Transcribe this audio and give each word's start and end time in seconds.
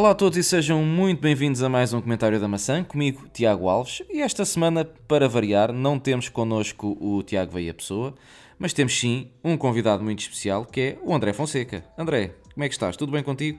Olá 0.00 0.12
a 0.12 0.14
todos 0.14 0.38
e 0.38 0.42
sejam 0.42 0.82
muito 0.82 1.20
bem-vindos 1.20 1.62
a 1.62 1.68
mais 1.68 1.92
um 1.92 2.00
comentário 2.00 2.40
da 2.40 2.48
maçã, 2.48 2.82
comigo 2.82 3.28
Tiago 3.34 3.68
Alves. 3.68 4.02
E 4.08 4.22
esta 4.22 4.46
semana, 4.46 4.82
para 4.82 5.28
variar, 5.28 5.74
não 5.74 5.98
temos 5.98 6.26
connosco 6.26 6.96
o 6.98 7.22
Tiago 7.22 7.52
Veia 7.52 7.74
Pessoa, 7.74 8.14
mas 8.58 8.72
temos 8.72 8.98
sim 8.98 9.30
um 9.44 9.58
convidado 9.58 10.02
muito 10.02 10.20
especial 10.20 10.64
que 10.64 10.80
é 10.80 10.98
o 11.02 11.14
André 11.14 11.34
Fonseca. 11.34 11.84
André, 11.98 12.34
como 12.54 12.64
é 12.64 12.68
que 12.68 12.74
estás? 12.74 12.96
Tudo 12.96 13.12
bem 13.12 13.22
contigo? 13.22 13.58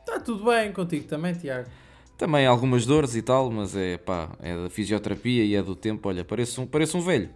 Está 0.00 0.18
tudo 0.18 0.44
bem 0.44 0.72
contigo 0.72 1.06
também, 1.06 1.32
Tiago. 1.34 1.68
Também 2.16 2.44
algumas 2.44 2.84
dores 2.84 3.14
e 3.14 3.22
tal, 3.22 3.48
mas 3.48 3.76
é 3.76 3.96
pá, 3.96 4.30
é 4.42 4.56
da 4.64 4.68
fisioterapia 4.68 5.44
e 5.44 5.54
é 5.54 5.62
do 5.62 5.76
tempo. 5.76 6.08
Olha, 6.08 6.24
pareço 6.24 6.62
um, 6.62 6.66
pareço 6.66 6.98
um 6.98 7.00
velho. 7.00 7.30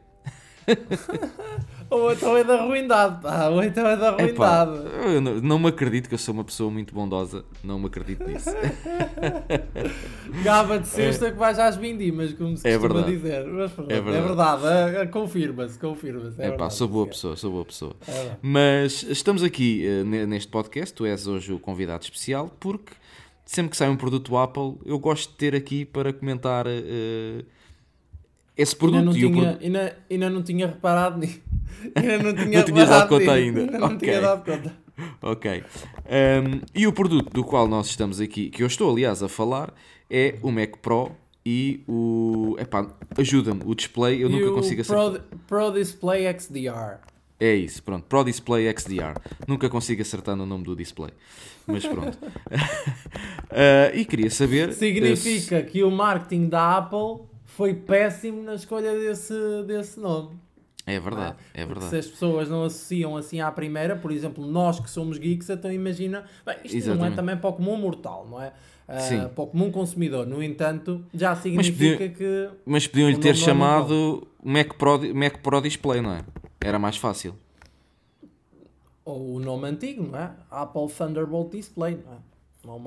Ou 1.93 2.13
então 2.13 2.37
é 2.37 2.43
da 2.45 2.63
ruindade, 2.65 3.21
pá. 3.23 3.49
Ou 3.49 3.63
então 3.63 3.87
é 3.87 3.97
da 3.97 4.09
Epá, 4.23 4.65
ruindade. 4.65 4.91
eu 5.15 5.21
não, 5.21 5.35
não 5.41 5.59
me 5.59 5.69
acredito 5.69 6.09
que 6.09 6.15
eu 6.15 6.19
sou 6.19 6.33
uma 6.35 6.45
pessoa 6.45 6.71
muito 6.71 6.95
bondosa. 6.95 7.45
Não 7.63 7.79
me 7.79 7.87
acredito 7.87 8.25
nisso. 8.27 8.51
Gaba 10.43 10.79
de 10.79 10.89
sexta 10.89 11.31
que 11.31 11.39
vais 11.39 11.59
às 11.59 11.77
vindimas, 11.77 12.33
como 12.33 12.57
se 12.57 12.67
É 12.69 12.79
costuma 12.79 12.95
verdade. 13.03 13.17
dizer. 13.17 13.47
Mas 13.47 13.73
pronto, 13.73 13.91
É 13.91 13.97
é 13.97 14.01
verdade. 14.01 14.27
verdade. 14.27 14.63
ah, 14.67 15.03
ah, 15.03 15.07
Confirma-se, 15.07 15.79
confirma-se. 15.79 16.41
É 16.41 16.45
É 16.45 16.47
pá, 16.47 16.51
verdade. 16.51 16.75
sou 16.75 16.89
boa 16.89 17.07
pessoa, 17.07 17.37
sou 17.37 17.51
boa 17.53 17.65
pessoa. 17.65 17.95
É 18.07 18.13
verdade. 18.13 18.39
Mas 18.43 19.03
estamos 19.03 19.43
aqui 19.43 19.85
eh, 19.87 20.05
ne- 20.05 20.27
neste 20.27 20.51
podcast, 20.51 20.95
tu 20.95 21.05
és 21.05 21.27
hoje 21.27 21.53
o 21.53 21.59
convidado 21.59 22.03
especial, 22.05 22.51
porque 22.59 22.93
sempre 23.45 23.71
que 23.71 23.77
sai 23.77 23.89
um 23.91 23.97
produto 23.97 24.37
Apple, 24.37 24.77
eu 24.85 24.99
gosto 24.99 25.31
de 25.31 25.37
ter 25.37 25.55
aqui 25.55 25.85
para 25.85 26.13
comentar 26.13 26.65
eh, 26.67 27.45
esse 28.57 28.75
produto. 28.77 28.99
Ainda 28.99 29.07
não, 29.11 29.13
tinha, 29.15 29.31
produto- 29.31 29.63
ainda, 29.65 29.99
ainda 30.11 30.31
não 30.31 30.43
tinha 30.43 30.67
reparado 30.67 31.19
nisso. 31.19 31.41
Ainda 31.97 32.19
não 32.19 32.33
tinha 32.35 32.59
Não 32.59 32.65
tinhas 32.65 32.89
dado 32.89 33.09
conta 33.09 33.19
nisso. 33.25 33.31
ainda. 33.33 33.67
não 33.79 33.87
Ok. 33.89 33.99
tinha 33.99 34.21
dado 34.21 34.45
conta. 34.45 34.77
Ok. 35.23 35.65
Um, 36.07 36.61
e 36.75 36.87
o 36.87 36.93
produto 36.93 37.31
do 37.33 37.43
qual 37.43 37.67
nós 37.67 37.89
estamos 37.89 38.21
aqui, 38.21 38.51
que 38.51 38.63
eu 38.63 38.67
estou 38.69 38.91
aliás 38.91 39.21
a 39.23 39.29
falar, 39.29 39.73
é 40.09 40.37
o 40.43 40.53
Mac 40.53 40.77
Pro 40.81 41.11
e 41.45 41.83
o. 41.89 42.55
Epá, 42.59 42.87
ajuda-me, 43.19 43.63
o 43.65 43.75
display 43.75 44.23
eu 44.23 44.29
e 44.29 44.33
nunca 44.33 44.53
consigo 44.53 44.81
acertar. 44.83 45.11
Pro, 45.13 45.39
Pro 45.49 45.71
Display 45.73 46.33
XDR. 46.39 46.99
É 47.41 47.53
isso, 47.55 47.83
pronto. 47.83 48.05
Pro 48.05 48.23
Display 48.23 48.73
XDR. 48.79 49.19
Nunca 49.49 49.69
consigo 49.69 50.03
acertar 50.03 50.37
no 50.37 50.47
nome 50.47 50.63
do 50.63 50.77
display. 50.77 51.11
Mas 51.67 51.85
pronto. 51.85 52.17
Ah, 53.51 53.91
e 53.95 54.05
queria 54.05 54.31
saber. 54.31 54.69
eh, 54.69 54.73
Significa 54.73 55.63
que 55.63 55.83
o 55.83 55.91
marketing 55.91 56.49
da 56.49 56.77
Apple 56.79 57.27
foi 57.57 57.75
péssimo 57.75 58.43
na 58.43 58.55
escolha 58.55 58.93
desse, 58.95 59.35
desse 59.67 60.01
nome. 60.01 60.39
É 60.85 60.99
verdade, 60.99 61.37
é 61.55 61.65
Porque 61.65 61.81
verdade. 61.81 61.91
se 61.91 61.97
as 61.97 62.07
pessoas 62.07 62.49
não 62.49 62.65
associam 62.65 63.17
assim 63.17 63.41
à 63.41 63.53
primeira, 63.53 63.95
por 63.95 64.11
exemplo, 64.11 64.45
nós 64.45 64.81
que 64.81 64.91
somos 64.91 65.17
geeks, 65.17 65.49
então 65.49 65.71
imagina. 65.71 66.25
Bem, 66.45 66.57
isto 66.65 66.75
não 66.75 66.77
é 66.77 66.79
Exatamente. 66.79 67.17
também 67.17 67.37
para 67.37 67.51
o 67.51 67.53
comum 67.53 67.77
mortal, 67.77 68.27
não 68.29 68.43
é? 68.43 68.53
Ah, 68.89 68.99
Sim. 68.99 69.29
Para 69.29 69.45
o 69.45 69.47
comum 69.47 69.71
consumidor. 69.71 70.27
No 70.27 70.43
entanto, 70.43 71.05
já 71.15 71.37
significa 71.37 72.09
que. 72.09 72.49
Mas 72.67 72.87
podiam-lhe 72.89 73.19
ter 73.19 73.29
é 73.29 73.35
chamado 73.35 74.27
Mac 74.43 74.75
Pro, 74.75 75.15
Mac 75.15 75.39
Pro 75.39 75.61
Display, 75.61 76.01
não 76.01 76.15
é? 76.15 76.25
Era 76.61 76.79
mais 76.81 76.97
fácil. 76.97 77.37
Ou 79.05 79.37
o 79.37 79.39
nome 79.39 79.69
antigo, 79.69 80.09
não 80.11 80.19
é? 80.19 80.33
Apple 80.51 80.89
Thunderbolt 80.89 81.53
Display, 81.53 81.99
não 82.05 82.15
é? 82.15 82.32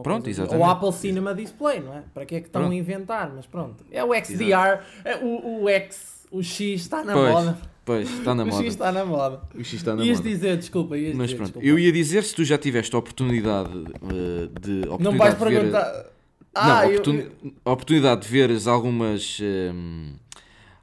Pronto, 0.03 0.29
exatamente. 0.29 0.63
Ou 0.63 0.69
Apple 0.69 0.93
Cinema 0.93 1.35
Display, 1.35 1.81
não 1.81 1.93
é? 1.97 2.03
Para 2.13 2.25
que 2.25 2.35
é 2.35 2.39
que 2.39 2.47
estão 2.47 2.61
Pronto. 2.61 2.73
a 2.73 2.75
inventar? 2.77 3.31
Mas 3.35 3.45
pronto. 3.45 3.83
É 3.91 4.03
o 4.03 4.13
XDR, 4.13 4.79
é 5.03 5.17
o, 5.21 5.63
o 5.63 5.69
X, 5.69 6.25
o 6.31 6.41
X 6.41 6.81
está 6.81 7.03
na 7.03 7.11
pois, 7.13 7.31
moda. 7.33 7.57
pois, 7.83 8.09
está 8.09 8.33
na 8.33 8.43
o 8.43 8.47
moda. 8.47 8.57
X 8.63 8.67
está 8.73 8.91
na 8.91 9.05
moda. 9.05 9.41
O 9.53 9.59
X 9.63 9.73
está 9.73 9.95
na 9.95 10.03
Ias 10.05 10.17
moda. 10.19 10.29
dizer, 10.29 10.57
desculpa, 10.57 10.97
ias 10.97 11.13
Mas 11.15 11.25
dizer, 11.27 11.35
pronto, 11.37 11.47
desculpa. 11.59 11.67
eu 11.67 11.77
ia 11.77 11.91
dizer 11.91 12.23
se 12.23 12.33
tu 12.33 12.43
já 12.45 12.57
tiveste 12.57 12.95
a 12.95 12.99
oportunidade 12.99 13.69
eh, 13.69 14.49
de. 14.61 14.79
Oportunidade 14.87 15.03
Não 15.03 15.17
vais 15.17 15.33
de 15.37 15.43
ver- 15.43 15.51
perguntar. 15.51 15.93
Não, 15.93 16.61
Ah, 16.61 16.85
eu- 16.87 16.91
oportun- 17.01 17.29
a 17.65 17.71
oportunidade 17.71 18.21
de 18.21 18.27
veres 18.29 18.65
algumas. 18.67 19.39
ehm, 19.41 20.13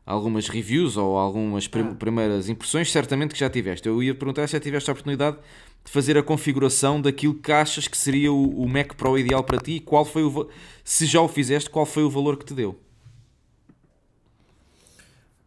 algumas 0.04 0.48
reviews 0.48 0.96
ou 0.96 1.16
algumas 1.16 1.66
prim- 1.68 1.88
Ah. 1.92 1.94
primeiras 1.94 2.48
impressões, 2.48 2.90
certamente 2.90 3.32
que 3.34 3.40
já 3.40 3.48
tiveste. 3.50 3.86
Eu 3.88 4.02
ia 4.02 4.14
perguntar 4.14 4.46
se 4.46 4.52
já 4.54 4.60
tiveste 4.60 4.90
a 4.90 4.92
oportunidade 4.92 5.36
de 5.84 5.90
fazer 5.90 6.16
a 6.18 6.22
configuração 6.22 7.00
daquilo 7.00 7.34
que 7.34 7.50
achas 7.52 7.88
que 7.88 7.96
seria 7.96 8.32
o, 8.32 8.62
o 8.62 8.68
Mac 8.68 8.94
Pro 8.94 9.18
ideal 9.18 9.42
para 9.44 9.58
ti 9.58 9.72
e 9.72 9.80
qual 9.80 10.04
foi 10.04 10.22
o. 10.24 10.48
Se 10.84 11.06
já 11.06 11.20
o 11.20 11.28
fizeste, 11.28 11.68
qual 11.70 11.86
foi 11.86 12.02
o 12.04 12.10
valor 12.10 12.36
que 12.36 12.44
te 12.44 12.54
deu? 12.54 12.78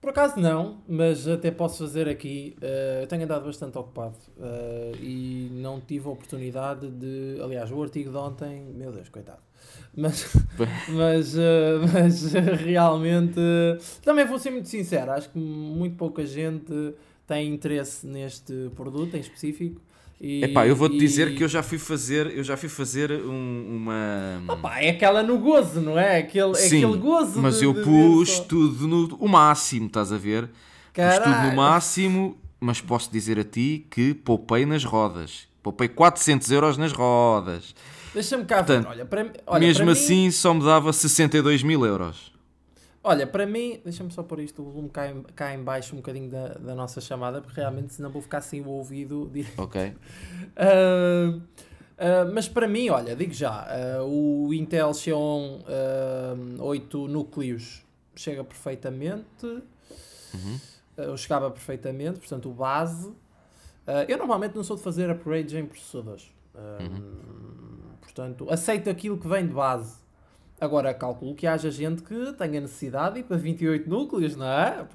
Por 0.02 0.12
acaso 0.12 0.40
não, 0.40 0.82
mas 0.88 1.28
até 1.28 1.50
posso 1.50 1.80
fazer 1.80 2.08
aqui. 2.08 2.56
eh, 2.62 3.00
eu 3.04 3.08
tenho 3.08 3.24
andado 3.24 3.46
bastante 3.46 3.76
ocupado 3.78 4.16
eh, 4.40 4.92
e 5.02 5.50
não 5.54 5.82
tive 5.82 6.08
a 6.08 6.12
oportunidade 6.12 6.88
de. 6.92 7.40
Aliás, 7.42 7.72
o 7.72 7.82
artigo 7.82 8.12
de 8.12 8.18
ontem, 8.18 8.66
meu 8.76 8.92
Deus, 8.92 9.10
coitado. 9.10 9.40
Mas, 9.96 10.36
mas, 10.90 11.38
eh, 11.38 11.74
mas 11.94 12.36
eh, 12.36 12.40
realmente. 12.56 13.40
também 14.04 14.26
vou 14.26 14.38
ser 14.40 14.52
muito 14.52 14.68
sincero, 14.70 15.12
acho 15.12 15.30
que 15.30 15.38
muito 15.40 15.96
pouca 15.96 16.26
gente 16.26 16.94
tem 17.28 17.54
interesse 17.54 18.06
neste 18.06 18.70
produto 18.76 19.16
em 19.16 19.20
específico. 19.20 19.82
E, 20.20 20.44
Epá, 20.46 20.66
eu 20.66 20.76
vou-te 20.76 20.96
e- 20.96 21.00
dizer 21.00 21.36
que 21.36 21.44
eu 21.44 21.48
já 21.48 21.62
fui 21.62 21.78
fazer, 21.78 22.28
eu 22.38 22.44
já 22.44 22.56
fui 22.56 22.70
fazer 22.70 23.12
um- 23.12 23.76
uma. 23.78 24.58
Pá, 24.62 24.80
é 24.82 24.90
aquela 24.92 25.22
no 25.22 25.38
gozo, 25.38 25.82
não 25.82 26.00
é? 26.00 26.20
Aquele, 26.20 26.52
é 26.52 26.56
Sim, 26.56 26.84
aquele 26.84 26.98
gozo. 26.98 27.42
mas 27.42 27.60
de- 27.60 27.66
eu 27.66 27.74
de 27.74 27.82
pus 27.82 28.30
só- 28.30 28.44
tudo 28.44 28.88
no 28.88 29.16
o 29.20 29.28
máximo, 29.28 29.88
estás 29.88 30.12
a 30.14 30.18
ver? 30.18 30.44
Pus 30.46 30.54
tudo 31.18 31.30
no 31.30 31.34
Caralho. 31.36 31.56
máximo, 31.58 32.38
mas 32.60 32.80
posso 32.80 33.12
dizer 33.12 33.38
a 33.40 33.44
ti 33.44 33.86
que 33.92 34.14
poupei 34.14 34.66
nas 34.66 34.86
rodas. 34.86 35.48
Poupei 35.62 35.90
400 35.90 36.50
euros 36.52 36.78
nas 36.78 36.94
rodas. 36.94 37.76
Deixa-me 38.16 38.46
cá 38.46 38.58
Portanto, 38.64 38.84
ver. 38.86 38.90
Olha, 38.90 39.06
para, 39.06 39.32
olha, 39.46 39.60
Mesmo 39.68 39.84
para 39.86 39.86
mim- 39.86 39.92
assim, 39.92 40.32
só 40.32 40.54
me 40.54 40.64
dava 40.66 40.92
62 40.92 41.62
mil 41.62 41.86
euros. 41.86 42.34
Olha, 43.04 43.28
para 43.28 43.46
mim, 43.46 43.80
deixa-me 43.84 44.12
só 44.12 44.24
pôr 44.24 44.40
isto, 44.40 44.64
o 44.64 44.66
volume 44.66 44.90
cá 44.90 45.08
em, 45.12 45.22
cá 45.36 45.54
em 45.54 45.62
baixo 45.64 45.94
um 45.94 45.98
bocadinho 45.98 46.28
da, 46.32 46.48
da 46.56 46.74
nossa 46.74 47.00
chamada, 47.00 47.40
porque 47.40 47.60
realmente 47.62 47.94
senão 47.94 48.10
vou 48.10 48.20
ficar 48.22 48.42
sem 48.42 48.62
o 48.62 48.68
ouvido 48.70 49.30
direito. 49.34 49.62
Ok. 49.62 49.94
Ah, 50.56 51.40
ah, 52.00 52.26
mas 52.34 52.48
para 52.48 52.68
mim, 52.68 52.90
olha, 52.90 53.16
digo 53.16 53.32
já, 53.34 53.68
ah, 53.70 54.04
o 54.04 54.52
Intel 54.54 54.92
Xeon 54.94 55.60
ah, 55.68 56.64
8 56.64 57.08
núcleos 57.08 57.84
chega 58.16 58.44
perfeitamente, 58.44 59.62
ou 61.10 61.18
chegava 61.18 61.52
perfeitamente, 61.52 62.18
portanto 62.20 62.50
o 62.50 62.54
base. 62.54 63.12
Eu 64.08 64.18
normalmente 64.18 64.56
não 64.56 64.64
sou 64.64 64.76
de 64.78 64.82
fazer 64.82 65.12
upgrades 65.12 65.54
em 65.54 65.64
processadores, 65.66 66.32
Ah, 66.56 66.80
portanto 68.16 68.48
aceito 68.50 68.90
aquilo 68.90 69.18
que 69.18 69.28
vem 69.28 69.46
de 69.46 69.54
base. 69.54 70.06
Agora, 70.60 70.94
calculo 70.94 71.36
que 71.36 71.46
haja 71.46 71.70
gente 71.70 72.02
que 72.02 72.32
tenha 72.32 72.62
necessidade 72.62 73.16
de 73.16 73.20
ir 73.20 73.24
para 73.24 73.36
28 73.36 73.90
núcleos, 73.90 74.38
não 74.38 74.48
é? 74.48 74.86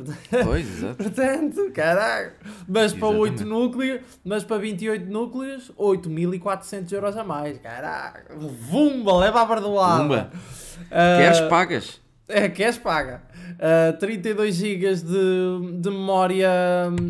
Pois, 0.42 0.66
exato. 0.66 0.96
Portanto, 1.04 1.70
caralho. 1.74 2.32
Mas 2.66 2.94
para 2.94 3.08
Exatamente. 3.08 3.42
8 3.42 3.44
núcleos, 3.44 4.00
mas 4.24 4.42
para 4.42 4.56
28 4.56 5.12
núcleos, 5.12 5.70
8.400 5.78 6.92
euros 6.92 7.14
a 7.14 7.22
mais. 7.22 7.58
Caralho. 7.58 8.24
Vumba, 8.38 9.18
leva 9.18 9.42
a 9.42 9.44
bardoada. 9.44 10.02
Pumba. 10.02 10.30
Ah, 10.90 11.18
Queres, 11.18 11.40
pagas? 11.42 12.00
É, 12.26 12.48
queres, 12.48 12.78
paga. 12.78 13.22
Ah, 13.58 13.92
32 13.98 14.54
GB 14.54 14.94
de, 14.94 15.78
de, 15.78 15.90
memória, 15.90 16.50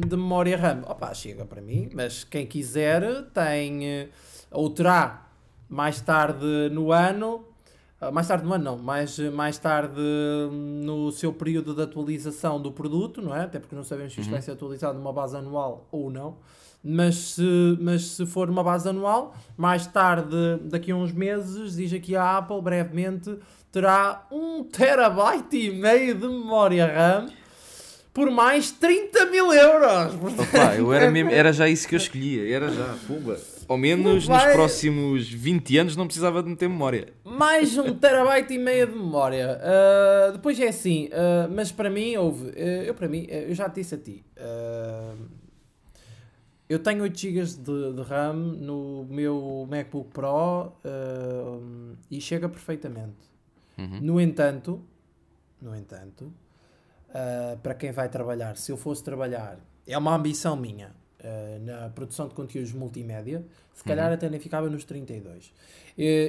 de 0.09 0.17
memória 0.17 0.57
RAM. 0.57 0.83
Opa, 0.89 1.15
chega 1.15 1.45
para 1.45 1.61
mim, 1.61 1.89
mas 1.95 2.25
quem 2.25 2.49
quiser 2.49 3.23
tem, 3.33 4.09
ou 4.51 4.71
terá 4.71 5.30
mais 5.71 6.01
tarde 6.01 6.69
no 6.73 6.91
ano, 6.91 7.45
ah, 8.01 8.11
mais 8.11 8.27
tarde 8.27 8.45
no 8.45 8.53
ano 8.53 8.65
não, 8.65 8.79
mais, 8.79 9.19
mais 9.19 9.57
tarde 9.57 10.01
hum, 10.01 10.83
no 10.85 11.13
seu 11.13 11.33
período 11.33 11.75
de 11.75 11.83
atualização 11.83 12.61
do 12.61 12.73
produto, 12.73 13.23
não 13.23 13.35
é? 13.35 13.45
Até 13.45 13.61
porque 13.61 13.77
não 13.77 13.85
sabemos 13.85 14.13
se 14.13 14.21
isto 14.21 14.31
vai 14.31 14.43
ser 14.43 14.51
atualizado 14.51 14.99
numa 14.99 15.13
base 15.13 15.37
anual 15.37 15.87
ou 15.93 16.11
não. 16.11 16.37
Mas 16.83 17.35
se, 17.35 17.79
mas 17.79 18.03
se 18.03 18.25
for 18.25 18.49
uma 18.49 18.65
base 18.65 18.89
anual, 18.89 19.37
mais 19.55 19.87
tarde, 19.87 20.59
daqui 20.65 20.91
a 20.91 20.97
uns 20.97 21.13
meses, 21.13 21.77
diz 21.77 21.93
aqui 21.93 22.17
a 22.17 22.39
Apple, 22.39 22.61
brevemente, 22.63 23.37
terá 23.71 24.27
1 24.33 24.65
terabyte 24.65 25.57
e 25.57 25.71
meio 25.71 26.15
de 26.15 26.27
memória 26.27 26.87
RAM 26.87 27.29
por 28.13 28.31
mais 28.31 28.71
30 28.71 29.27
mil 29.27 29.53
euros. 29.53 30.15
Opa, 30.15 30.75
eu 30.75 30.93
era, 30.93 31.11
mesmo, 31.11 31.31
era 31.31 31.53
já 31.53 31.69
isso 31.69 31.87
que 31.87 31.95
eu 31.95 31.99
escolhia. 32.01 32.51
Era 32.51 32.71
já, 32.71 32.97
pumba. 33.07 33.39
Ao 33.71 33.79
menos 33.79 34.05
Não 34.05 34.15
nos 34.17 34.27
vai- 34.27 34.53
próximos 34.53 35.29
20 35.33 35.79
anos 35.79 35.95
não 35.95 36.05
precisava 36.07 36.43
de 36.43 36.49
meter 36.49 36.69
memória. 36.69 37.13
Mais 37.25 37.79
um 37.79 37.95
terabyte 37.95 38.53
e 38.53 38.59
meio 38.59 38.89
de 38.89 38.95
memória. 38.97 39.61
Ah, 39.63 40.31
depois 40.33 40.59
é 40.59 40.67
assim, 40.67 41.09
ah, 41.13 41.49
mas 41.49 41.71
para 41.71 41.89
mim 41.89 42.17
houve. 42.17 42.49
ah, 42.51 42.83
eu 42.85 42.93
para 42.97 43.07
mim, 43.07 43.27
eu 43.29 43.55
já 43.55 43.69
te 43.71 43.77
disse 43.77 43.95
a 43.95 43.99
ti. 43.99 44.25
eu 46.69 46.79
tenho 46.81 47.03
8 47.03 47.17
GB 47.19 47.45
de, 47.45 47.93
de 47.95 48.03
RAM 48.03 48.35
no 48.35 49.05
meu 49.09 49.67
MacBook 49.71 50.11
Pro 50.11 50.73
e 52.11 52.21
chega 52.21 52.49
perfeitamente. 52.49 53.31
Uhum. 53.79 54.01
No 54.01 54.21
entanto, 54.21 54.81
no 55.63 55.77
entanto, 55.77 56.33
para 57.63 57.75
quem 57.75 57.93
vai 57.93 58.09
trabalhar, 58.09 58.57
se 58.57 58.73
eu 58.73 58.77
fosse 58.77 59.03
trabalhar, 59.05 59.59
é 59.87 59.97
uma 59.97 60.15
ambição 60.15 60.57
minha. 60.57 60.99
Uh, 61.21 61.65
na 61.65 61.89
produção 61.91 62.29
de 62.29 62.35
conteúdos 62.35 62.73
multimédia, 62.73 63.45
se 63.75 63.85
calhar 63.85 64.09
uhum. 64.09 64.15
até 64.15 64.29
nem 64.29 64.41
ficava 64.41 64.69
nos 64.69 64.85
32. 64.85 65.47
Uh, 65.47 65.53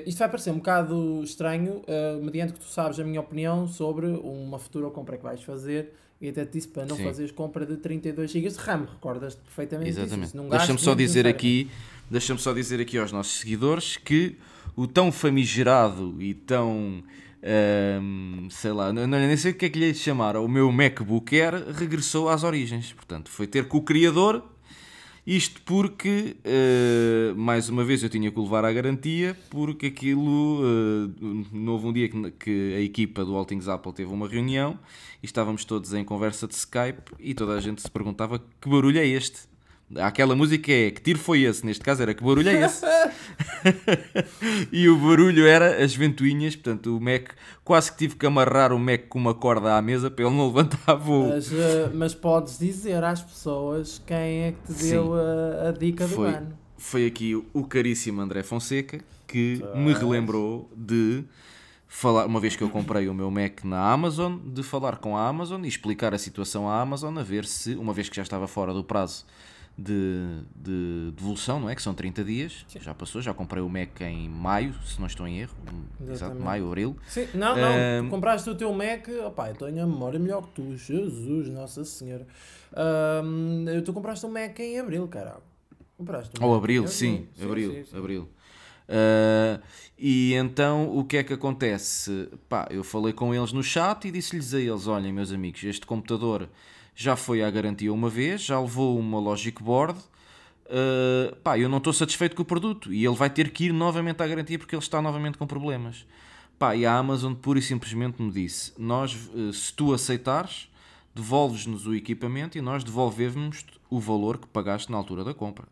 isto 0.05 0.17
vai 0.17 0.29
parecer 0.29 0.51
um 0.51 0.57
bocado 0.57 1.21
estranho, 1.23 1.81
uh, 1.81 2.23
mediante 2.23 2.53
que 2.53 2.59
tu 2.59 2.65
sabes 2.65 2.99
a 2.99 3.03
minha 3.03 3.19
opinião 3.19 3.67
sobre 3.67 4.07
uma 4.07 4.59
futura 4.59 4.89
compra 4.89 5.17
que 5.17 5.23
vais 5.23 5.41
fazer 5.43 5.93
e 6.19 6.29
até 6.29 6.45
te 6.45 6.53
disse 6.53 6.67
para 6.67 6.85
não 6.85 6.97
Sim. 6.97 7.03
fazeres 7.03 7.31
compra 7.31 7.65
de 7.65 7.77
32 7.77 8.29
GB 8.29 8.49
de 8.49 8.57
RAM, 8.57 8.85
recordas-te 8.85 9.41
perfeitamente 9.41 9.89
Exatamente. 9.89 10.37
Deixa-me 10.49 10.79
só 10.79 10.93
dizer 10.93 11.25
aqui, 11.25 11.69
deixa-me 12.09 12.39
só 12.39 12.53
dizer 12.53 12.79
aqui 12.79 12.97
aos 12.97 13.11
nossos 13.11 13.39
seguidores 13.39 13.97
que 13.97 14.37
o 14.75 14.87
tão 14.87 15.11
famigerado 15.11 16.21
e 16.21 16.33
tão 16.33 17.03
um, 17.43 18.47
sei 18.49 18.71
lá, 18.71 18.93
não, 18.93 19.07
nem 19.07 19.35
sei 19.35 19.51
o 19.51 19.55
que 19.55 19.65
é 19.65 19.69
que 19.69 19.79
lhe 19.79 19.93
chamar, 19.93 20.37
o 20.37 20.47
meu 20.47 20.71
MacBook 20.71 21.39
Air 21.39 21.71
regressou 21.73 22.29
às 22.29 22.43
origens. 22.43 22.93
Portanto, 22.93 23.29
foi 23.29 23.47
ter 23.47 23.67
com 23.67 23.77
o 23.77 23.81
criador. 23.81 24.43
Isto 25.25 25.61
porque, 25.61 26.35
uh, 26.43 27.35
mais 27.35 27.69
uma 27.69 27.83
vez, 27.83 28.01
eu 28.01 28.09
tinha 28.09 28.31
que 28.31 28.39
o 28.39 28.43
levar 28.43 28.65
à 28.65 28.73
garantia, 28.73 29.37
porque 29.51 29.85
aquilo. 29.85 30.61
Uh, 30.61 31.69
houve 31.69 31.87
um 31.87 31.93
dia 31.93 32.09
que, 32.09 32.31
que, 32.31 32.73
a 32.75 32.81
equipa 32.81 33.23
do 33.23 33.35
All 33.35 33.45
Things 33.45 33.67
Apple 33.67 33.93
teve 33.93 34.11
uma 34.11 34.27
reunião 34.27 34.79
e 35.21 35.25
estávamos 35.25 35.63
todos 35.63 35.93
em 35.93 36.03
conversa 36.03 36.47
de 36.47 36.55
Skype 36.55 37.11
e 37.19 37.35
toda 37.35 37.53
a 37.53 37.61
gente 37.61 37.83
se 37.83 37.91
perguntava 37.91 38.39
que 38.59 38.67
barulho 38.67 38.97
é 38.97 39.05
este. 39.05 39.41
Aquela 39.97 40.35
música 40.35 40.71
é 40.71 40.89
que 40.89 41.01
tiro 41.01 41.19
foi 41.19 41.41
esse, 41.41 41.65
neste 41.65 41.83
caso 41.83 42.01
era 42.01 42.13
que 42.15 42.23
barulho 42.23 42.49
é 42.49 42.65
esse. 42.65 42.83
e 44.71 44.87
o 44.89 44.97
barulho 44.97 45.45
era 45.45 45.83
as 45.83 45.93
ventoinhas, 45.95 46.55
portanto 46.55 46.95
o 46.95 47.01
Mac 47.01 47.29
quase 47.63 47.91
que 47.91 47.97
tive 47.97 48.15
que 48.15 48.25
amarrar 48.25 48.73
o 48.73 48.79
Mac 48.79 49.07
com 49.07 49.19
uma 49.19 49.33
corda 49.33 49.75
à 49.75 49.81
mesa 49.81 50.09
para 50.09 50.25
ele 50.25 50.35
não 50.35 50.47
levantar 50.47 50.95
voo. 50.95 51.29
Mas, 51.29 51.51
uh, 51.51 51.91
mas 51.93 52.13
podes 52.15 52.57
dizer 52.57 53.03
às 53.03 53.21
pessoas 53.21 54.01
quem 54.05 54.17
é 54.17 54.51
que 54.53 54.73
te 54.73 54.83
deu 54.83 55.13
a, 55.13 55.69
a, 55.69 55.71
dica 55.71 56.07
foi, 56.07 56.31
do 56.31 56.37
ano. 56.37 56.57
Foi 56.77 57.05
aqui 57.05 57.35
o 57.53 57.63
caríssimo 57.65 58.21
André 58.21 58.43
Fonseca 58.43 58.99
que 59.27 59.63
me 59.75 59.93
relembrou 59.93 60.69
de 60.75 61.23
falar, 61.87 62.25
uma 62.25 62.39
vez 62.39 62.55
que 62.55 62.63
eu 62.63 62.69
comprei 62.69 63.07
o 63.07 63.13
meu 63.13 63.31
Mac 63.31 63.63
na 63.63 63.91
Amazon, 63.91 64.37
de 64.45 64.61
falar 64.61 64.97
com 64.97 65.15
a 65.15 65.27
Amazon 65.27 65.63
e 65.63 65.67
explicar 65.67 66.13
a 66.13 66.17
situação 66.17 66.69
à 66.69 66.81
Amazon, 66.81 67.17
a 67.17 67.23
ver 67.23 67.45
se, 67.45 67.75
uma 67.75 67.93
vez 67.93 68.09
que 68.09 68.15
já 68.15 68.23
estava 68.23 68.47
fora 68.47 68.73
do 68.73 68.83
prazo 68.83 69.25
de, 69.81 70.43
de 70.55 71.11
devolução, 71.15 71.59
não 71.59 71.69
é? 71.69 71.75
Que 71.75 71.81
são 71.81 71.93
30 71.93 72.23
dias. 72.23 72.65
Sim. 72.67 72.79
Já 72.79 72.93
passou, 72.93 73.21
já 73.21 73.33
comprei 73.33 73.61
o 73.61 73.69
Mac 73.69 74.01
em 74.01 74.29
maio, 74.29 74.73
se 74.85 74.99
não 74.99 75.07
estou 75.07 75.27
em 75.27 75.39
erro. 75.39 75.55
Exatamente. 75.65 76.11
Exato, 76.11 76.39
maio, 76.39 76.67
abril. 76.67 76.95
Sim. 77.07 77.27
Não, 77.33 77.55
não, 77.55 78.09
compraste 78.09 78.49
o 78.49 78.55
teu 78.55 78.73
Mac, 78.73 79.07
opá, 79.25 79.49
eu 79.49 79.55
tenho 79.55 79.83
a 79.83 79.87
memória 79.87 80.19
melhor 80.19 80.43
que 80.43 80.49
tu, 80.61 80.75
Jesus, 80.75 81.49
Nossa 81.49 81.83
Senhora. 81.83 82.27
Um, 83.23 83.65
tu 83.83 83.93
compraste 83.93 84.25
um 84.25 84.31
Mac 84.31 84.59
em 84.59 84.79
abril, 84.79 85.07
caralho. 85.07 85.41
Compraste 85.97 86.31
um 86.41 86.45
Ou 86.45 86.55
abril, 86.55 86.87
sim, 86.87 87.27
sim, 87.35 87.45
abril, 87.45 87.71
sim, 87.73 87.83
sim. 87.85 87.97
abril. 87.97 88.29
Uh, 88.91 89.61
e 89.97 90.33
então 90.33 90.97
o 90.97 91.05
que 91.05 91.17
é 91.17 91.23
que 91.23 91.31
acontece? 91.31 92.29
Pá, 92.49 92.67
eu 92.69 92.83
falei 92.83 93.13
com 93.13 93.33
eles 93.33 93.53
no 93.53 93.63
chat 93.63 94.07
e 94.07 94.11
disse-lhes 94.11 94.53
a 94.53 94.59
eles: 94.59 94.87
olhem, 94.87 95.13
meus 95.13 95.31
amigos, 95.31 95.63
este 95.63 95.85
computador 95.85 96.49
já 97.01 97.15
foi 97.15 97.41
à 97.43 97.49
garantia 97.49 97.91
uma 97.91 98.09
vez, 98.09 98.41
já 98.41 98.59
levou 98.59 98.97
uma 98.97 99.19
Logic 99.19 99.61
Board. 99.61 99.99
Uh, 100.65 101.35
pá, 101.37 101.57
eu 101.57 101.67
não 101.67 101.79
estou 101.79 101.91
satisfeito 101.91 102.35
com 102.35 102.43
o 102.43 102.45
produto 102.45 102.93
e 102.93 103.03
ele 103.05 103.15
vai 103.15 103.29
ter 103.29 103.49
que 103.51 103.65
ir 103.65 103.73
novamente 103.73 104.21
à 104.21 104.27
garantia 104.27 104.57
porque 104.57 104.75
ele 104.75 104.83
está 104.83 105.01
novamente 105.01 105.37
com 105.37 105.47
problemas. 105.47 106.05
Pá, 106.59 106.75
e 106.75 106.85
a 106.85 106.95
Amazon 106.95 107.33
pura 107.33 107.59
e 107.59 107.61
simplesmente 107.61 108.21
me 108.21 108.31
disse: 108.31 108.71
Nós, 108.77 109.15
uh, 109.33 109.51
se 109.51 109.73
tu 109.73 109.93
aceitares, 109.93 110.69
devolves-nos 111.13 111.87
o 111.87 111.95
equipamento 111.95 112.57
e 112.57 112.61
nós 112.61 112.83
devolvemos 112.83 113.65
o 113.89 113.99
valor 113.99 114.37
que 114.37 114.47
pagaste 114.47 114.91
na 114.91 114.97
altura 114.97 115.23
da 115.23 115.33
compra. 115.33 115.67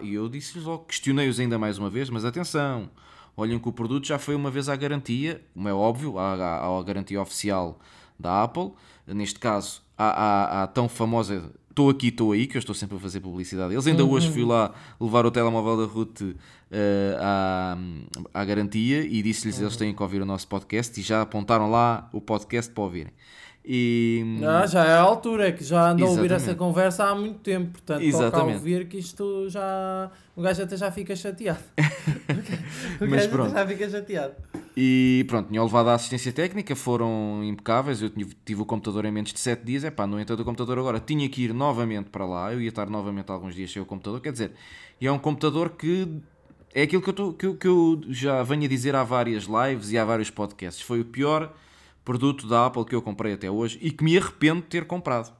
E 0.00 0.14
eu 0.14 0.28
disse-lhes 0.28 0.64
logo, 0.64 0.86
questionei-os 0.86 1.38
ainda 1.38 1.56
mais 1.56 1.78
uma 1.78 1.88
vez, 1.88 2.10
mas 2.10 2.24
atenção, 2.24 2.90
olhem 3.36 3.60
que 3.60 3.68
o 3.68 3.72
produto 3.72 4.06
já 4.06 4.18
foi 4.18 4.34
uma 4.34 4.50
vez 4.50 4.68
à 4.68 4.74
garantia, 4.74 5.40
como 5.54 5.68
é 5.68 5.72
óbvio, 5.72 6.18
à, 6.18 6.34
à, 6.34 6.78
à 6.78 6.82
garantia 6.82 7.22
oficial 7.22 7.78
da 8.18 8.42
Apple, 8.42 8.72
neste 9.06 9.38
caso 9.38 9.81
à, 10.10 10.60
à, 10.60 10.62
à 10.62 10.66
tão 10.66 10.88
famosa 10.88 11.52
Estou 11.72 11.88
aqui, 11.88 12.08
estou 12.08 12.32
aí, 12.32 12.46
que 12.46 12.58
eu 12.58 12.58
estou 12.58 12.74
sempre 12.74 12.98
a 12.98 13.00
fazer 13.00 13.20
publicidade. 13.20 13.72
Eles 13.72 13.86
ainda 13.86 14.04
uhum. 14.04 14.10
hoje 14.10 14.30
fui 14.30 14.44
lá 14.44 14.74
levar 15.00 15.24
o 15.24 15.30
telemóvel 15.30 15.78
da 15.78 15.90
Ruth 15.90 16.20
uh, 16.20 16.34
à, 17.18 17.78
à 18.34 18.44
garantia 18.44 19.02
e 19.02 19.22
disse-lhes 19.22 19.56
uhum. 19.56 19.64
eles 19.64 19.76
têm 19.78 19.94
que 19.94 20.02
ouvir 20.02 20.20
o 20.20 20.26
nosso 20.26 20.46
podcast 20.48 21.00
e 21.00 21.02
já 21.02 21.22
apontaram 21.22 21.70
lá 21.70 22.10
o 22.12 22.20
podcast 22.20 22.70
para 22.70 22.84
ouvirem. 22.84 23.12
E... 23.64 24.40
Ah, 24.44 24.66
já 24.66 24.84
é 24.84 24.92
a 24.92 25.00
altura, 25.00 25.48
é 25.48 25.52
que 25.52 25.62
já 25.62 25.90
andam 25.90 26.08
a 26.08 26.10
ouvir 26.10 26.32
essa 26.32 26.54
conversa 26.54 27.04
há 27.04 27.14
muito 27.14 27.38
tempo, 27.38 27.72
portanto 27.72 28.02
Exatamente. 28.02 28.32
toca 28.32 28.50
a 28.50 28.54
ouvir 28.54 28.88
que 28.88 28.98
isto 28.98 29.48
já... 29.48 30.10
O 30.34 30.42
gajo 30.42 30.62
até 30.62 30.76
já 30.76 30.90
fica 30.90 31.14
chateado. 31.14 31.60
o 33.00 33.06
Mas 33.08 33.10
gajo 33.10 33.28
pronto. 33.30 33.52
já 33.52 33.66
fica 33.66 33.88
chateado. 33.88 34.34
E 34.76 35.24
pronto, 35.28 35.48
tinham 35.48 35.64
levado 35.64 35.90
a 35.90 35.94
assistência 35.94 36.32
técnica, 36.32 36.74
foram 36.74 37.42
impecáveis. 37.44 38.00
Eu 38.00 38.10
tive 38.44 38.62
o 38.62 38.64
computador 38.64 39.04
em 39.04 39.12
menos 39.12 39.32
de 39.32 39.38
7 39.38 39.62
dias. 39.62 39.84
É 39.84 39.90
pá, 39.90 40.06
no 40.06 40.18
entanto, 40.18 40.40
o 40.40 40.44
computador 40.44 40.78
agora 40.78 40.98
tinha 40.98 41.28
que 41.28 41.42
ir 41.42 41.52
novamente 41.52 42.08
para 42.08 42.24
lá. 42.24 42.52
Eu 42.52 42.60
ia 42.60 42.70
estar 42.70 42.88
novamente 42.88 43.30
alguns 43.30 43.54
dias 43.54 43.70
sem 43.70 43.82
o 43.82 43.84
computador. 43.84 44.20
Quer 44.20 44.32
dizer, 44.32 44.52
e 45.00 45.06
é 45.06 45.12
um 45.12 45.18
computador 45.18 45.70
que 45.70 46.08
é 46.74 46.82
aquilo 46.82 47.02
que 47.02 47.10
eu, 47.10 47.12
tô, 47.12 47.32
que, 47.34 47.46
eu, 47.46 47.54
que 47.54 47.68
eu 47.68 48.00
já 48.08 48.42
venho 48.42 48.64
a 48.64 48.68
dizer 48.68 48.94
há 48.96 49.04
várias 49.04 49.44
lives 49.44 49.92
e 49.92 49.98
há 49.98 50.04
vários 50.04 50.30
podcasts. 50.30 50.82
Foi 50.82 51.00
o 51.00 51.04
pior 51.04 51.52
produto 52.04 52.46
da 52.46 52.66
Apple 52.66 52.84
que 52.84 52.94
eu 52.94 53.02
comprei 53.02 53.34
até 53.34 53.50
hoje 53.50 53.78
e 53.80 53.90
que 53.90 54.02
me 54.02 54.16
arrependo 54.16 54.62
de 54.62 54.68
ter 54.68 54.86
comprado. 54.86 55.32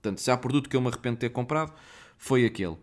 Portanto, 0.00 0.20
se 0.20 0.30
há 0.30 0.36
produto 0.36 0.68
que 0.68 0.76
eu 0.76 0.80
me 0.80 0.88
arrependo 0.88 1.16
de 1.16 1.20
ter 1.20 1.30
comprado, 1.30 1.72
foi 2.18 2.44
aquele. 2.44 2.76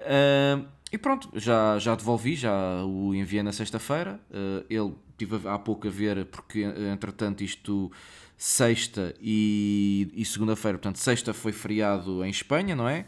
Uh, 0.00 0.66
e 0.90 0.98
pronto, 0.98 1.30
já, 1.34 1.78
já 1.78 1.94
devolvi, 1.94 2.34
já 2.34 2.84
o 2.84 3.14
enviei 3.14 3.42
na 3.42 3.52
sexta-feira. 3.52 4.20
Uh, 4.30 4.64
ele 4.68 4.94
estive 5.10 5.48
há 5.48 5.58
pouco 5.58 5.86
a 5.86 5.90
ver, 5.90 6.24
porque 6.26 6.62
entretanto 6.62 7.42
isto 7.42 7.90
sexta 8.36 9.14
e, 9.20 10.10
e 10.14 10.24
segunda-feira, 10.24 10.76
portanto, 10.76 10.96
sexta 10.96 11.32
foi 11.32 11.52
feriado 11.52 12.24
em 12.24 12.30
Espanha, 12.30 12.74
não 12.74 12.88
é? 12.88 13.06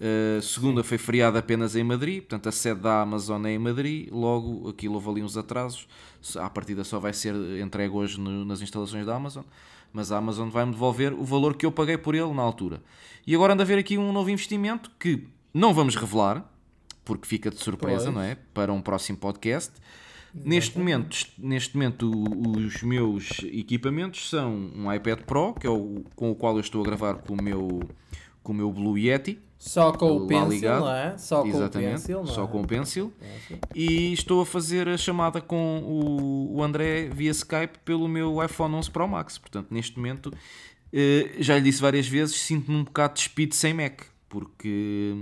Uh, 0.00 0.42
segunda 0.42 0.82
foi 0.82 0.98
feriado 0.98 1.38
apenas 1.38 1.76
em 1.76 1.84
Madrid, 1.84 2.20
portanto 2.20 2.48
a 2.48 2.52
sede 2.52 2.80
da 2.80 3.02
Amazon 3.02 3.44
é 3.46 3.52
em 3.52 3.58
Madrid, 3.58 4.08
logo 4.10 4.68
aquilo 4.68 4.94
houve 4.94 5.08
ali 5.08 5.22
uns 5.22 5.36
atrasos, 5.36 5.86
a 6.36 6.50
partida 6.50 6.82
só 6.82 6.98
vai 6.98 7.12
ser 7.12 7.34
entregue 7.60 7.94
hoje 7.94 8.18
no, 8.20 8.44
nas 8.44 8.60
instalações 8.60 9.06
da 9.06 9.14
Amazon, 9.14 9.44
mas 9.92 10.10
a 10.10 10.18
Amazon 10.18 10.48
vai-me 10.48 10.72
devolver 10.72 11.14
o 11.14 11.22
valor 11.22 11.56
que 11.56 11.64
eu 11.64 11.70
paguei 11.70 11.96
por 11.96 12.14
ele 12.16 12.32
na 12.32 12.42
altura. 12.42 12.82
E 13.24 13.34
agora 13.34 13.54
anda 13.54 13.62
a 13.62 13.66
ver 13.66 13.78
aqui 13.78 13.96
um 13.96 14.12
novo 14.12 14.28
investimento 14.28 14.90
que 14.98 15.28
não 15.52 15.72
vamos 15.72 15.94
revelar, 15.94 16.44
porque 17.04 17.28
fica 17.28 17.48
de 17.48 17.62
surpresa, 17.62 18.06
pois. 18.06 18.14
não 18.14 18.22
é? 18.22 18.36
Para 18.52 18.72
um 18.72 18.80
próximo 18.80 19.16
podcast. 19.18 19.72
Neste 20.34 20.76
momento, 20.76 21.16
neste 21.38 21.76
momento, 21.76 22.10
os 22.10 22.82
meus 22.82 23.38
equipamentos 23.44 24.28
são 24.28 24.52
um 24.74 24.92
iPad 24.92 25.20
Pro, 25.20 25.54
que 25.54 25.64
é 25.64 25.70
o 25.70 26.04
com 26.16 26.32
o 26.32 26.34
qual 26.34 26.54
eu 26.56 26.60
estou 26.60 26.80
a 26.80 26.84
gravar 26.84 27.18
com 27.18 27.34
o 27.34 27.42
meu, 27.42 27.88
com 28.42 28.52
o 28.52 28.54
meu 28.54 28.72
Blue 28.72 28.98
Yeti. 28.98 29.38
Só 29.66 29.92
com 29.92 30.14
o 30.14 30.26
Pencil, 30.26 30.48
ligado. 30.50 30.80
não 30.80 30.94
é? 30.94 31.16
Só 31.16 31.46
Exatamente, 31.46 31.72
com 31.72 31.78
o 31.78 31.92
Pencil, 31.92 32.18
não 32.18 32.26
só 32.26 32.44
é? 32.44 32.46
com 32.46 32.60
o 32.60 32.66
Pencil. 32.66 33.12
E 33.74 34.12
estou 34.12 34.42
a 34.42 34.46
fazer 34.46 34.86
a 34.86 34.98
chamada 34.98 35.40
com 35.40 35.78
o, 35.78 36.56
o 36.56 36.62
André 36.62 37.08
via 37.08 37.30
Skype 37.30 37.78
pelo 37.82 38.06
meu 38.06 38.44
iPhone 38.44 38.74
11 38.74 38.90
Pro 38.90 39.08
Max. 39.08 39.38
Portanto, 39.38 39.68
neste 39.70 39.96
momento, 39.96 40.30
eh, 40.92 41.30
já 41.38 41.56
lhe 41.56 41.62
disse 41.62 41.80
várias 41.80 42.06
vezes, 42.06 42.36
sinto-me 42.36 42.76
um 42.76 42.84
bocado 42.84 43.14
despido 43.14 43.54
sem 43.54 43.72
Mac, 43.72 44.02
porque 44.28 45.14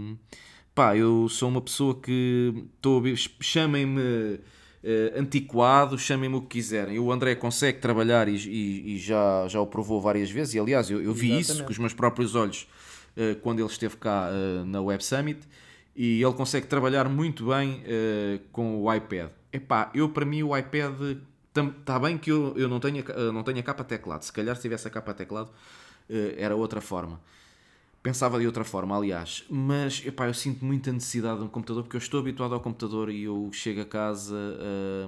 pá, 0.74 0.96
eu 0.96 1.28
sou 1.28 1.48
uma 1.48 1.60
pessoa 1.60 1.94
que 1.94 2.52
estou 2.74 3.00
chamem-me 3.38 4.00
uh, 4.00 4.40
antiquado, 5.20 5.96
chamem-me 5.96 6.34
o 6.34 6.40
que 6.40 6.48
quiserem. 6.48 6.98
O 6.98 7.12
André 7.12 7.36
consegue 7.36 7.78
trabalhar 7.78 8.26
e, 8.26 8.34
e, 8.34 8.94
e, 8.94 8.98
já, 8.98 9.46
já 9.46 9.60
o 9.60 9.68
provou 9.68 10.00
várias 10.00 10.32
vezes, 10.32 10.54
e 10.54 10.58
aliás, 10.58 10.90
eu, 10.90 11.00
eu 11.00 11.14
vi 11.14 11.28
Exatamente. 11.28 11.52
isso 11.52 11.64
com 11.64 11.70
os 11.70 11.78
meus 11.78 11.94
próprios 11.94 12.34
olhos 12.34 12.66
quando 13.42 13.60
ele 13.60 13.68
esteve 13.68 13.96
cá 13.96 14.28
uh, 14.30 14.64
na 14.64 14.80
Web 14.80 15.04
Summit, 15.04 15.40
e 15.94 16.22
ele 16.22 16.32
consegue 16.34 16.66
trabalhar 16.66 17.08
muito 17.08 17.46
bem 17.46 17.82
com 18.50 18.82
o 18.82 18.94
iPad. 18.94 19.30
Epá, 19.52 19.90
eu 19.94 20.08
para 20.08 20.24
mim 20.24 20.42
o 20.42 20.56
iPad 20.56 21.18
está 21.78 21.98
bem 21.98 22.16
que 22.16 22.30
eu, 22.30 22.54
não, 22.68 22.80
tenho, 22.80 23.04
não 23.32 23.42
tenho 23.42 23.58
a 23.58 23.62
capa 23.62 23.84
teclado, 23.84 24.22
se 24.22 24.32
calhar 24.32 24.56
se 24.56 24.62
tivesse 24.62 24.88
a 24.88 24.90
capa 24.90 25.12
teclado 25.12 25.50
era 26.38 26.56
outra 26.56 26.80
forma. 26.80 27.20
Pensava 28.02 28.40
de 28.40 28.46
outra 28.46 28.64
forma, 28.64 28.96
aliás, 28.96 29.44
mas 29.48 30.04
epá, 30.04 30.26
eu 30.26 30.34
sinto 30.34 30.64
muita 30.64 30.90
necessidade 30.90 31.38
de 31.38 31.44
um 31.44 31.48
computador 31.48 31.84
porque 31.84 31.96
eu 31.96 32.00
estou 32.00 32.18
habituado 32.18 32.52
ao 32.52 32.60
computador 32.60 33.08
e 33.08 33.22
eu 33.22 33.48
chego 33.52 33.80
a 33.82 33.84
casa, 33.84 34.34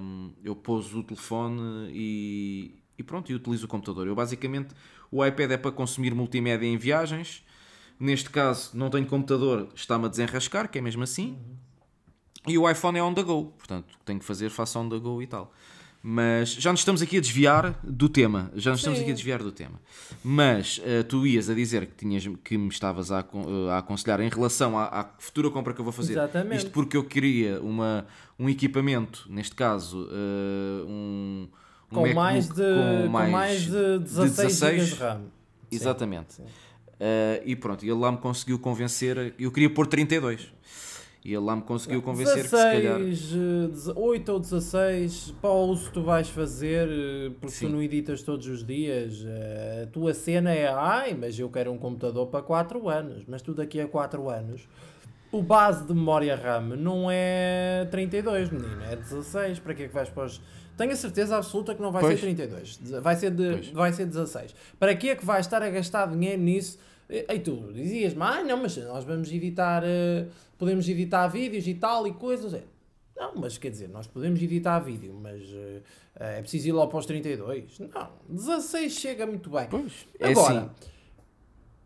hum, 0.01 0.31
eu 0.41 0.55
pouso 0.55 0.99
o 0.99 1.03
telefone 1.03 1.91
e, 1.91 2.71
e 2.97 3.03
pronto, 3.03 3.29
e 3.29 3.35
utilizo 3.35 3.65
o 3.65 3.67
computador. 3.67 4.07
Eu 4.07 4.15
basicamente, 4.15 4.73
o 5.11 5.25
iPad 5.25 5.51
é 5.51 5.57
para 5.57 5.71
consumir 5.71 6.15
multimédia 6.15 6.65
em 6.65 6.77
viagens. 6.77 7.43
Neste 7.99 8.29
caso, 8.29 8.71
não 8.73 8.89
tenho 8.89 9.05
computador, 9.05 9.69
está-me 9.73 10.05
a 10.05 10.07
desenrascar, 10.07 10.69
que 10.69 10.77
é 10.77 10.81
mesmo 10.81 11.03
assim. 11.03 11.37
E 12.47 12.57
o 12.57 12.69
iPhone 12.69 12.97
é 12.97 13.03
on 13.03 13.13
the 13.13 13.23
go, 13.23 13.53
portanto, 13.57 13.97
tenho 14.05 14.19
que 14.19 14.25
fazer 14.25 14.49
faça 14.49 14.77
on 14.79 14.89
the 14.89 14.99
go 14.99 15.21
e 15.21 15.27
tal. 15.27 15.51
Mas 16.07 16.53
já 16.53 16.71
nos 16.71 16.81
estamos 16.81 17.01
aqui 17.01 17.17
a 17.17 17.19
desviar 17.19 17.79
do 17.83 18.07
tema. 18.07 18.51
Já 18.55 18.69
nos 18.69 18.81
estamos 18.81 18.99
Sim. 18.99 19.05
aqui 19.05 19.11
a 19.11 19.15
desviar 19.15 19.41
do 19.41 19.51
tema. 19.51 19.81
Mas 20.23 20.79
eh, 20.85 21.01
tu 21.01 21.25
ias 21.25 21.49
a 21.49 21.55
dizer 21.55 21.87
que, 21.87 21.95
tinhas, 21.95 22.23
que 22.43 22.59
me 22.59 22.67
estavas 22.67 23.11
a, 23.11 23.21
eh, 23.21 23.71
a 23.71 23.79
aconselhar 23.79 24.19
em 24.21 24.29
relação 24.29 24.77
à, 24.77 24.83
à 24.85 25.09
futura 25.17 25.49
compra 25.49 25.73
que 25.73 25.81
eu 25.81 25.83
vou 25.83 25.91
fazer. 25.91 26.13
Exatamente. 26.13 26.57
Isto 26.57 26.69
porque 26.69 26.95
eu 26.95 27.03
queria 27.03 27.59
uma, 27.59 28.05
um 28.37 28.47
equipamento, 28.47 29.25
neste 29.31 29.55
caso, 29.55 30.07
eh, 30.11 30.85
um, 30.87 31.47
um 31.91 31.95
Com 31.95 32.13
mais, 32.13 32.49
de, 32.49 32.61
MacBook 32.61 33.25
com 33.25 33.31
mais 33.31 33.61
de 33.63 33.97
16 33.97 34.59
GB 34.59 34.85
de 34.85 34.93
RAM. 34.93 35.21
Exatamente. 35.71 36.35
sim. 36.35 36.43
Uh, 36.99 37.43
e 37.45 37.55
pronto, 37.55 37.83
ele 37.83 37.93
lá 37.93 38.11
me 38.11 38.17
conseguiu 38.17 38.57
convencer. 38.57 39.33
Eu 39.37 39.51
queria 39.51 39.69
pôr 39.69 39.87
32. 39.87 40.53
E 41.25 41.33
ele 41.33 41.43
lá 41.43 41.55
me 41.55 41.63
conseguiu 41.63 42.03
convencer 42.03 42.43
que 42.43 42.49
se 42.49 42.55
calhar. 42.55 42.99
16, 42.99 43.87
8 43.95 44.31
ou 44.31 44.39
16, 44.39 45.33
para 45.41 45.49
o 45.49 45.69
uso 45.71 45.89
tu 45.91 46.03
vais 46.03 46.29
fazer, 46.29 46.87
eh, 46.87 47.31
porque 47.41 47.55
Sim. 47.55 47.65
tu 47.65 47.71
não 47.71 47.81
editas 47.81 48.21
todos 48.21 48.45
os 48.45 48.63
dias, 48.63 49.25
eh, 49.25 49.85
a 49.85 49.87
tua 49.87 50.13
cena 50.13 50.53
é, 50.53 50.67
ai, 50.67 51.17
mas 51.19 51.39
eu 51.39 51.49
quero 51.49 51.71
um 51.71 51.79
computador 51.79 52.27
para 52.27 52.43
4 52.43 52.87
anos, 52.87 53.23
mas 53.27 53.41
tu 53.41 53.55
daqui 53.55 53.81
a 53.81 53.87
4 53.87 54.29
anos, 54.29 54.69
o 55.31 55.41
base 55.41 55.83
de 55.87 55.95
memória 55.95 56.35
RAM 56.35 56.75
não 56.75 57.09
é 57.09 57.87
32, 57.89 58.51
menino, 58.51 58.83
é 58.83 58.95
16, 58.95 59.57
para 59.57 59.73
que 59.73 59.81
é 59.81 59.87
que 59.87 59.93
vais 59.95 60.09
para 60.09 60.25
os... 60.25 60.39
Tenho 60.77 60.91
a 60.91 60.95
certeza 60.95 61.37
absoluta 61.37 61.73
que 61.75 61.81
não 61.81 61.91
vai 61.91 62.01
Pois. 62.01 62.15
ser 62.19 62.25
32, 62.25 62.79
vai 63.01 63.15
ser, 63.15 63.31
de, 63.31 63.49
Pois. 63.51 63.69
vai 63.69 63.93
ser 63.93 64.05
16. 64.05 64.53
Para 64.79 64.95
que 64.95 65.09
é 65.09 65.15
que 65.15 65.25
vais 65.25 65.45
estar 65.45 65.61
a 65.61 65.69
gastar 65.69 66.07
dinheiro 66.07 66.41
nisso? 66.41 66.77
E 67.09 67.39
tu 67.39 67.71
dizias-me, 67.73 68.21
ah, 68.21 68.43
não, 68.43 68.57
mas 68.63 68.75
nós 68.77 69.03
vamos 69.03 69.31
editar, 69.31 69.83
eh, 69.85 70.25
podemos 70.57 70.89
editar 70.89 71.27
vídeos 71.27 71.67
e 71.67 71.75
tal 71.75 72.07
e 72.07 72.13
coisas. 72.13 72.53
É, 72.53 72.63
Não, 73.15 73.31
mas 73.35 73.57
quer 73.57 73.69
dizer, 73.71 73.87
nós 73.87 74.07
podemos 74.07 74.41
editar 74.41 74.79
vídeo, 74.79 75.13
mas 75.21 75.41
eh, 75.53 75.81
é 76.19 76.41
preciso 76.41 76.67
ir 76.67 76.71
lá 76.73 76.85
para 76.87 76.97
os 76.97 77.05
32. 77.05 77.79
Não, 77.79 78.09
16 78.27 78.91
chega 78.93 79.25
muito 79.25 79.49
bem. 79.49 79.67
Pois, 79.69 80.05
é 80.19 80.31
Agora, 80.31 80.59
assim. 80.59 80.69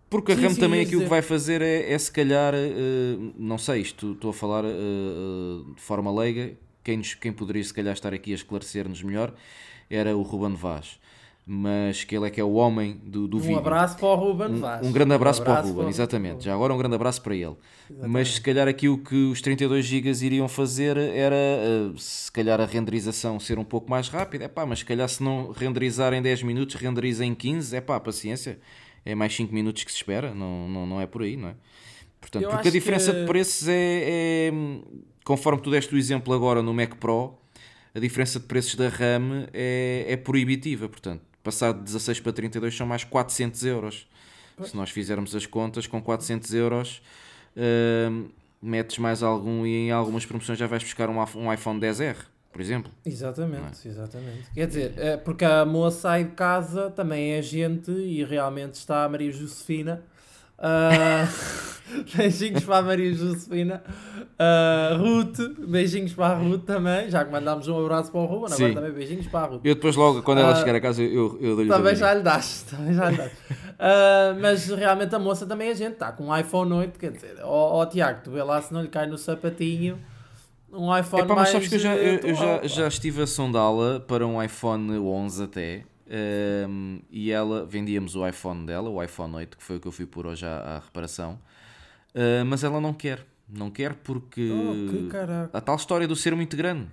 Porque 0.09 0.31
a 0.31 0.35
RAM 0.35 0.55
também 0.55 0.79
ias 0.79 0.87
aqui 0.87 0.95
o 0.95 0.99
que 0.99 1.03
dizer- 1.03 1.07
vai 1.09 1.21
fazer 1.21 1.61
é, 1.61 1.91
é 1.93 1.97
se 1.99 2.11
calhar, 2.11 2.53
eh, 2.55 3.15
não 3.37 3.57
sei, 3.59 3.81
isto 3.81 4.13
estou 4.13 4.31
a 4.31 4.33
falar 4.33 4.63
eh, 4.65 4.69
de 5.75 5.81
forma 5.81 6.11
leiga, 6.11 6.57
quem, 6.89 7.01
quem 7.21 7.31
poderia 7.31 7.63
se 7.63 7.73
calhar 7.73 7.93
estar 7.93 8.13
aqui 8.13 8.31
a 8.31 8.35
esclarecer-nos 8.35 9.03
melhor 9.03 9.33
era 9.89 10.15
o 10.17 10.21
Ruben 10.23 10.55
Vaz. 10.55 10.99
Mas 11.51 12.03
que 12.03 12.15
ele 12.15 12.27
é 12.27 12.29
que 12.29 12.39
é 12.39 12.43
o 12.43 12.53
homem 12.53 12.99
do, 13.03 13.27
do 13.27 13.37
um 13.37 13.39
vídeo. 13.39 13.57
abraço 13.57 13.97
para 13.97 14.07
o 14.07 14.15
Ruben 14.15 14.49
Um, 14.55 14.59
Vaz. 14.59 14.85
um 14.85 14.91
grande 14.91 15.13
abraço, 15.13 15.41
para 15.41 15.49
o 15.49 15.53
abraço 15.53 15.69
Ruben, 15.73 15.85
o 15.87 15.89
exatamente. 15.89 16.43
Já 16.43 16.53
agora 16.53 16.73
um 16.73 16.77
grande 16.77 16.93
abraço 16.95 17.21
para 17.23 17.33
ele. 17.35 17.55
Exatamente. 17.89 18.11
Mas 18.13 18.35
se 18.35 18.41
calhar 18.41 18.67
aqui 18.67 18.87
o 18.87 18.97
que 18.99 19.15
os 19.15 19.41
32 19.41 19.83
GB 19.85 20.11
iriam 20.23 20.47
fazer 20.47 20.95
era 20.97 21.35
eh, 21.35 21.91
se 21.97 22.31
calhar 22.31 22.61
a 22.61 22.65
renderização 22.65 23.39
ser 23.39 23.57
um 23.57 23.63
pouco 23.63 23.89
mais 23.89 24.09
rápida. 24.09 24.45
É 24.45 24.47
pá, 24.47 24.63
mas 24.65 24.79
se 24.79 24.85
calhar 24.85 25.09
se 25.09 25.23
não 25.23 25.51
renderizar 25.51 26.13
em 26.13 26.21
10 26.21 26.43
minutos, 26.43 26.75
renderiza 26.75 27.25
em 27.25 27.33
15, 27.33 27.75
é 27.75 27.81
pá, 27.81 27.99
paciência. 27.99 28.59
É 29.03 29.15
mais 29.15 29.35
5 29.35 29.51
minutos 29.51 29.83
que 29.83 29.91
se 29.91 29.97
espera, 29.97 30.33
não, 30.35 30.67
não, 30.69 30.85
não 30.85 31.01
é 31.01 31.07
por 31.07 31.23
aí, 31.23 31.35
não 31.35 31.49
é? 31.49 31.55
Portanto, 32.19 32.43
Eu 32.43 32.49
porque 32.49 32.67
a 32.67 32.71
diferença 32.71 33.11
que- 33.13 33.21
de 33.21 33.25
preços 33.27 33.67
é, 33.67 33.73
é, 33.73 34.51
conforme 35.23 35.61
tu 35.61 35.71
deste 35.71 35.93
o 35.93 35.97
exemplo 35.97 36.33
agora 36.33 36.61
no 36.61 36.73
Mac 36.73 36.95
Pro, 36.95 37.37
a 37.95 37.99
diferença 37.99 38.39
de 38.39 38.45
preços 38.45 38.75
da 38.75 38.87
RAM 38.89 39.47
é, 39.53 40.05
é 40.07 40.17
proibitiva. 40.17 40.87
Portanto, 40.89 41.21
passar 41.43 41.73
de 41.73 41.79
16 41.81 42.19
para 42.19 42.31
32 42.33 42.75
são 42.75 42.85
mais 42.85 43.03
400 43.03 43.63
euros. 43.65 44.07
Se 44.63 44.75
nós 44.75 44.89
fizermos 44.89 45.33
as 45.35 45.45
contas, 45.45 45.87
com 45.87 46.01
400 46.01 46.53
euros, 46.53 47.01
hum, 47.55 48.27
metes 48.61 48.97
mais 48.97 49.23
algum 49.23 49.65
e 49.65 49.87
em 49.87 49.91
algumas 49.91 50.25
promoções 50.25 50.59
já 50.59 50.67
vais 50.67 50.83
buscar 50.83 51.09
um, 51.09 51.17
um 51.37 51.53
iPhone 51.53 51.79
10R, 51.79 52.17
por 52.51 52.59
exemplo. 52.61 52.91
Exatamente, 53.05 53.87
exatamente. 53.87 54.51
Quer 54.53 54.67
dizer, 54.67 54.93
é 54.97 55.15
porque 55.15 55.45
a 55.45 55.63
moça 55.65 56.01
sai 56.01 56.25
de 56.25 56.31
casa, 56.31 56.89
também 56.89 57.31
é 57.31 57.41
gente 57.41 57.89
e 57.89 58.21
realmente 58.25 58.73
está 58.73 59.05
a 59.05 59.09
Maria 59.09 59.31
Josefina. 59.31 60.03
Ah, 60.61 61.27
beijinhos 62.15 62.63
para 62.63 62.77
a 62.77 62.81
Maria 62.81 63.13
Josefina. 63.13 63.81
Ah, 64.37 64.95
Ruth, 64.97 65.39
beijinhos 65.67 66.13
para 66.13 66.27
a 66.27 66.37
Ruth 66.37 66.63
também. 66.65 67.09
Já 67.09 67.23
que 67.25 67.31
mandámos 67.31 67.67
um 67.67 67.79
abraço 67.83 68.11
para 68.11 68.19
o 68.21 68.25
Ruben, 68.25 68.53
agora 68.53 68.73
também 68.73 68.91
beijinhos 68.91 69.27
para 69.27 69.39
a 69.39 69.45
Ruth. 69.47 69.61
Eu 69.63 69.75
depois 69.75 69.95
logo, 69.95 70.21
quando 70.21 70.39
ela 70.39 70.51
Ah, 70.51 70.55
chegar 70.55 70.75
a 70.75 70.81
casa, 70.81 71.01
eu, 71.01 71.37
eu 71.41 71.55
dou-lhe 71.55 71.69
Também 71.69 71.95
já 71.95 72.13
lhe 72.13 72.21
das, 72.21 72.63
também 72.69 72.93
já 72.93 73.09
lhe 73.09 73.17
das. 73.17 73.31
Ah, 73.79 74.35
mas 74.39 74.67
realmente 74.69 75.15
a 75.15 75.19
moça 75.19 75.45
também 75.45 75.69
é 75.69 75.75
gente, 75.75 75.93
está 75.93 76.11
com 76.11 76.27
um 76.27 76.37
iPhone 76.37 76.71
8, 76.73 76.99
quer 76.99 77.11
dizer, 77.11 77.37
ó 77.43 77.77
ó, 77.79 77.85
Tiago, 77.85 78.21
tu 78.23 78.31
vê 78.31 78.43
lá 78.43 78.61
se 78.61 78.73
não 78.73 78.81
lhe 78.81 78.89
cai 78.89 79.07
no 79.07 79.17
sapatinho 79.17 79.97
um 80.71 80.95
iPhone 80.95 81.23
Epá, 81.23 81.35
mas 81.35 81.35
mais 81.35 81.49
sabes 81.49 81.67
que 81.67 81.75
eu 81.75 81.79
já, 81.79 81.95
eu, 81.95 82.19
eu 82.19 82.35
atual, 82.35 82.59
já, 82.61 82.67
já 82.67 82.87
estive 82.87 83.23
a 83.23 83.27
sondá-la 83.27 83.99
para 84.01 84.25
um 84.27 84.41
iPhone 84.41 84.99
11 84.99 85.43
até. 85.43 85.83
Hum, 86.67 86.99
e 87.09 87.31
ela, 87.31 87.65
vendíamos 87.65 88.15
o 88.15 88.27
iPhone 88.27 88.65
dela, 88.65 88.89
o 88.89 89.01
iPhone 89.03 89.35
8, 89.35 89.57
que 89.57 89.63
foi 89.63 89.77
o 89.77 89.79
que 89.79 89.87
eu 89.87 89.91
fui 89.91 90.05
por 90.05 90.25
hoje 90.25 90.45
à, 90.45 90.57
à 90.57 90.79
reparação. 90.79 91.39
Ah, 92.15 92.43
mas 92.45 92.63
ela 92.63 92.79
não 92.81 92.93
quer. 92.93 93.25
Não 93.47 93.71
quer 93.71 93.93
porque 93.95 94.49
Oh, 94.51 95.57
a 95.57 95.59
tal 95.61 95.75
história 95.75 96.07
do 96.07 96.15
ser 96.15 96.35
muito 96.35 96.55
grande. 96.55 96.87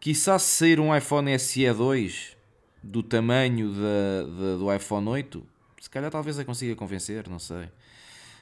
Quiçá 0.00 0.38
se 0.38 0.48
sair 0.58 0.80
um 0.80 0.96
iPhone 0.96 1.38
SE 1.38 1.72
2 1.72 2.36
do 2.82 3.02
tamanho 3.02 3.70
da, 3.72 4.22
da- 4.22 4.56
do 4.56 4.74
iPhone 4.74 5.06
8, 5.08 5.46
se 5.80 5.90
calhar 5.90 6.10
talvez 6.10 6.38
a 6.38 6.44
consiga 6.44 6.74
convencer, 6.74 7.28
não 7.28 7.38
sei. 7.38 7.68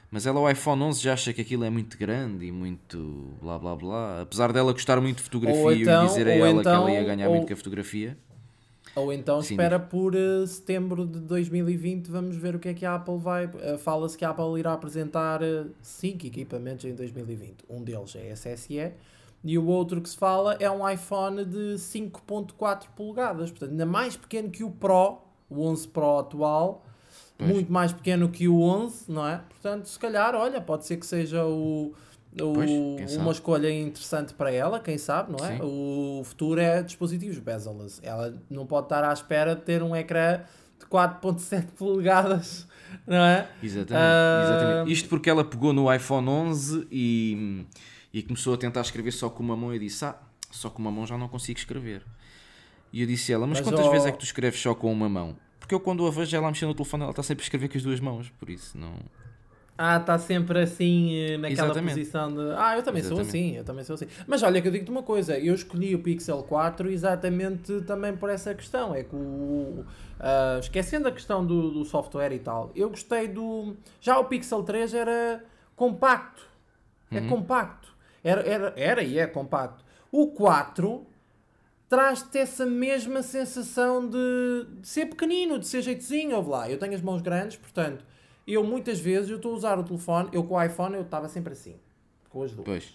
Mas 0.09 0.25
ela, 0.25 0.39
o 0.39 0.49
iPhone 0.49 0.81
11, 0.81 1.03
já 1.03 1.13
acha 1.13 1.31
que 1.33 1.41
aquilo 1.41 1.63
é 1.65 1.69
muito 1.69 1.97
grande 1.97 2.45
e 2.47 2.51
muito 2.51 3.31
blá 3.41 3.59
blá 3.59 3.75
blá. 3.75 4.21
Apesar 4.21 4.51
dela 4.51 4.71
gostar 4.71 4.99
muito 4.99 5.17
de 5.17 5.23
fotografia 5.23 5.71
e 5.73 5.81
então- 5.83 6.01
lhe 6.03 6.07
dizer 6.09 6.27
a 6.27 6.31
ela 6.33 6.61
que 6.63 6.67
ela 6.69 6.89
ia 6.91 6.95
então- 7.01 7.05
ganhar 7.15 7.27
ou- 7.27 7.35
muito 7.35 7.47
com 7.47 7.53
a 7.53 7.57
fotografia. 7.57 8.17
Ou 8.95 9.13
então 9.13 9.41
Sim, 9.41 9.53
espera 9.53 9.79
por 9.79 10.15
eh, 10.15 10.45
setembro 10.45 11.05
de 11.05 11.19
2020, 11.19 12.07
vamos 12.09 12.35
ver 12.35 12.55
o 12.55 12.59
que 12.59 12.69
é 12.69 12.73
que 12.73 12.85
a 12.85 12.95
Apple 12.95 13.17
vai. 13.17 13.49
eh, 13.61 13.77
Fala-se 13.77 14.17
que 14.17 14.25
a 14.25 14.29
Apple 14.31 14.59
irá 14.59 14.73
apresentar 14.73 15.41
5 15.81 16.25
equipamentos 16.27 16.85
em 16.85 16.93
2020. 16.95 17.65
Um 17.69 17.83
deles 17.83 18.15
é 18.15 18.31
SSE 18.35 18.91
e 19.43 19.57
o 19.57 19.65
outro 19.67 20.01
que 20.01 20.09
se 20.09 20.17
fala 20.17 20.55
é 20.59 20.69
um 20.69 20.87
iPhone 20.89 21.45
de 21.45 21.75
5.4 21.77 22.87
polegadas, 22.95 23.51
portanto, 23.51 23.71
ainda 23.71 23.85
mais 23.85 24.17
pequeno 24.17 24.49
que 24.49 24.63
o 24.63 24.71
Pro, 24.71 25.19
o 25.49 25.61
11 25.63 25.87
Pro 25.87 26.17
atual, 26.19 26.83
Pois. 27.37 27.49
muito 27.49 27.71
mais 27.71 27.93
pequeno 27.93 28.27
que 28.29 28.49
o 28.49 28.61
11, 28.61 29.09
não 29.09 29.25
é? 29.25 29.37
Portanto, 29.49 29.85
se 29.85 29.97
calhar, 29.97 30.35
olha, 30.35 30.59
pode 30.59 30.85
ser 30.85 30.97
que 30.97 31.05
seja 31.05 31.45
o. 31.45 31.93
o- 32.33 32.53
Pois, 32.53 33.15
uma 33.17 33.31
escolha 33.31 33.71
interessante 33.71 34.33
para 34.33 34.51
ela, 34.51 34.79
quem 34.79 34.97
sabe, 34.97 35.31
não 35.31 35.45
é? 35.45 35.57
Sim. 35.57 35.59
O 35.63 36.21
futuro 36.23 36.59
é 36.61 36.81
dispositivos 36.83 37.37
bezel-less. 37.39 37.99
Ela 38.03 38.33
não 38.49 38.65
pode 38.65 38.85
estar 38.85 39.03
à 39.03 39.11
espera 39.13 39.55
de 39.55 39.61
ter 39.61 39.81
um 39.83 39.95
ecrã 39.95 40.41
de 40.79 40.85
4.7 40.85 41.67
polegadas, 41.77 42.67
não 43.07 43.17
é? 43.23 43.49
Exatamente, 43.61 43.93
Ah, 43.95 44.41
exatamente. 44.45 44.91
Isto 44.93 45.09
porque 45.09 45.29
ela 45.29 45.43
pegou 45.43 45.73
no 45.73 45.93
iPhone 45.93 46.27
11 46.29 46.87
e, 46.91 47.65
e 48.13 48.21
começou 48.23 48.53
a 48.53 48.57
tentar 48.57 48.81
escrever 48.81 49.11
só 49.11 49.29
com 49.29 49.41
uma 49.43 49.57
mão. 49.57 49.73
Eu 49.73 49.79
disse: 49.79 50.05
Ah, 50.05 50.15
só 50.51 50.69
com 50.69 50.79
uma 50.81 50.91
mão 50.91 51.05
já 51.05 51.17
não 51.17 51.27
consigo 51.27 51.57
escrever. 51.59 52.03
E 52.93 53.01
eu 53.01 53.07
disse 53.07 53.31
a 53.31 53.35
ela: 53.35 53.47
Mas, 53.47 53.59
Mas, 53.59 53.67
quantas 53.69 53.87
vezes 53.91 54.07
é 54.07 54.11
que 54.11 54.17
tu 54.19 54.25
escreves 54.25 54.59
só 54.61 54.73
com 54.73 54.91
uma 54.91 55.09
mão? 55.09 55.35
Porque 55.59 55.75
eu, 55.75 55.79
quando 55.79 56.05
a 56.07 56.09
vejo 56.11 56.35
ela 56.35 56.47
mexer 56.47 56.65
no 56.65 56.73
telefone, 56.73 57.03
ela 57.03 57.11
está 57.11 57.21
sempre 57.21 57.43
a 57.43 57.45
escrever 57.45 57.67
com 57.69 57.77
as 57.77 57.83
duas 57.83 57.99
mãos. 57.99 58.29
Por 58.39 58.49
isso, 58.49 58.75
não. 58.77 58.93
Ah, 59.81 59.95
está 59.95 60.19
sempre 60.19 60.59
assim 60.59 61.15
eh, 61.15 61.37
naquela 61.37 61.67
Exatamente. 61.67 61.93
posição 61.93 62.33
de. 62.33 62.53
Ah, 62.57 62.75
eu 62.75 62.83
também 62.83 63.01
sou 63.01 63.13
Exatamente. 63.13 63.29
assim, 63.29 63.55
eu 63.55 63.63
também 63.63 63.85
sou 63.85 63.93
assim. 63.93 64.07
Mas 64.27 64.43
olha 64.43 64.61
que 64.61 64.67
eu 64.67 64.73
digo-te 64.73 64.91
uma 64.91 65.03
coisa, 65.03 65.39
eu 65.39 65.55
escolhi 65.55 65.95
o 65.95 65.99
Pixel 65.99 66.43
4 66.43 66.91
exatamente 66.91 67.79
também 67.83 68.13
por 68.13 68.29
essa 68.29 68.53
questão. 68.53 68.93
É 68.93 69.05
que 69.05 69.15
o. 69.15 69.85
ah, 70.19 70.57
esquecendo 70.59 71.07
a 71.07 71.11
questão 71.13 71.45
do, 71.45 71.71
do 71.71 71.85
software 71.85 72.33
e 72.33 72.39
tal, 72.39 72.73
eu 72.75 72.89
gostei 72.89 73.29
do. 73.29 73.77
Já 74.01 74.19
o 74.19 74.25
Pixel 74.25 74.63
3 74.63 74.93
era 74.93 75.45
compacto. 75.77 76.45
É 77.09 77.21
compacto. 77.21 77.87
Era, 78.21 78.41
era, 78.41 78.73
era 78.75 79.01
e 79.01 79.17
é 79.17 79.27
compacto. 79.27 79.85
O 80.11 80.27
4 80.27 81.07
traz-te 81.87 82.37
essa 82.37 82.65
mesma 82.65 83.23
sensação 83.23 84.05
de, 84.09 84.67
de 84.81 84.87
ser 84.89 85.05
pequenino, 85.05 85.57
de 85.57 85.65
ser 85.65 85.81
jeitozinho. 85.81 86.35
Ouve 86.35 86.49
lá, 86.49 86.69
eu 86.69 86.77
tenho 86.77 86.93
as 86.93 87.01
mãos 87.01 87.21
grandes, 87.21 87.55
portanto, 87.55 88.03
eu 88.53 88.63
muitas 88.63 88.99
vezes 88.99 89.29
eu 89.29 89.37
estou 89.37 89.53
a 89.53 89.55
usar 89.55 89.79
o 89.79 89.83
telefone, 89.83 90.29
eu 90.31 90.43
com 90.43 90.55
o 90.55 90.63
iPhone 90.63 90.95
eu 90.95 91.01
estava 91.01 91.27
sempre 91.27 91.53
assim, 91.53 91.75
com 92.29 92.43
as 92.43 92.51
duas. 92.51 92.65
Pois. 92.65 92.93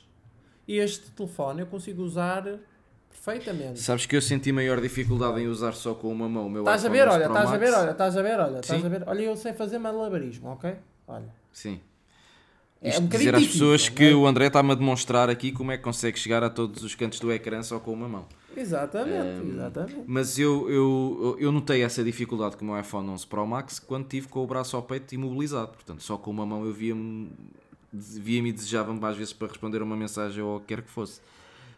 E 0.66 0.78
este 0.78 1.10
telefone 1.10 1.60
eu 1.60 1.66
consigo 1.66 2.02
usar 2.02 2.44
perfeitamente. 3.10 3.80
Sabes 3.80 4.06
que 4.06 4.16
eu 4.16 4.22
senti 4.22 4.50
maior 4.50 4.80
dificuldade 4.80 5.40
em 5.40 5.46
usar 5.46 5.72
só 5.72 5.94
com 5.94 6.10
uma 6.10 6.28
mão. 6.28 6.46
o 6.46 6.50
meu 6.50 6.62
Estás 6.62 6.84
a 6.84 6.88
iPhone 6.88 6.98
ver, 6.98 7.08
11 7.08 7.16
olha, 7.16 7.26
estás 7.26 7.52
a 7.52 7.56
ver, 7.56 7.74
olha, 7.74 7.90
estás 7.90 8.16
a 8.16 8.22
ver, 8.22 8.40
olha, 8.40 8.60
estás 8.60 8.84
a 8.84 8.88
ver. 8.88 9.04
Olha, 9.06 9.22
eu 9.22 9.36
sei 9.36 9.52
fazer 9.52 9.78
malabarismo, 9.78 10.50
ok? 10.50 10.74
Olha. 11.06 11.28
Sim. 11.52 11.80
É 12.84 12.90
Isto 12.90 13.02
um 13.02 13.06
dizer 13.08 13.34
às 13.34 13.46
pessoas 13.46 13.88
que 13.88 14.10
é? 14.10 14.14
o 14.14 14.26
André 14.26 14.48
está-me 14.48 14.70
a 14.72 14.74
demonstrar 14.74 15.30
aqui 15.30 15.50
como 15.50 15.72
é 15.72 15.78
que 15.78 15.82
consegue 15.82 16.18
chegar 16.18 16.44
a 16.44 16.50
todos 16.50 16.82
os 16.82 16.94
cantos 16.94 17.18
do 17.18 17.32
ecrã 17.32 17.62
só 17.62 17.80
com 17.80 17.90
uma 17.94 18.06
mão. 18.06 18.26
Exatamente, 18.54 19.48
exatamente. 19.48 20.04
Mas 20.06 20.38
eu, 20.38 20.68
eu, 20.68 21.36
eu 21.40 21.50
notei 21.50 21.82
essa 21.82 22.04
dificuldade 22.04 22.58
com 22.58 22.64
o 22.66 22.68
meu 22.68 22.78
iPhone 22.78 23.08
11 23.08 23.26
Pro 23.26 23.46
Max 23.46 23.78
quando 23.78 24.06
tive 24.06 24.28
com 24.28 24.44
o 24.44 24.46
braço 24.46 24.76
ao 24.76 24.82
peito 24.82 25.14
imobilizado. 25.14 25.68
Portanto, 25.68 26.02
só 26.02 26.18
com 26.18 26.30
uma 26.30 26.44
mão 26.44 26.66
eu 26.66 26.74
via-me 26.74 27.32
via-me 27.90 28.50
e 28.50 28.52
desejava-me 28.52 29.02
às 29.02 29.16
vezes 29.16 29.32
para 29.32 29.48
responder 29.48 29.80
a 29.80 29.84
uma 29.84 29.96
mensagem 29.96 30.42
ou 30.42 30.58
o 30.58 30.60
que 30.60 30.66
quer 30.66 30.82
que 30.82 30.90
fosse. 30.90 31.22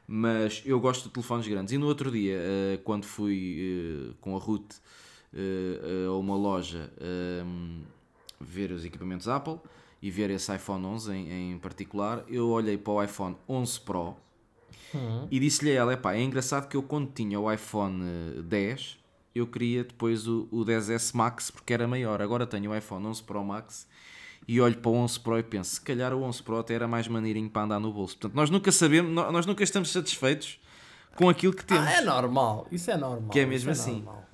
Mas 0.08 0.60
eu 0.66 0.80
gosto 0.80 1.04
de 1.04 1.10
telefones 1.10 1.46
grandes. 1.46 1.72
E 1.72 1.78
no 1.78 1.86
outro 1.86 2.10
dia, 2.10 2.36
uh, 2.36 2.78
quando 2.82 3.04
fui 3.04 4.10
uh, 4.10 4.14
com 4.20 4.34
a 4.34 4.40
Ruth 4.40 4.72
uh, 5.32 6.10
a 6.10 6.18
uma 6.18 6.36
loja 6.36 6.90
ver 8.40 8.72
os 8.72 8.84
equipamentos 8.84 9.28
Apple 9.28 9.58
e 10.00 10.10
ver 10.10 10.30
esse 10.30 10.54
iPhone 10.54 10.84
11 10.84 11.12
em, 11.12 11.52
em 11.52 11.58
particular, 11.58 12.24
eu 12.28 12.48
olhei 12.48 12.76
para 12.76 12.92
o 12.92 13.02
iPhone 13.02 13.36
11 13.48 13.80
Pro 13.80 14.16
uhum. 14.94 15.26
e 15.30 15.40
disse-lhe 15.40 15.72
a 15.72 15.74
ela: 15.74 15.92
Epá, 15.94 16.14
é 16.14 16.22
engraçado 16.22 16.68
que 16.68 16.76
eu, 16.76 16.82
quando 16.82 17.10
tinha 17.12 17.38
o 17.40 17.52
iPhone 17.52 18.42
10, 18.42 18.98
eu 19.34 19.46
queria 19.46 19.84
depois 19.84 20.26
o, 20.26 20.48
o 20.50 20.64
10S 20.64 21.14
Max 21.14 21.50
porque 21.50 21.72
era 21.72 21.86
maior. 21.86 22.22
Agora 22.22 22.46
tenho 22.46 22.70
o 22.70 22.76
iPhone 22.76 23.06
11 23.06 23.22
Pro 23.22 23.44
Max 23.44 23.86
e 24.48 24.60
olho 24.60 24.76
para 24.76 24.90
o 24.90 24.94
11 24.94 25.20
Pro 25.20 25.38
e 25.38 25.42
penso, 25.42 25.74
se 25.74 25.80
calhar 25.80 26.12
o 26.14 26.22
11 26.22 26.42
Pro 26.42 26.58
até 26.58 26.74
era 26.74 26.86
mais 26.86 27.08
maneirinho 27.08 27.50
para 27.50 27.62
andar 27.62 27.80
no 27.80 27.92
bolso. 27.92 28.16
Portanto, 28.16 28.36
nós 28.36 28.50
nunca 28.50 28.70
sabemos, 28.70 29.12
nós 29.12 29.46
nunca 29.46 29.64
estamos 29.64 29.90
satisfeitos 29.90 30.60
com 31.16 31.28
aquilo 31.28 31.52
que 31.52 31.64
temos. 31.64 31.86
Ah, 31.86 31.92
é 31.92 32.00
normal, 32.00 32.66
isso 32.70 32.90
é 32.90 32.96
normal. 32.96 33.30
Que 33.30 33.40
é 33.40 33.46
mesmo 33.46 33.70
é 33.70 33.72
assim. 33.72 33.96
Normal. 33.96 34.24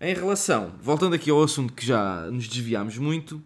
Em 0.00 0.14
relação, 0.14 0.72
voltando 0.80 1.14
aqui 1.14 1.30
ao 1.30 1.42
assunto 1.42 1.74
que 1.74 1.84
já 1.84 2.22
nos 2.30 2.48
desviámos 2.48 2.96
muito, 2.96 3.42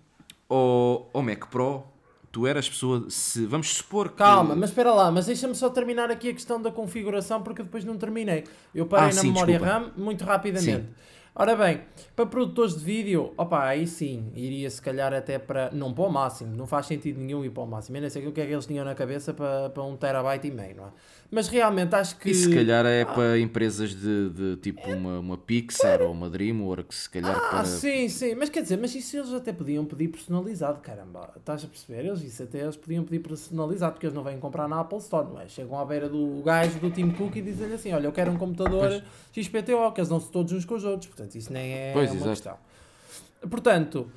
ao 1.13 1.23
Mac 1.23 1.47
Pro, 1.51 1.85
tu 2.31 2.47
eras 2.47 2.69
pessoa, 2.69 3.07
se 3.09 3.47
vamos 3.47 3.75
supor 3.75 4.09
que... 4.11 4.17
Calma, 4.17 4.57
mas 4.57 4.71
espera 4.71 4.93
lá, 4.93 5.11
mas 5.11 5.27
deixa-me 5.27 5.55
só 5.55 5.71
terminar 5.71 6.11
aqui 6.11 6.31
a 6.31 6.33
questão 6.33 6.61
da 6.61 6.71
configuração 6.71 7.43
porque 7.43 7.63
depois 7.63 7.85
não 7.85 7.97
terminei. 7.97 8.45
Eu 8.75 8.87
parei 8.87 9.11
ah, 9.11 9.15
na 9.15 9.21
sim, 9.21 9.29
memória 9.29 9.59
desculpa. 9.59 9.79
RAM 9.79 9.93
muito 9.97 10.25
rapidamente. 10.25 10.87
Sim. 10.87 10.95
Ora 11.37 11.57
bem, 11.57 11.81
para 12.15 12.27
produtores 12.27 12.79
de 12.79 12.85
vídeo, 12.85 13.33
opa, 13.37 13.65
aí 13.65 13.89
sim, 13.89 14.31
iria 14.37 14.71
se 14.71 14.81
calhar 14.81 15.13
até 15.13 15.37
para. 15.37 15.69
Não 15.73 15.93
para 15.93 16.05
o 16.05 16.09
máximo, 16.09 16.57
não 16.57 16.65
faz 16.65 16.87
sentido 16.87 17.19
nenhum 17.19 17.45
ir 17.45 17.51
para 17.51 17.65
o 17.65 17.67
máximo. 17.67 17.97
Eu 17.97 18.03
nem 18.03 18.11
sei 18.11 18.25
o 18.25 18.31
que 18.31 18.41
é 18.41 18.47
que 18.47 18.53
eles 18.53 18.67
tinham 18.67 18.85
na 18.85 18.95
cabeça 18.95 19.35
para, 19.35 19.69
para 19.71 19.83
um 19.83 19.97
terabyte 19.97 20.47
e 20.47 20.53
meio, 20.53 20.77
não 20.77 20.85
é? 20.85 20.89
Mas 21.35 21.49
realmente 21.49 21.93
acho 21.97 22.17
que. 22.17 22.31
E 22.31 22.35
se 22.35 22.49
calhar 22.55 22.87
é 22.87 23.03
ah, 23.03 23.07
para 23.07 23.37
empresas 23.41 23.93
de, 23.93 24.31
de 24.31 24.57
tipo 24.59 24.89
uma, 24.89 25.19
uma 25.19 25.37
Pixar 25.37 26.01
ou 26.01 26.13
uma 26.13 26.31
Dreamworks, 26.31 26.99
se 26.99 27.11
calhar 27.11 27.37
ah, 27.37 27.51
para. 27.51 27.65
Sim, 27.65 28.09
sim, 28.09 28.37
mas 28.37 28.49
quer 28.49 28.63
dizer, 28.63 28.79
mas 28.79 28.95
isso 28.95 29.17
eles 29.17 29.33
até 29.33 29.53
podiam 29.53 29.85
pedir 29.85 30.07
personalizado, 30.07 30.79
caramba. 30.79 31.33
Estás 31.37 31.65
a 31.65 31.67
perceber? 31.67 32.07
Eles 32.07 32.23
isso 32.23 32.41
até 32.41 32.61
eles 32.61 32.77
podiam 32.77 33.03
pedir 33.03 33.19
personalizado, 33.19 33.95
porque 33.95 34.07
eles 34.07 34.15
não 34.15 34.23
vêm 34.23 34.39
comprar 34.39 34.69
na 34.69 34.79
Apple 34.79 34.99
Store, 34.99 35.27
não 35.27 35.41
é? 35.41 35.49
Chegam 35.49 35.77
à 35.77 35.85
beira 35.85 36.09
do 36.09 36.41
gajo 36.45 36.79
do 36.79 36.89
Tim 36.89 37.11
Cook 37.11 37.35
e 37.35 37.43
dizem 37.43 37.73
assim: 37.73 37.93
olha, 37.93 38.07
eu 38.07 38.13
quero 38.13 38.31
um 38.31 38.37
computador 38.37 39.03
pois. 39.33 39.45
XPTO, 39.45 39.91
que 39.93 40.01
eles 40.01 40.09
não 40.09 40.21
se 40.21 40.31
todos 40.31 40.53
uns 40.53 40.65
com 40.65 40.77
os 40.77 40.85
outros, 40.85 41.09
portanto 41.09 41.35
isso 41.35 41.53
nem 41.53 41.73
é 41.73 41.93
pois, 41.93 42.11
uma 42.13 42.17
exato. 42.17 42.31
questão. 42.31 42.57
Portanto, 43.51 44.09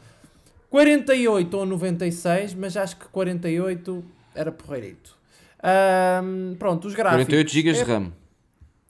48 0.70 1.58
ou 1.58 1.66
96, 1.66 2.54
mas 2.54 2.78
acho 2.78 2.96
que 2.96 3.08
48 3.08 4.06
era 4.36 4.52
porreirito. 4.52 5.17
Um, 5.64 6.56
pronto, 6.56 6.88
os 6.88 6.94
gráficos. 6.94 7.26
48 7.26 7.52
GB 7.52 7.74
de 7.74 7.84
RAM. 7.84 8.14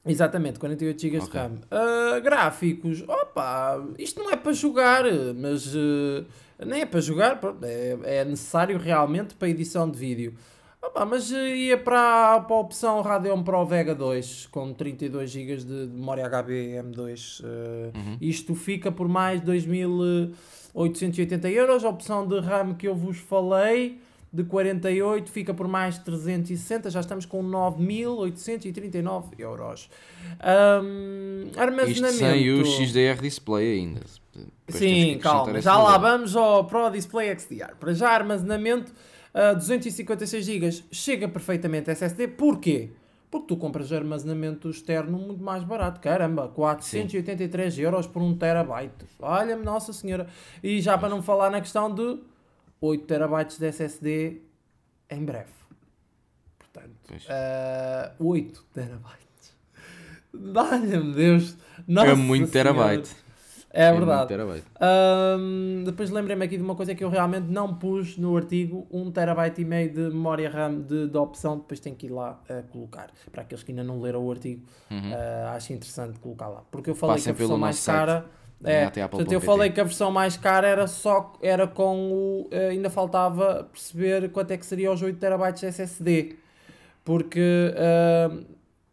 Exatamente, 0.05 0.59
48 0.59 1.01
GB 1.01 1.17
okay. 1.17 1.29
de 1.29 1.37
RAM. 1.37 1.53
Uh, 1.71 2.21
gráficos, 2.21 3.03
opa, 3.07 3.83
isto 3.97 4.21
não 4.23 4.31
é 4.31 4.37
para 4.37 4.53
jogar, 4.53 5.03
mas 5.35 5.75
uh, 5.75 6.25
nem 6.65 6.81
é 6.81 6.85
para 6.85 7.01
jogar, 7.01 7.39
é, 7.61 7.97
é, 8.03 8.25
necessário 8.25 8.77
realmente 8.77 9.35
para 9.35 9.47
edição 9.49 9.89
de 9.89 9.97
vídeo. 9.97 10.33
Opa, 10.81 11.05
mas 11.05 11.31
ia 11.31 11.77
para, 11.77 12.39
para 12.41 12.55
a 12.55 12.59
opção 12.59 13.01
Radeon 13.01 13.43
Pro 13.43 13.65
Vega 13.65 13.93
2 13.93 14.47
com 14.47 14.73
32 14.73 15.29
GB 15.29 15.57
de 15.57 15.89
memória 15.91 16.25
HB 16.29 16.81
M2. 16.83 17.41
Uh, 17.41 17.45
uhum. 17.97 18.17
Isto 18.21 18.55
fica 18.55 18.89
por 18.91 19.09
mais 19.09 19.41
2.880 19.41 21.51
euros. 21.51 21.83
A 21.83 21.89
opção 21.89 22.25
de 22.25 22.39
RAM 22.39 22.73
que 22.75 22.87
eu 22.87 22.95
vos 22.95 23.17
falei 23.17 23.99
de 24.31 24.43
48 24.43 25.31
fica 25.31 25.53
por 25.53 25.67
mais 25.67 25.97
360, 25.99 26.89
já 26.89 26.99
estamos 26.99 27.25
com 27.25 27.43
9.839 27.43 29.39
euros. 29.39 29.89
Um, 30.41 31.49
armazenamento. 31.57 32.13
Isto 32.13 32.17
sem 32.17 32.51
o 32.51 32.65
XDR 32.65 33.21
Display 33.21 33.79
ainda. 33.79 34.01
Depois 34.67 34.79
Sim, 34.79 35.17
calma, 35.19 35.61
já 35.61 35.77
lá 35.77 35.97
vamos 35.97 36.35
ao 36.35 36.65
Pro 36.65 36.89
Display 36.89 37.37
XDR. 37.37 37.75
Para 37.79 37.93
já, 37.93 38.09
armazenamento 38.09 38.93
uh, 39.33 39.55
256 39.55 40.45
GB 40.45 40.83
chega 40.91 41.27
perfeitamente 41.27 41.89
SSD. 41.89 42.27
Porquê? 42.27 42.91
Porque 43.31 43.47
tu 43.47 43.57
compras 43.57 43.91
armazenamento 43.91 44.69
externo 44.69 45.17
muito 45.17 45.43
mais 45.43 45.63
barato. 45.63 45.99
Caramba, 45.99 46.47
483 46.49 47.73
Sim. 47.73 47.81
euros 47.81 48.07
por 48.07 48.21
1 48.21 48.37
terabyte. 48.37 49.05
Olha-me, 49.19 49.63
Nossa 49.63 49.91
Senhora. 49.91 50.27
E 50.63 50.79
já 50.81 50.97
para 50.97 51.09
não 51.09 51.21
falar 51.21 51.49
na 51.49 51.59
questão 51.59 51.93
de 51.93 52.19
8 52.81 53.05
terabytes 53.05 53.57
de 53.57 53.67
SSD 53.67 54.41
em 55.09 55.25
breve. 55.25 55.51
Portanto, 56.59 56.95
uh, 58.19 58.23
8 58.23 58.65
terabytes. 58.73 59.55
Valha-me 60.33 61.13
Deus. 61.13 61.57
Nossa 61.87 62.11
é 62.11 62.15
muito 62.15 62.51
terabyte. 62.51 63.15
É, 63.69 63.85
é 63.85 63.93
verdade. 63.93 64.33
Um, 65.39 65.83
depois 65.85 66.09
lembrei-me 66.09 66.43
aqui 66.45 66.57
de 66.57 66.63
uma 66.63 66.75
coisa 66.75 66.95
que 66.95 67.03
eu 67.03 67.09
realmente 67.09 67.45
não 67.47 67.75
pus 67.75 68.17
no 68.17 68.35
artigo: 68.35 68.87
1 68.89 69.11
terabyte 69.11 69.61
e 69.61 69.65
meio 69.65 69.93
de 69.93 70.01
memória 70.01 70.49
RAM 70.49 70.81
de, 70.81 71.07
de 71.07 71.17
opção. 71.17 71.57
Depois 71.57 71.79
tenho 71.79 71.95
que 71.95 72.07
ir 72.07 72.09
lá 72.09 72.41
uh, 72.49 72.63
colocar. 72.71 73.11
Para 73.31 73.43
aqueles 73.43 73.63
que 73.63 73.71
ainda 73.71 73.83
não 73.83 73.99
leram 73.99 74.25
o 74.25 74.31
artigo, 74.31 74.65
uhum. 74.89 75.11
uh, 75.11 75.47
acho 75.49 75.73
interessante 75.73 76.17
colocar 76.19 76.47
lá. 76.47 76.63
Porque 76.71 76.89
eu 76.89 76.95
falei 76.95 77.17
Passem 77.17 77.33
que 77.33 77.37
a 77.37 77.39
versão 77.39 77.57
mais 77.57 77.85
cara. 77.85 78.25
É, 78.63 78.89
portanto, 79.07 79.31
eu 79.31 79.39
falei 79.39 79.69
que 79.69 79.79
a 79.79 79.83
versão 79.83 80.11
mais 80.11 80.35
cara 80.35 80.67
era 80.67 80.87
só 80.87 81.33
era 81.41 81.67
com 81.67 82.11
o. 82.11 82.47
Eh, 82.49 82.69
ainda 82.69 82.89
faltava 82.89 83.69
perceber 83.71 84.29
quanto 84.29 84.51
é 84.51 84.57
que 84.57 84.65
seria 84.65 84.91
os 84.91 85.01
8 85.01 85.19
TB 85.19 85.51
de 85.53 85.65
SSD. 85.67 86.35
Porque 87.05 87.71
uh, 87.73 88.45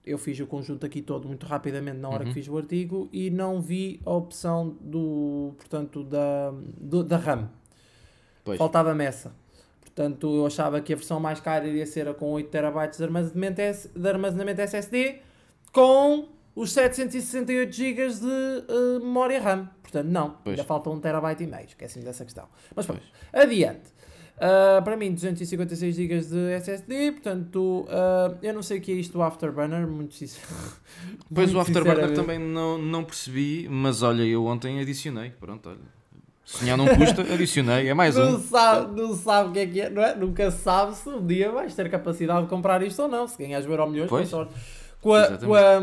eu 0.05 0.18
fiz 0.18 0.38
o 0.38 0.46
conjunto 0.46 0.85
aqui 0.85 1.00
todo 1.00 1.27
muito 1.27 1.46
rapidamente 1.46 1.98
na 1.98 2.09
hora 2.09 2.20
uhum. 2.20 2.29
que 2.29 2.35
fiz 2.35 2.46
o 2.46 2.57
artigo 2.57 3.09
e 3.12 3.31
não 3.31 3.61
vi 3.61 4.00
a 4.05 4.11
opção 4.11 4.77
do. 4.81 5.55
portanto, 5.57 6.05
da, 6.05 6.53
do, 6.79 7.03
da 7.03 7.16
RAM. 7.16 7.48
Faltava-me 8.59 9.05
essa. 9.05 9.33
Portanto, 9.81 10.27
eu 10.37 10.46
achava 10.46 10.81
que 10.83 10.92
a 10.92 10.96
versão 10.96 11.18
mais 11.18 11.40
cara 11.40 11.66
iria 11.66 11.87
ser 11.87 12.07
a 12.07 12.12
com 12.12 12.31
8 12.33 12.50
TB 12.50 12.96
de 12.96 13.03
armazenamento, 13.03 13.62
de 13.96 14.09
armazenamento 14.09 14.61
SSD 14.61 15.20
com 15.72 16.29
os 16.55 16.73
768 16.73 17.73
GB 17.73 18.09
de 18.09 18.27
uh, 18.27 19.01
memória 19.01 19.40
RAM. 19.40 19.69
Portanto, 19.83 20.07
não, 20.07 20.31
pois. 20.43 20.59
ainda 20.59 20.64
falta 20.64 20.90
1 20.90 21.01
terabyte 21.01 21.43
e 21.45 21.47
meio. 21.47 21.67
Esqueci-me 21.67 22.05
dessa 22.05 22.25
questão. 22.25 22.49
Mas 22.75 22.87
pronto, 22.87 23.03
adiante. 23.33 23.95
Uh, 24.37 24.83
para 24.83 24.97
mim, 24.97 25.12
256 25.14 25.95
GB 25.95 26.21
de 26.21 26.53
SSD, 26.55 27.12
portanto, 27.12 27.87
uh, 27.88 28.37
eu 28.43 28.53
não 28.53 28.62
sei 28.62 28.79
o 28.79 28.81
que 28.81 28.90
é 28.90 28.95
isto 28.97 29.12
do 29.12 29.23
Afterburner, 29.23 29.87
muito 29.87 30.14
sincero. 30.14 30.47
Pois 31.33 31.53
muito 31.53 31.57
o 31.57 31.61
Afterburner 31.61 32.12
também 32.14 32.38
não, 32.38 32.77
não 32.77 33.05
percebi, 33.05 33.69
mas 33.69 34.03
olha, 34.03 34.23
eu 34.25 34.45
ontem 34.47 34.81
adicionei, 34.81 35.31
pronto, 35.31 35.69
olha. 35.69 35.95
Sonhar 36.45 36.77
não 36.77 36.87
custa, 36.87 37.23
adicionei, 37.33 37.88
é 37.88 37.95
mais 37.95 38.17
não 38.17 38.35
um. 38.35 38.40
Sabe, 38.40 39.01
não 39.01 39.14
sabe 39.14 39.49
o 39.49 39.53
que 39.53 39.59
é 39.61 39.67
que 39.67 39.81
é, 39.81 39.88
não 39.88 40.03
é? 40.03 40.14
Nunca 40.14 40.51
sabe 40.51 40.95
se 40.95 41.09
um 41.09 41.25
dia 41.25 41.51
vais 41.51 41.75
ter 41.75 41.88
capacidade 41.88 42.43
de 42.43 42.49
comprar 42.49 42.83
isto 42.83 43.01
ou 43.03 43.09
não, 43.09 43.27
se 43.27 43.38
ganhas 43.38 43.64
euro 43.64 43.88
milhões, 43.88 44.11
pois. 44.11 44.31
com 45.01 45.14
a, 45.14 45.38
com 45.38 45.55
a, 45.55 45.81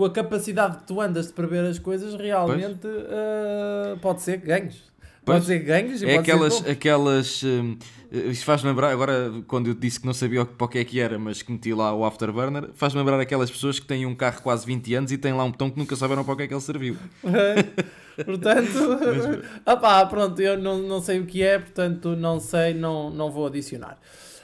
com 0.00 0.06
a 0.06 0.10
capacidade 0.10 0.78
que 0.78 0.84
tu 0.84 0.98
andas 0.98 1.26
de 1.26 1.34
prever 1.34 1.62
as 1.66 1.78
coisas, 1.78 2.14
realmente 2.14 2.86
uh, 2.86 3.98
pode 4.00 4.22
ser 4.22 4.40
que 4.40 4.46
ganhes. 4.46 4.82
Pode 5.22 5.44
ser 5.44 5.58
que 5.58 5.66
ganhes 5.66 6.02
é 6.02 6.16
aquelas, 6.16 6.66
aquelas 6.66 7.42
uh, 7.42 7.76
isto 8.10 8.46
faz 8.46 8.62
lembrar, 8.62 8.90
agora 8.90 9.30
quando 9.46 9.66
eu 9.66 9.74
disse 9.74 10.00
que 10.00 10.06
não 10.06 10.14
sabia 10.14 10.42
para 10.46 10.64
o 10.64 10.68
que 10.68 10.78
é 10.78 10.84
que 10.86 10.98
era, 10.98 11.18
mas 11.18 11.42
que 11.42 11.52
meti 11.52 11.74
lá 11.74 11.94
o 11.94 12.02
Afterburner, 12.06 12.70
faz 12.72 12.94
lembrar 12.94 13.20
aquelas 13.20 13.50
pessoas 13.50 13.78
que 13.78 13.86
têm 13.86 14.06
um 14.06 14.14
carro 14.14 14.40
quase 14.40 14.64
20 14.64 14.94
anos 14.94 15.12
e 15.12 15.18
têm 15.18 15.34
lá 15.34 15.44
um 15.44 15.50
botão 15.50 15.68
que 15.68 15.78
nunca 15.78 15.94
souberam 15.94 16.24
para 16.24 16.32
o 16.32 16.36
que 16.38 16.44
é 16.44 16.46
que 16.46 16.54
ele 16.54 16.62
serviu. 16.62 16.96
portanto, 18.24 18.78
opá, 19.70 20.06
pronto, 20.06 20.40
eu 20.40 20.56
não, 20.58 20.78
não 20.78 21.02
sei 21.02 21.20
o 21.20 21.26
que 21.26 21.42
é, 21.42 21.58
portanto 21.58 22.16
não 22.16 22.40
sei, 22.40 22.72
não, 22.72 23.10
não 23.10 23.30
vou 23.30 23.48
adicionar. 23.48 23.98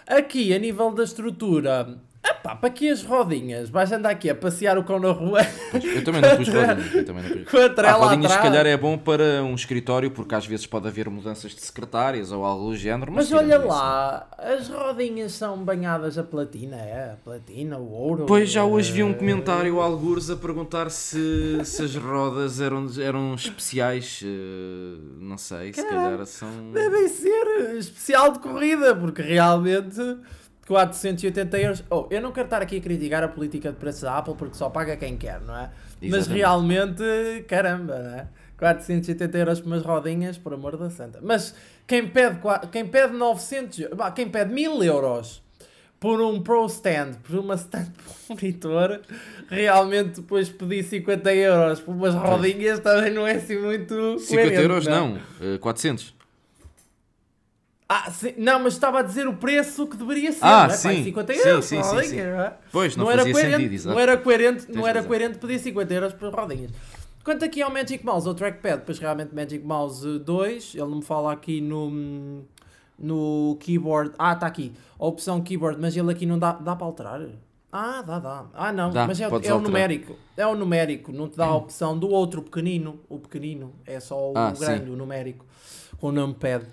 Aqui, 0.07 0.53
a 0.53 0.59
nível 0.59 0.93
da 0.93 1.03
estrutura, 1.03 1.99
Epá, 2.29 2.57
para 2.57 2.71
que 2.71 2.89
as 2.89 3.03
rodinhas? 3.03 3.71
Vais 3.71 3.93
andar 3.93 4.11
aqui 4.11 4.29
a 4.29 4.35
passear 4.35 4.77
o 4.77 4.85
cão 4.85 4.99
na 4.99 5.13
rua? 5.13 5.41
Eu 5.73 6.03
também 6.03 6.21
não 6.21 6.37
pus 6.37 6.49
rodinhas. 6.49 6.95
Eu 6.95 7.05
também 7.05 7.23
não 7.23 7.45
pus. 7.45 7.55
Ah, 7.85 7.93
rodinhas 7.93 8.33
se 8.33 8.39
calhar 8.39 8.67
é 8.67 8.77
bom 8.77 8.99
para 8.99 9.43
um 9.45 9.55
escritório, 9.55 10.11
porque 10.11 10.35
às 10.35 10.47
vezes 10.47 10.67
pode 10.67 10.89
haver 10.89 11.09
mudanças 11.09 11.53
de 11.53 11.61
secretárias 11.61 12.33
ou 12.33 12.45
algo 12.45 12.71
do 12.71 12.77
género. 12.77 13.13
Mas, 13.13 13.31
mas 13.31 13.41
olha 13.41 13.59
lá, 13.59 14.29
as 14.39 14.69
rodinhas 14.69 15.33
são 15.33 15.59
banhadas 15.59 16.19
a 16.19 16.25
platina, 16.25 16.77
é? 16.77 17.13
A 17.13 17.17
platina, 17.17 17.79
o 17.79 17.93
ouro. 17.93 18.27
Pois 18.27 18.51
já 18.51 18.65
hoje 18.65 18.91
vi 18.91 19.03
um 19.03 19.15
comentário, 19.15 19.81
algures, 19.81 20.29
a 20.31 20.37
perguntar 20.37 20.91
se, 20.91 21.61
se 21.65 21.83
as 21.83 21.95
rodas 21.95 22.61
eram, 22.61 22.87
eram 23.01 23.35
especiais. 23.35 24.23
Eh, 24.25 24.99
não 25.21 25.39
sei, 25.39 25.73
se 25.73 25.85
calhar 25.85 26.25
são. 26.27 26.49
Devem 26.73 27.09
ser 27.09 27.77
especial 27.77 28.33
de 28.33 28.41
corrida, 28.41 28.95
porque 28.95 29.23
realmente 29.23 30.01
480 30.67 31.59
euros. 31.59 31.85
Oh, 31.89 32.07
eu 32.11 32.21
não 32.21 32.33
quero 32.33 32.47
estar 32.47 32.61
aqui 32.61 32.79
a 32.79 32.81
criticar 32.81 33.23
a 33.23 33.29
política 33.29 33.71
de 33.71 33.77
preços 33.77 34.03
da 34.03 34.19
Apple 34.19 34.35
porque 34.35 34.57
só 34.57 34.69
paga 34.69 34.97
quem 34.97 35.17
quer, 35.17 35.41
não 35.41 35.57
é? 35.57 35.71
Exatamente. 36.03 36.11
Mas 36.11 36.27
realmente, 36.27 37.45
caramba, 37.47 37.99
não 37.99 38.15
é? 38.17 38.29
480 38.59 39.39
euros 39.39 39.61
por 39.61 39.67
umas 39.69 39.83
rodinhas, 39.83 40.39
por 40.39 40.55
amor 40.55 40.77
da 40.77 40.91
santa. 40.91 41.21
Mas 41.23 41.55
quem 41.87 42.09
pede, 42.09 42.39
quem 42.73 42.87
pede 42.87 43.13
900, 43.15 43.81
quem 44.15 44.29
pede 44.29 44.53
1000 44.53 44.83
euros 44.85 45.43
por 46.01 46.21
um 46.21 46.43
Pro 46.43 46.67
Stand, 46.67 47.15
por 47.23 47.39
uma 47.39 47.55
stand 47.55 47.93
monitor, 48.29 49.01
realmente 49.49 50.21
depois 50.21 50.49
pedi 50.49 50.83
50 50.83 51.35
euros 51.35 51.81
por 51.81 51.95
umas 51.95 52.15
rodinhas 52.15 52.81
também 52.81 53.13
não 53.13 53.27
é 53.27 53.33
assim 53.33 53.59
muito 53.59 54.19
50 54.19 54.27
coerente, 54.27 54.63
euros 54.63 54.87
não, 54.87 55.19
eh, 55.41 55.59
400. 55.59 56.15
Ah, 57.89 58.11
sim, 58.11 58.35
não, 58.37 58.59
mas 58.61 58.73
estava 58.73 58.99
a 58.99 59.03
dizer 59.03 59.29
o 59.29 59.35
preço 59.37 59.87
que 59.87 59.97
deveria 59.97 60.33
ser, 60.33 60.45
Ah, 60.45 60.67
não 60.67 60.75
é? 60.75 60.77
Sim. 60.77 61.05
50 61.05 61.33
Sim, 61.35 61.39
euros 61.49 61.65
sim, 61.67 61.83
sim, 61.83 61.89
rodinha, 61.89 62.25
sim. 62.25 62.31
não 62.31 62.41
é? 62.41 62.55
Pois, 62.73 62.97
não, 62.97 63.05
não 63.05 63.13
era 63.13 63.23
coerente, 63.31 63.63
sentido, 63.79 63.89
não 63.91 64.01
era 64.01 64.17
coerente, 64.17 64.67
Tens 64.67 64.77
não 64.77 64.87
era 64.87 64.99
razão. 64.99 65.09
coerente 65.09 65.39
pedir 65.39 65.59
50 65.61 65.95
euros 65.95 66.13
por 66.15 66.35
rodinhas. 66.35 66.71
Quanto 67.23 67.45
aqui 67.45 67.63
ao 67.63 67.71
Magic 67.73 68.05
Mouse, 68.05 68.27
ao 68.27 68.35
trackpad, 68.35 68.79
depois 68.79 68.99
realmente 68.99 69.33
Magic 69.35 69.65
Mouse 69.65 70.19
2, 70.19 70.73
ele 70.75 70.83
não 70.85 70.97
me 70.97 71.03
fala 71.05 71.33
aqui 71.33 71.61
no, 71.61 72.43
no 72.99 73.57
keyboard. 73.61 74.13
Ah, 74.19 74.33
está 74.33 74.47
aqui, 74.47 74.73
a 74.99 75.07
opção 75.07 75.41
keyboard, 75.41 75.81
mas 75.81 75.97
ele 75.97 76.11
aqui 76.11 76.27
não 76.27 76.39
dá, 76.39 76.53
dá 76.53 76.75
para 76.75 76.87
alterar. 76.87 77.21
Ah, 77.73 78.03
dá, 78.03 78.19
dá. 78.19 78.45
Ah, 78.55 78.73
não, 78.73 78.91
Dá, 78.91 79.07
mas 79.07 79.21
é, 79.21 79.25
é 79.25 79.55
o 79.55 79.61
numérico. 79.61 80.17
É 80.37 80.47
o 80.47 80.55
numérico, 80.55 81.13
não 81.13 81.29
te 81.29 81.37
dá 81.37 81.47
a 81.47 81.55
opção 81.57 81.97
do 81.99 82.09
outro 82.09 82.43
pequenino. 82.43 83.01
O 83.09 83.19
pequenino 83.19 83.75
é 83.85 84.01
só 84.01 84.31
o 84.31 84.33
Ah, 84.37 84.53
sim. 84.55 84.61
grande, 84.65 84.91
o 84.91 84.97
numérico, 84.97 85.45
com 86.01 86.09
o 86.09 86.13
numpad. 86.13 86.65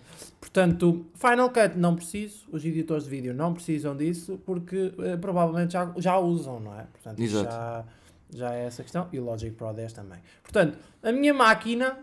Portanto, 0.43 1.05
Final 1.15 1.49
Cut 1.51 1.77
não 1.77 1.95
preciso, 1.95 2.45
os 2.51 2.65
editores 2.65 3.05
de 3.05 3.09
vídeo 3.09 3.33
não 3.33 3.53
precisam 3.53 3.95
disso, 3.95 4.37
porque 4.45 4.93
eh, 4.99 5.15
provavelmente 5.15 5.71
já, 5.71 5.93
já 5.95 6.19
usam, 6.19 6.59
não 6.59 6.77
é? 6.77 6.83
Portanto, 6.83 7.17
Exato. 7.21 7.45
já, 7.49 7.85
já 8.29 8.53
é 8.53 8.65
essa 8.65 8.83
questão. 8.83 9.07
E 9.13 9.19
o 9.21 9.23
Logic 9.23 9.55
Pro 9.55 9.71
10 9.71 9.93
também. 9.93 10.19
Portanto, 10.41 10.77
a 11.01 11.13
minha 11.13 11.33
máquina 11.33 11.97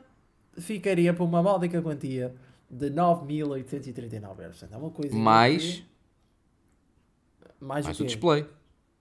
ficaria 0.56 1.12
por 1.12 1.24
uma 1.24 1.42
módica 1.42 1.82
quantia 1.82 2.34
de 2.70 2.90
9.839 2.90 4.22
euros. 4.40 4.58
Portanto, 4.58 4.72
é 4.72 4.76
uma 4.78 4.90
coisa. 4.90 5.14
Mais, 5.14 5.84
mais, 7.60 7.84
mais 7.84 8.00
o 8.00 8.02
o 8.02 8.06
display. 8.06 8.46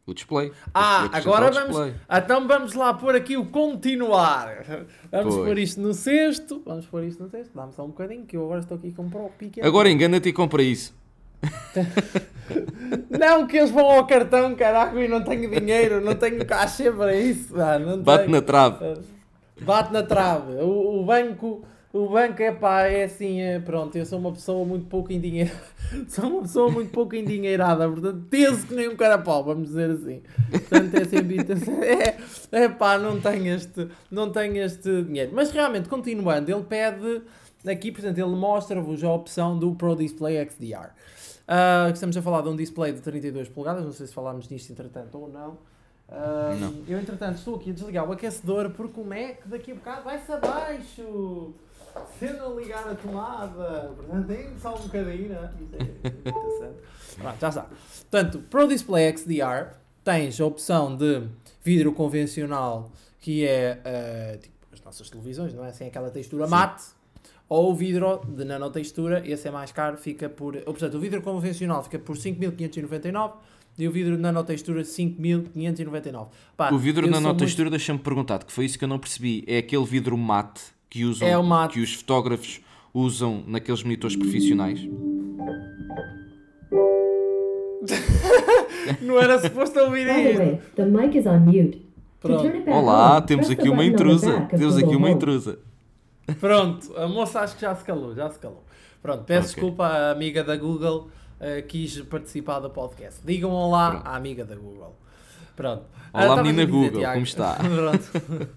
O 0.10 0.13
display. 0.13 0.52
Ah, 0.74 1.10
agora 1.13 1.50
o 1.50 1.54
vamos. 1.54 1.69
display. 1.69 1.93
Então 2.12 2.48
vamos 2.48 2.74
lá 2.74 2.93
pôr 2.93 3.15
aqui 3.15 3.38
o 3.38 3.45
continuar. 3.45 4.63
Vamos 5.12 5.36
Pois. 5.36 5.48
pôr 5.48 5.58
isto 5.60 5.80
no 5.82 5.93
cesto. 5.93 6.62
Vamos 6.65 6.86
pôr 6.88 7.04
isto 7.04 7.24
no 7.24 7.30
cesto. 7.30 7.52
Dá-me 7.56 7.74
só 7.74 7.84
um 7.84 7.88
bocadinho 7.89 8.26
que 8.26 8.36
eu 8.38 8.43
agora 8.45 8.62
estou 8.62 8.78
aqui 8.78 8.91
com 8.91 9.10
pro 9.10 9.30
pequeno. 9.38 9.67
Agora 9.67 9.89
engana-te 9.89 10.30
e 10.30 10.34
compra 10.34 10.63
isso. 10.63 10.98
Não, 13.10 13.45
que 13.48 13.58
eles 13.58 13.69
vão 13.72 13.86
ao 13.86 14.06
cartão, 14.08 14.56
caraca, 14.56 15.00
e 15.00 15.08
não 15.08 15.24
tenho 15.24 15.50
dinheiro, 15.50 16.02
não 16.02 16.15
tenho 16.15 16.43
caixa 16.45 16.91
para 16.91 17.15
isso. 17.15 17.54
Ah, 17.60 17.78
não 17.78 18.02
Bate 18.02 18.24
tenho. 18.26 18.36
na 18.36 18.41
trave. 18.41 18.78
Bate 19.62 19.93
na 19.93 20.04
trave. 20.04 20.54
O, 20.62 21.02
o 21.02 21.06
banco, 21.06 21.63
o 21.91 22.08
banco 22.10 22.41
é 22.41 22.52
pá, 22.52 22.84
é 22.84 23.06
assim, 23.06 23.41
é, 23.41 23.60
pronto, 23.60 23.97
eu 23.97 24.06
sou 24.06 24.19
uma 24.19 24.32
pessoa 24.32 24.65
muito 24.65 24.86
pouco 24.88 25.12
endinheirada. 25.12 25.80
Sou 26.08 26.25
uma 26.30 26.41
pessoa 26.43 26.69
muito 26.69 26.91
pouco 26.91 27.15
endinheirada, 27.15 27.89
portanto, 27.89 28.28
teso 28.30 28.67
que 28.67 28.75
nem 28.75 28.88
um 28.88 28.95
carapau, 28.95 29.43
vamos 29.43 29.69
dizer 29.69 29.89
assim. 29.89 30.21
Portanto, 30.52 30.93
é 30.93 31.06
sempre 31.06 31.38
é, 31.84 32.17
é 32.52 32.69
pá, 32.69 32.99
não 32.99 33.19
tenho 33.19 33.56
este, 33.56 33.88
não 34.12 34.32
tenho 34.32 34.58
este 34.58 35.02
dinheiro. 35.02 35.32
Mas 35.34 35.49
realmente, 35.49 35.89
continuando, 35.89 36.52
ele 36.52 36.63
pede 36.63 37.23
aqui, 37.67 37.91
portanto, 37.91 38.19
ele 38.19 38.36
mostra-vos 38.36 39.04
a 39.04 39.12
opção 39.12 39.58
do 39.58 39.73
Pro 39.73 39.95
Display 39.95 40.47
XDR. 40.47 40.91
Ah, 41.52 41.88
que 41.88 41.93
estamos 41.93 42.15
a 42.15 42.21
falar 42.21 42.41
de 42.41 42.49
um 42.49 42.56
display 42.56 42.93
de 42.93 43.02
32 43.02 43.49
polegadas, 43.49 43.84
não 43.84 43.91
sei 43.91 44.06
se 44.06 44.13
falámos 44.13 44.47
nisto 44.47 44.71
entretanto 44.71 45.17
ou 45.17 45.28
não. 45.28 45.58
Ah, 46.08 46.56
Não. 46.60 46.84
Eu, 46.88 46.99
entretanto, 46.99 47.38
estou 47.38 47.56
aqui 47.56 47.71
a 47.71 47.73
desligar 47.73 48.08
o 48.08 48.12
aquecedor 48.12 48.69
porque 48.69 49.02
o 49.02 49.04
Mac 49.04 49.39
daqui 49.45 49.71
a 49.71 49.75
bocado 49.75 50.04
vai-se 50.04 50.32
abaixo. 50.32 51.54
Se 52.17 52.25
eu 52.25 52.34
não 52.38 52.60
ligar 52.60 52.88
a 52.88 52.95
tomada. 52.95 53.93
Portanto, 53.95 54.28
tem 54.28 54.58
só 54.60 54.75
um 54.75 54.82
bocadinho, 54.82 55.30
né? 55.30 55.49
Isso 55.62 55.75
é 55.75 56.08
interessante. 56.30 56.78
Pronto, 57.17 57.39
já 57.39 57.49
está. 57.49 57.67
Portanto, 58.10 58.43
Pro 58.49 58.67
Display 58.67 59.15
XDR 59.17 59.75
tens 60.04 60.39
a 60.39 60.45
opção 60.45 60.95
de 60.95 61.23
vidro 61.63 61.93
convencional 61.93 62.91
que 63.19 63.45
é 63.45 63.80
ah, 63.86 64.38
tipo 64.38 64.56
as 64.73 64.82
nossas 64.82 65.10
televisões, 65.10 65.54
não 65.54 65.65
é? 65.65 65.71
Sem 65.71 65.88
aquela 65.88 66.10
textura 66.10 66.45
Sim. 66.45 66.52
mate. 66.52 66.84
Ou 67.47 67.71
o 67.71 67.75
vidro 67.75 68.21
de 68.28 68.45
nanotextura, 68.45 69.28
esse 69.28 69.47
é 69.47 69.52
mais 69.52 69.71
caro, 69.71 69.97
fica 69.97 70.30
por. 70.30 70.56
Ou, 70.56 70.63
portanto, 70.65 70.95
o 70.95 70.99
vidro 70.99 71.19
convencional 71.21 71.84
fica 71.84 71.97
por 71.97 72.15
5.599 72.15 73.34
e 73.78 73.88
o 73.88 73.91
vidro 73.91 74.15
de 74.15 74.21
nanotextura 74.21 74.84
5.599. 74.84 76.28
Pá, 76.56 76.71
O 76.71 76.78
vidro 76.78 77.08
sou 77.08 77.12
nanotextura, 77.12 77.69
deixa-me 77.71 77.97
perguntar, 77.97 78.43
que 78.43 78.52
foi 78.52 78.65
isso 78.65 78.78
que 78.78 78.84
eu 78.84 78.88
não 78.89 78.99
percebi. 78.99 79.43
É 79.47 79.58
aquele 79.58 79.86
vidro 79.86 80.15
mate 80.15 80.62
que, 80.89 81.06
usam, 81.06 81.28
É 81.28 81.41
mate. 81.41 81.73
que 81.75 81.80
os 81.82 81.93
fotógrafos 81.93 82.60
usam 82.93 83.43
naqueles 83.47 83.84
monitores 83.84 84.15
profissionais? 84.15 84.80
Não 89.02 89.19
era 89.19 89.39
suposto 89.39 89.80
ouvir 89.80 90.08
isto. 90.08 90.75
the 90.75 90.86
mic 90.86 91.17
is 91.17 91.25
on 91.25 91.39
mute. 91.39 91.86
Olá, 92.67 93.21
temos 93.21 93.49
aqui 93.49 93.69
uma 93.69 93.86
intrusa. 93.86 94.41
Temos 94.49 94.78
aqui 94.78 94.95
uma 94.95 95.10
intrusa. 95.10 95.60
Pronto, 96.39 96.95
a 96.97 97.08
moça 97.08 97.39
acho 97.41 97.56
que 97.56 97.62
já 97.62 97.73
se 97.75 97.84
calou, 97.84 98.13
já 98.13 98.30
se 98.30 98.38
calou. 98.39 98.63
Pronto, 99.02 99.23
peço 99.23 99.52
Ok. 99.52 99.56
desculpa 99.56 99.86
à 99.88 100.12
amiga 100.12 100.43
da 100.43 100.56
Google 100.58 101.10
eh, 101.39 101.62
quis 101.62 101.99
participar 102.02 102.60
do 102.60 102.69
podcast. 102.69 103.21
Digam 103.25 103.52
olá 103.52 103.91
Pronto. 103.91 104.08
à 104.08 104.15
amiga 104.15 104.45
da 104.45 104.56
Google. 104.56 104.95
Pronto. 105.56 105.84
Olá, 106.13 106.34
Ah, 106.34 106.43
menina 106.43 106.65
dizer, 106.65 106.71
Google, 106.71 106.99
Tiago. 106.99 107.13
como 107.13 107.23
está? 107.25 107.56
Pronto. 107.56 108.49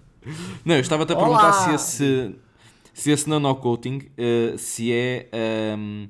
Não, 0.65 0.75
eu 0.75 0.81
estava-te 0.81 1.11
a 1.13 1.15
Olá! 1.15 1.17
perguntar 1.17 1.53
se 1.53 1.73
esse, 1.73 2.35
se 2.93 3.11
esse 3.11 3.29
nanocoating 3.29 4.09
eh, 4.17 4.55
se 4.57 4.91
é. 4.93 5.29
ehm, 5.31 6.07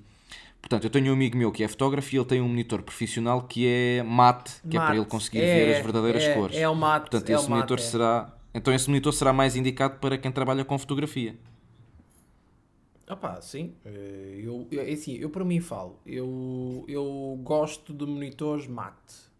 portanto, 0.62 0.84
eu 0.86 0.90
tenho 0.90 1.12
um 1.12 1.14
amigo 1.16 1.38
meu 1.38 1.52
que 1.52 1.64
é 1.64 1.68
fotógrafo 1.68 2.14
e 2.16 2.18
ele 2.18 2.26
tem 2.26 2.42
um 2.42 2.48
monitor 2.48 2.82
profissional 2.84 3.44
que 3.48 3.68
é 3.68 4.04
mate, 4.04 4.54
que 4.70 4.78
é 4.78 4.82
para 4.82 4.96
Mate. 4.96 4.98
ele 4.98 5.06
conseguir 5.06 5.42
É, 5.42 5.46
ver 5.46 5.70
as 5.70 5.80
verdadeiras 5.80 6.28
é, 6.28 6.34
cores. 6.34 6.58
É 6.58 6.68
o 6.70 6.76
mate. 6.76 7.12
Portanto, 7.12 7.30
é 7.30 7.34
esse 7.34 7.48
o 7.48 7.50
monitor 7.50 7.78
mate, 7.78 7.84
é. 7.88 7.92
será. 7.92 8.38
Então, 8.54 8.74
esse 8.74 8.88
monitor 8.90 9.14
será 9.14 9.34
mais 9.34 9.56
indicado 9.56 10.00
para 10.00 10.18
quem 10.18 10.32
trabalha 10.32 10.64
com 10.66 10.78
fotografia. 10.78 11.36
Opá, 13.10 13.42
sim. 13.42 13.76
Eh, 13.86 14.40
Eu, 14.44 14.68
eu, 14.72 14.82
é 14.82 14.92
assim, 14.92 15.16
eu 15.18 15.30
para 15.30 15.44
mim 15.46 15.60
falo. 15.60 16.00
Eu, 16.06 16.86
eu 16.88 17.40
gosto 17.44 17.94
de 17.94 18.06
monitores 18.06 18.68
mate. 18.68 19.32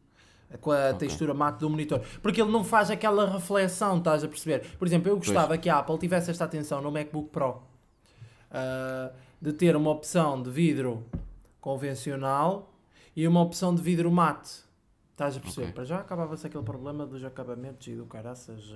Com 0.62 0.72
a 0.72 0.90
Ok. 0.90 1.00
textura 1.00 1.34
mate 1.34 1.60
do 1.60 1.70
monitor. 1.70 2.02
Porque 2.22 2.42
ele 2.42 2.52
não 2.52 2.64
faz 2.64 2.90
aquela 2.92 3.30
reflexão, 3.30 3.98
estás 3.98 4.24
a 4.24 4.28
perceber? 4.28 4.66
Por 4.78 4.88
exemplo, 4.88 5.10
eu 5.10 5.18
gostava 5.18 5.58
que 5.58 5.70
a 5.70 5.80
Apple 5.80 5.98
tivesse 5.98 6.30
esta 6.32 6.46
atenção 6.46 6.82
no 6.82 6.92
MacBook 6.92 7.30
Pro. 7.30 7.62
ah, 8.52 9.12
de 9.42 9.52
ter 9.52 9.76
uma 9.76 9.90
opção 9.90 10.42
de 10.42 10.50
vidro 10.50 11.04
convencional 11.60 12.72
e 13.16 13.28
uma 13.28 13.42
opção 13.42 13.74
de 13.74 13.82
vidro 13.82 14.12
mate. 14.12 14.62
Estás 15.12 15.38
a 15.38 15.40
perceber? 15.40 15.66
Ok. 15.68 15.74
Para 15.76 15.84
já 15.86 16.00
acabava-se 16.00 16.46
aquele 16.48 16.64
problema 16.64 17.06
dos 17.06 17.24
acabamentos 17.24 17.86
e 17.88 17.96
do 17.96 18.06
caraças. 18.06 18.74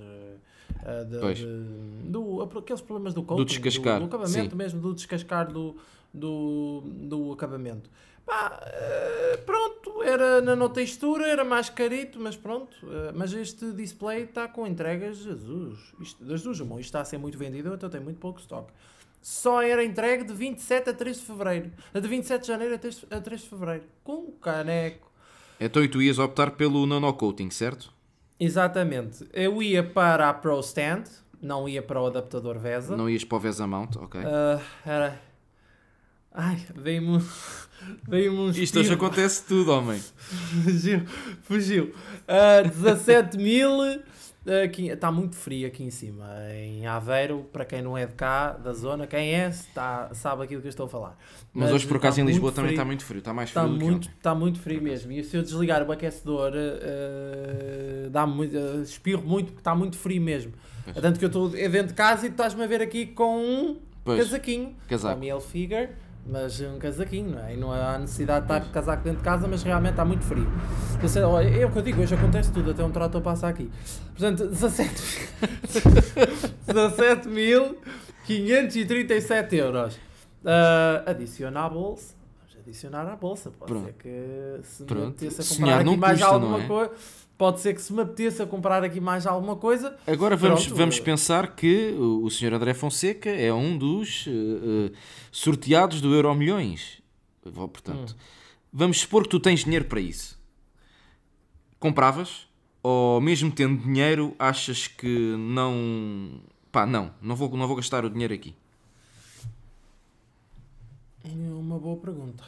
eh, 0.84 1.04
de- 1.04 1.18
Pois. 1.18 1.38
de- 1.38 1.46
do, 2.10 2.42
aqueles 2.42 2.80
problemas 2.82 3.14
do 3.14 3.22
coating, 3.22 3.44
descascar, 3.46 3.98
do, 3.98 4.04
acabamento 4.04 4.50
sim. 4.50 4.56
mesmo, 4.56 4.80
do 4.80 4.94
descascar 4.94 5.50
do, 5.50 5.74
do, 6.12 6.82
do 6.84 7.32
acabamento. 7.32 7.88
Pá, 8.28 8.60
eh, 8.62 9.38
pronto, 9.46 10.02
era 10.02 10.42
nanotextura, 10.42 11.26
era 11.26 11.44
mais 11.44 11.70
carito, 11.70 12.20
mas 12.20 12.36
pronto. 12.36 12.76
eh, 12.82 13.10
mas 13.14 13.32
este 13.32 13.72
display 13.72 14.24
está 14.24 14.46
com 14.46 14.66
entregas, 14.66 15.16
Jesus, 15.16 15.78
isto, 15.98 16.22
das 16.22 16.42
duas, 16.42 16.60
uma, 16.60 16.74
isto 16.74 16.90
está 16.90 17.00
a 17.00 17.04
ser 17.06 17.16
muito 17.16 17.38
vendido, 17.38 17.72
então 17.72 17.88
tem 17.88 18.00
muito 18.02 18.20
pouco 18.20 18.38
estoque. 18.38 18.70
Só 19.22 19.62
era 19.62 19.82
entregue 19.82 20.24
de 20.24 20.34
27 20.34 20.90
a 20.90 20.92
3 20.92 21.16
de 21.16 21.22
fevereiro. 21.24 21.72
De 21.92 22.06
27 22.06 22.42
de 22.42 22.46
janeiro 22.48 22.74
a 22.74 22.78
3, 22.78 23.06
a 23.10 23.20
3 23.20 23.40
de 23.40 23.48
fevereiro. 23.48 23.84
Com 24.04 24.12
um 24.12 24.30
caneco. 24.32 25.10
Então, 25.58 25.82
e 25.82 25.88
tu 25.88 26.00
ias 26.00 26.18
optar 26.18 26.50
pelo 26.52 26.86
nanocoating, 26.86 27.50
certo? 27.50 27.92
Exatamente. 28.38 29.26
Eu 29.32 29.60
ia 29.62 29.82
para 29.82 30.28
a 30.28 30.34
Pro 30.34 30.60
Stand, 30.60 31.04
não 31.42 31.68
ia 31.68 31.82
para 31.82 32.00
o 32.00 32.06
adaptador 32.06 32.58
VESA. 32.58 32.96
Não 32.96 33.08
ias 33.10 33.24
para 33.24 33.36
o 33.36 33.40
VESA 33.40 33.66
Mount, 33.66 33.96
ok. 33.96 34.20
Ah, 34.24 34.60
era. 34.86 35.27
Ai, 36.40 36.56
veio-me 36.76 37.16
um. 37.16 37.20
Veio-me 38.08 38.38
um 38.38 38.50
Isto 38.50 38.78
hoje 38.80 38.92
acontece 38.92 39.44
tudo, 39.44 39.72
homem. 39.72 39.98
Fugiu, 40.62 41.02
fugiu. 41.42 41.92
Ah, 42.28 42.62
17 42.62 43.36
mil. 43.38 43.70
Está 44.92 45.10
muito 45.10 45.34
frio 45.36 45.66
aqui 45.66 45.82
em 45.84 45.90
cima, 45.90 46.24
em 46.54 46.86
Aveiro. 46.86 47.46
Para 47.52 47.64
quem 47.64 47.82
não 47.82 47.96
é 47.98 48.06
de 48.06 48.12
cá, 48.14 48.52
da 48.52 48.72
zona, 48.72 49.06
quem 49.06 49.34
é, 49.34 49.48
está, 49.48 50.10
sabe 50.14 50.44
aquilo 50.44 50.60
que 50.60 50.68
eu 50.68 50.70
estou 50.70 50.86
a 50.86 50.88
falar. 50.88 51.18
Mas, 51.52 51.70
hoje, 51.72 51.86
por 51.86 51.96
está 51.96 52.08
acaso, 52.08 52.20
em 52.20 52.22
muito 52.24 52.34
Lisboa 52.34 52.52
também 52.52 52.68
frio. 52.70 52.76
está 52.76 52.84
muito 52.84 53.04
frio. 53.04 53.18
Está 53.18 53.34
mais 53.34 53.48
Está 53.50 53.62
frio 53.62 53.72
do 53.74 53.78
que 53.78 53.84
muito, 53.84 54.06
ontem. 54.06 54.16
está 54.16 54.34
muito 54.34 54.60
frio 54.60 54.82
mesmo. 54.82 55.12
E 55.12 55.24
se 55.24 55.36
eu 55.36 55.42
desligar 55.42 55.82
o 55.86 55.90
aquecedor, 55.92 56.52
eh, 56.54 58.08
dá 58.10 58.26
muito, 58.26 58.56
eh, 58.56 58.82
espirro 58.82 59.22
muito 59.26 59.46
porque 59.48 59.60
está 59.60 59.74
muito 59.74 59.96
frio 59.98 60.20
mesmo. 60.22 60.52
Pois. 60.84 60.96
Tanto 60.96 61.18
que 61.18 61.24
eu 61.24 61.28
estou 61.28 61.48
dentro 61.48 61.88
de 61.88 61.94
casa 61.94 62.26
e 62.26 62.28
tu 62.28 62.32
estás-me 62.32 62.62
a 62.62 62.66
ver 62.66 62.80
aqui 62.82 63.06
com 63.06 63.38
um 63.38 63.76
Pois, 64.04 64.18
casaquinho. 64.24 64.74
casaco. 64.88 65.14
Tommy 65.14 65.28
Hilfiger, 65.28 65.90
mas 66.28 66.60
um 66.60 66.78
casaquinho, 66.78 67.30
não 67.30 67.44
é? 67.44 67.54
E 67.54 67.56
não 67.56 67.72
há 67.72 67.98
necessidade 67.98 68.46
de 68.46 68.52
estar 68.52 68.58
de 68.66 68.70
casaco 68.70 69.02
dentro 69.02 69.18
de 69.18 69.24
casa, 69.24 69.48
mas 69.48 69.62
realmente 69.62 69.92
está 69.92 70.04
muito 70.04 70.24
frio. 70.24 70.46
Eu 71.02 71.08
sei, 71.08 71.22
olha, 71.22 71.48
é 71.48 71.64
o 71.66 71.70
que 71.72 71.78
eu 71.78 71.82
digo, 71.82 72.02
hoje 72.02 72.14
acontece 72.14 72.52
tudo, 72.52 72.70
até 72.70 72.84
um 72.84 72.90
trator 72.90 73.20
passa 73.22 73.48
aqui. 73.48 73.70
Portanto, 74.16 74.46
17 74.46 75.02
17.537 78.26 79.52
euros. 79.56 79.98
Ah, 80.44 81.02
adicionables, 81.06 82.14
vamos 82.40 82.56
adicionar 82.60 83.06
à 83.10 83.16
bolsa. 83.16 83.50
Pode 83.50 83.72
Pronto. 83.72 83.86
ser 83.86 83.92
que 83.94 84.60
se 84.62 84.84
Pronto. 84.84 85.08
apeteça 85.08 85.42
Sonhar 85.42 85.78
comprar 85.78 85.90
aqui 85.92 86.00
mais 86.00 86.18
custa, 86.20 86.34
alguma 86.34 86.62
é? 86.62 86.66
coisa. 86.66 86.92
Pode 87.38 87.60
ser 87.60 87.72
que 87.72 87.80
se 87.80 87.92
me 87.92 88.02
apeteça 88.02 88.44
comprar 88.44 88.82
aqui 88.82 89.00
mais 89.00 89.24
alguma 89.24 89.54
coisa. 89.54 89.96
Agora 90.04 90.36
vamos, 90.36 90.64
Pronto. 90.64 90.76
vamos 90.76 90.98
pensar 90.98 91.54
que 91.54 91.92
o, 91.92 92.24
o 92.24 92.30
Sr. 92.30 92.52
André 92.52 92.74
Fonseca 92.74 93.30
é 93.30 93.54
um 93.54 93.78
dos 93.78 94.26
eh, 94.26 94.30
eh, 94.30 94.98
sorteados 95.30 96.00
do 96.00 96.12
Euro 96.12 96.34
Milhões. 96.34 97.00
Portanto, 97.54 98.16
vamos 98.72 98.98
supor 98.98 99.22
que 99.22 99.28
tu 99.28 99.38
tens 99.38 99.64
dinheiro 99.64 99.84
para 99.84 100.00
isso. 100.00 100.36
Compravas? 101.78 102.48
Ou 102.82 103.20
mesmo 103.20 103.52
tendo 103.52 103.84
dinheiro, 103.84 104.34
achas 104.36 104.88
que 104.88 105.36
não. 105.38 106.42
Pá, 106.72 106.84
não, 106.86 107.14
não 107.22 107.36
vou, 107.36 107.56
não 107.56 107.68
vou 107.68 107.76
gastar 107.76 108.04
o 108.04 108.10
dinheiro 108.10 108.34
aqui. 108.34 108.52
É 111.24 111.28
uma 111.28 111.78
boa 111.78 111.96
pergunta. 111.96 112.42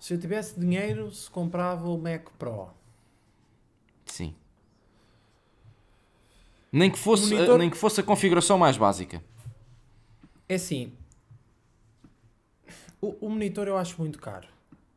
Se 0.00 0.14
eu 0.14 0.20
tivesse 0.20 0.58
dinheiro, 0.58 1.12
se 1.12 1.30
comprava 1.30 1.88
o 1.88 1.96
Mac 1.96 2.28
Pro. 2.36 2.70
Sim. 4.06 4.34
Nem 6.72 6.90
que 6.90 6.98
fosse, 6.98 7.32
Monitor- 7.34 7.58
nem 7.58 7.68
que 7.70 7.76
fosse 7.76 8.00
a 8.00 8.02
configuração 8.02 8.56
mais 8.56 8.76
básica. 8.78 9.22
É 10.48 10.54
assim. 10.54 10.92
O, 13.00 13.26
o 13.26 13.28
monitor 13.28 13.66
eu 13.68 13.76
acho 13.76 14.00
muito 14.00 14.18
caro. 14.18 14.48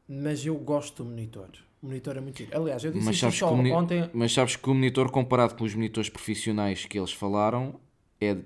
Mas 0.08 0.46
eu 0.46 0.56
gosto 0.56 1.04
do 1.04 1.10
monitor. 1.10 1.50
O 1.82 1.88
monitor 1.88 2.16
é 2.18 2.22
muito 2.22 2.38
giro. 2.38 2.56
Aliás, 2.56 2.84
eu 2.84 2.92
disse 2.92 3.06
Mas 3.06 3.18
sabes, 3.20 3.36
que 3.36 3.40
só 3.40 3.54
moni- 3.54 3.72
ontem. 3.72 4.10
mas 4.14 4.32
sabes 4.34 4.56
que 4.56 4.70
o 4.70 4.74
monitor 4.74 5.10
comparado 5.12 5.56
com 5.56 5.64
os 5.64 5.74
monitores 5.74 6.10
profissionais 6.10 6.86
que 6.86 6.98
eles 6.98 7.12
falaram 7.12 7.80
é 8.22 8.38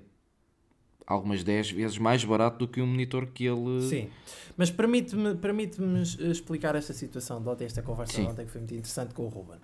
algumas 1.06 1.42
10 1.44 1.70
vezes 1.70 1.98
mais 1.98 2.24
barato 2.24 2.58
do 2.58 2.68
que 2.68 2.80
um 2.80 2.86
monitor 2.86 3.26
que 3.26 3.44
ele. 3.44 3.82
Sim. 3.88 4.10
Mas 4.56 4.70
permite-me 4.70 5.34
permite 5.36 5.80
explicar 6.20 6.74
esta 6.74 6.92
situação 6.92 7.42
de 7.42 7.48
ontem, 7.48 7.64
esta 7.64 7.82
conversa 7.82 8.14
Sim. 8.14 8.24
de 8.24 8.28
ontem 8.30 8.46
que 8.46 8.52
foi 8.52 8.60
muito 8.60 8.74
interessante 8.74 9.12
com 9.14 9.24
o 9.24 9.28
Ruben. 9.28 9.58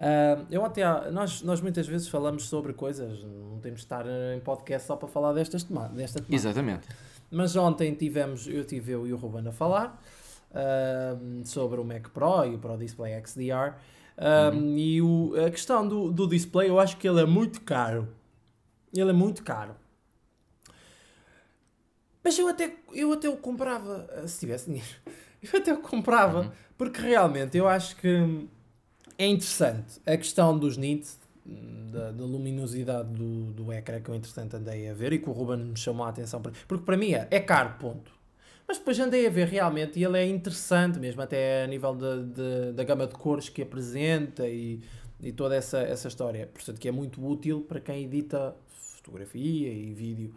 Ah, 0.00 0.44
eu 0.50 0.64
até, 0.64 1.10
nós, 1.10 1.42
nós 1.42 1.60
muitas 1.60 1.86
vezes 1.86 2.08
falamos 2.08 2.48
sobre 2.48 2.72
coisas, 2.72 3.22
não 3.24 3.58
temos 3.60 3.80
de 3.80 3.86
estar 3.86 4.06
em 4.06 4.40
podcast 4.40 4.86
só 4.86 4.96
para 4.96 5.08
falar 5.08 5.32
destas 5.32 5.64
tema 5.64 5.88
desta 5.88 6.20
temática. 6.20 6.34
Exatamente. 6.36 6.88
Mas 7.30 7.56
ontem 7.56 7.92
tivemos, 7.94 8.46
eu 8.46 8.64
tive 8.64 8.92
eu 8.92 9.06
e 9.06 9.12
o 9.12 9.16
Ruben 9.16 9.46
a 9.48 9.52
falar 9.52 10.00
ahm, 10.54 11.44
sobre 11.44 11.80
o 11.80 11.84
Mac 11.84 12.08
Pro 12.10 12.44
e 12.46 12.54
o 12.54 12.58
Pro 12.58 12.78
Display 12.78 13.20
XDR. 13.26 13.74
Ahm, 14.16 14.76
E 14.78 15.02
o, 15.02 15.34
a 15.46 15.50
questão 15.50 15.86
do, 15.86 16.10
do 16.10 16.26
display, 16.26 16.68
eu 16.68 16.78
acho 16.78 16.96
que 16.96 17.06
ele 17.08 17.20
é 17.20 17.26
muito 17.26 17.60
caro. 17.60 18.08
Ele 18.94 19.10
é 19.10 19.12
muito 19.12 19.42
caro. 19.42 19.74
Mas 22.24 22.38
eu 22.38 22.48
até, 22.48 22.74
eu 22.92 23.12
até 23.12 23.28
o 23.28 23.36
comprava, 23.36 24.08
ah, 24.12 24.26
se 24.26 24.40
tivesse 24.40 24.66
dinheiro. 24.66 24.88
Eu 25.40 25.60
até 25.60 25.72
o 25.72 25.78
comprava, 25.78 26.52
porque 26.76 27.00
realmente 27.00 27.56
eu 27.56 27.68
acho 27.68 27.94
que 27.94 28.48
é 29.18 29.26
interessante 29.26 30.00
a 30.06 30.16
questão 30.16 30.58
dos 30.58 30.76
nits, 30.76 31.18
da, 31.90 32.12
da 32.12 32.24
luminosidade 32.24 33.08
do, 33.12 33.52
do 33.52 33.72
ecrã, 33.72 34.00
que 34.00 34.10
eu 34.10 34.14
entretanto 34.14 34.54
andei 34.56 34.88
a 34.88 34.94
ver 34.94 35.12
e 35.14 35.18
que 35.18 35.28
o 35.28 35.32
Ruben 35.32 35.58
me 35.58 35.76
chamou 35.76 36.06
a 36.06 36.10
atenção. 36.10 36.40
para- 36.42 36.52
Porque 36.66 36.84
para 36.84 36.96
mim 36.96 37.12
é, 37.12 37.26
é 37.30 37.40
caro, 37.40 37.74
ponto. 37.80 38.12
Mas 38.66 38.78
depois 38.78 38.98
andei 39.00 39.26
a 39.26 39.30
ver 39.30 39.46
realmente 39.48 39.98
e 39.98 40.04
ele 40.04 40.18
é 40.18 40.26
interessante, 40.26 40.98
mesmo 40.98 41.22
até 41.22 41.64
a 41.64 41.66
nível 41.66 41.94
da, 41.94 42.16
da, 42.16 42.72
da 42.74 42.84
gama 42.84 43.06
de 43.06 43.14
cores 43.14 43.48
que 43.48 43.62
apresenta 43.62 44.46
e, 44.46 44.80
e 45.22 45.32
toda 45.32 45.56
essa, 45.56 45.78
essa 45.78 46.06
história. 46.08 46.46
Portanto, 46.46 46.78
que 46.78 46.86
é 46.86 46.92
muito 46.92 47.26
útil 47.26 47.62
para 47.62 47.80
quem 47.80 48.04
edita 48.04 48.54
fotografia 48.68 49.72
e 49.72 49.94
vídeo, 49.94 50.34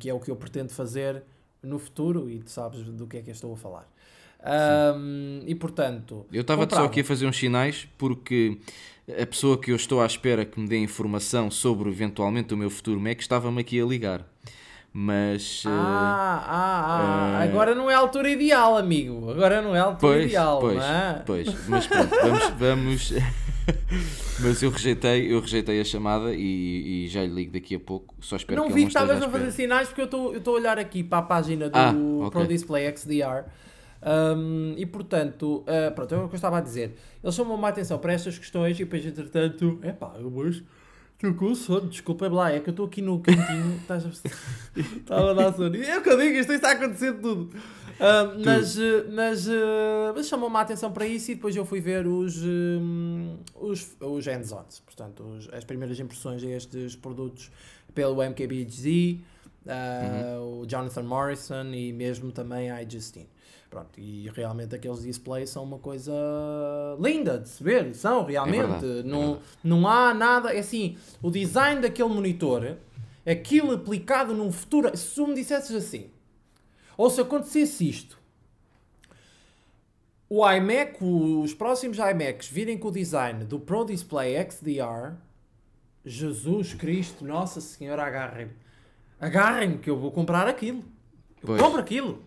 que 0.00 0.10
é 0.10 0.14
o 0.14 0.18
que 0.18 0.30
eu 0.30 0.36
pretendo 0.36 0.72
fazer 0.72 1.22
no 1.62 1.78
futuro 1.78 2.28
e 2.28 2.40
tu 2.40 2.50
sabes 2.50 2.82
do 2.82 3.06
que 3.06 3.18
é 3.18 3.22
que 3.22 3.30
eu 3.30 3.34
estou 3.34 3.52
a 3.52 3.56
falar. 3.56 3.88
Ahm, 4.42 5.42
e 5.46 5.54
portanto, 5.54 6.26
Eu 6.32 6.40
estava 6.42 6.68
só 6.68 6.84
aqui 6.84 7.00
a 7.00 7.04
fazer 7.04 7.26
uns 7.26 7.36
sinais 7.36 7.86
porque 7.98 8.56
a 9.20 9.26
pessoa 9.26 9.58
que 9.58 9.70
eu 9.70 9.76
estou 9.76 10.00
à 10.00 10.06
espera 10.06 10.44
que 10.44 10.58
me 10.58 10.66
dê 10.68 10.78
informação 10.78 11.50
sobre 11.50 11.90
eventualmente 11.90 12.54
o 12.54 12.56
meu 12.56 12.70
futuro 12.70 12.98
Mac 13.00 13.20
estava-me 13.20 13.60
aqui 13.60 13.80
a 13.80 13.84
ligar. 13.84 14.24
Mas. 14.92 15.62
eh, 15.66 15.68
Ah, 15.70 16.44
ah, 16.46 17.36
ah, 17.38 17.44
eh, 17.44 17.48
agora 17.48 17.74
não 17.74 17.88
é 17.90 17.94
a 17.94 17.98
altura 17.98 18.28
ideal, 18.30 18.76
amigo. 18.76 19.30
Agora 19.30 19.62
não 19.62 19.74
é 19.76 19.78
a 19.80 19.84
altura 19.84 20.14
Pois, 20.14 20.24
ideal, 20.26 20.58
pois, 20.58 20.76
não 20.76 20.82
é? 20.84 21.22
pois, 21.26 21.68
mas 21.68 21.86
pronto, 21.86 22.10
vamos, 22.10 22.48
vamos. 22.58 23.12
mas 24.40 24.62
eu 24.62 24.70
rejeitei, 24.70 25.32
eu 25.32 25.40
rejeitei 25.40 25.80
a 25.80 25.84
chamada 25.84 26.32
e, 26.34 27.04
e 27.04 27.08
já 27.08 27.22
lhe 27.22 27.32
ligo 27.32 27.52
daqui 27.52 27.74
a 27.76 27.78
pouco. 27.80 28.14
Só 28.20 28.34
espero 28.36 28.60
não 28.60 28.66
que 28.68 28.72
vi 28.74 28.80
ele 28.82 28.88
que 28.90 28.94
não 28.94 29.02
estavas 29.04 29.22
a 29.22 29.30
fazer 29.30 29.52
sinais 29.52 29.88
porque 29.88 30.00
eu 30.00 30.34
estou- 30.36 30.54
a 30.54 30.58
olhar 30.58 30.78
aqui 30.78 31.04
para 31.04 31.18
a 31.18 31.22
página 31.22 31.68
do 31.68 31.78
Ah, 31.78 31.94
ok. 32.26 32.30
Pro 32.30 32.46
Display 32.48 32.92
XDR. 32.96 33.44
Um, 34.02 34.74
e 34.76 34.86
portanto, 34.86 35.62
uh, 35.66 35.94
pronto, 35.94 36.14
é 36.14 36.18
o 36.18 36.28
que 36.28 36.34
eu 36.34 36.36
estava 36.36 36.58
a 36.58 36.60
dizer. 36.60 36.96
Eles 37.22 37.34
chamam-me 37.34 37.64
a 37.64 37.68
atenção 37.68 37.98
para 37.98 38.12
estas 38.12 38.38
questões 38.38 38.76
e 38.80 38.84
depois, 38.84 39.04
entretanto, 39.04 39.78
é 39.82 39.92
pá, 39.92 40.14
eu 40.18 40.34
hoje 40.34 40.64
estou 41.14 41.34
com 41.34 41.54
sono, 41.54 41.88
desculpa 41.88 42.26
lá, 42.28 42.50
é 42.50 42.60
que 42.60 42.70
eu 42.70 42.72
estou 42.72 42.86
aqui 42.86 43.02
no 43.02 43.20
cantinho, 43.20 43.76
estás 43.82 44.06
a 44.06 44.08
estava 44.80 45.30
a 45.32 45.34
dar 45.34 45.52
sono. 45.52 45.76
É 45.76 45.98
o 45.98 46.02
que 46.02 46.08
eu 46.08 46.16
digo, 46.18 46.34
isto 46.38 46.52
está 46.52 46.68
a 46.70 46.72
acontecer 46.72 47.12
tudo. 47.20 47.50
Um, 48.00 48.42
mas 48.42 48.78
uh, 48.78 48.80
mas, 49.12 49.46
uh, 49.46 49.52
mas 50.14 50.26
chamou-me 50.26 50.56
a 50.56 50.60
atenção 50.60 50.90
para 50.90 51.06
isso 51.06 51.32
e 51.32 51.34
depois 51.34 51.54
eu 51.54 51.66
fui 51.66 51.82
ver 51.82 52.06
os, 52.06 52.42
um, 52.42 53.36
os, 53.54 53.94
os 54.00 54.26
hands-ons, 54.26 54.80
portanto, 54.86 55.22
os- 55.22 55.50
as 55.52 55.64
primeiras 55.64 56.00
impressões 56.00 56.42
a 56.42 56.46
estes 56.46 56.96
produtos 56.96 57.50
pelo 57.94 58.22
MKBHD, 58.22 59.20
uh, 59.66 60.62
o 60.62 60.66
Jonathan 60.66 61.02
Morrison 61.02 61.66
e 61.74 61.92
mesmo 61.92 62.32
também 62.32 62.70
a 62.70 62.82
iJustine. 62.82 63.28
Pronto, 63.70 64.00
e 64.00 64.28
realmente 64.34 64.74
aqueles 64.74 65.02
displays 65.02 65.48
são 65.48 65.62
uma 65.62 65.78
coisa 65.78 66.12
linda 66.98 67.38
de 67.38 67.48
se 67.48 67.62
ver, 67.62 67.94
são 67.94 68.24
realmente. 68.24 68.66
verdade, 68.66 68.98
é 68.98 69.02
não, 69.04 69.20
verdade. 69.20 69.42
não 69.62 69.86
há 69.88 70.12
nada, 70.12 70.52
é 70.52 70.58
assim, 70.58 70.98
o 71.22 71.30
design 71.30 71.80
daquele 71.80 72.08
monitor, 72.08 72.76
aquilo 73.24 73.70
aplicado 73.72 74.34
num 74.34 74.50
futuro, 74.50 74.94
se 74.96 75.14
tu 75.14 75.24
me 75.24 75.34
dissesses 75.34 75.76
assim, 75.76 76.10
ou 76.96 77.08
se 77.08 77.20
acontecesse 77.20 77.88
isto, 77.88 78.18
o 80.28 80.48
iMac, 80.48 80.96
os 81.02 81.54
próximos 81.54 81.98
iMacs 81.98 82.48
virem 82.48 82.76
com 82.76 82.88
o 82.88 82.92
design 82.92 83.44
do 83.44 83.60
Pro 83.60 83.84
Display 83.84 84.34
XDR, 84.50 85.14
Jesus 86.04 86.74
Cristo, 86.74 87.24
Nossa 87.24 87.60
Senhora, 87.60 88.04
agarrem-me. 88.04 88.52
Agarrem-me 89.20 89.78
que 89.78 89.90
eu 89.90 89.96
vou 89.96 90.10
comprar 90.10 90.48
aquilo. 90.48 90.82
Eu 91.42 91.56
compro 91.58 91.80
aquilo. 91.80 92.22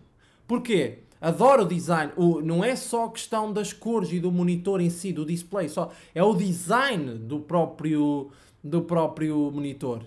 Porquê? 0.46 0.98
Adoro 1.20 1.62
o 1.62 1.66
design. 1.66 2.12
O, 2.16 2.40
não 2.40 2.62
é 2.64 2.76
só 2.76 3.08
questão 3.08 3.52
das 3.52 3.72
cores 3.72 4.12
e 4.12 4.20
do 4.20 4.30
monitor 4.30 4.80
em 4.80 4.90
si, 4.90 5.12
do 5.12 5.24
display, 5.24 5.68
só 5.68 5.90
é 6.14 6.22
o 6.22 6.34
design 6.34 7.14
do 7.18 7.40
próprio, 7.40 8.30
do 8.62 8.82
próprio 8.82 9.50
monitor. 9.50 10.02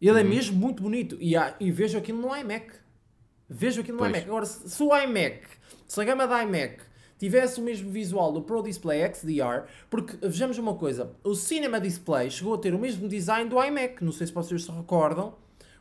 Ele 0.00 0.20
é 0.20 0.24
mesmo 0.24 0.56
muito 0.58 0.82
bonito. 0.82 1.16
E, 1.20 1.34
há- 1.34 1.54
e 1.58 1.70
vejo 1.70 1.96
aquilo 1.96 2.20
no 2.20 2.36
iMac. 2.36 2.72
Vejo 3.48 3.80
aquilo 3.80 3.96
no 3.96 4.02
Pois. 4.04 4.10
iMac. 4.12 4.26
Agora, 4.28 4.44
se, 4.44 4.68
se 4.68 4.82
o 4.82 4.94
iMac, 4.96 5.40
se 5.88 6.00
a 6.00 6.04
gama 6.04 6.26
da 6.26 6.42
iMac 6.42 6.78
tivesse 7.18 7.58
o 7.60 7.64
mesmo 7.64 7.90
visual 7.90 8.30
do 8.32 8.42
Pro 8.42 8.62
Display 8.62 9.00
XDR, 9.14 9.64
porque 9.88 10.16
vejamos 10.20 10.58
uma 10.58 10.74
coisa, 10.74 11.12
o 11.24 11.34
Cinema 11.34 11.80
Display 11.80 12.30
chegou 12.30 12.52
a 12.54 12.58
ter 12.58 12.74
o 12.74 12.78
mesmo 12.78 13.08
design 13.08 13.48
do 13.48 13.62
iMac, 13.62 14.04
não 14.04 14.12
sei 14.12 14.26
se 14.26 14.32
vocês 14.34 14.62
se 14.64 14.70
recordam. 14.70 15.34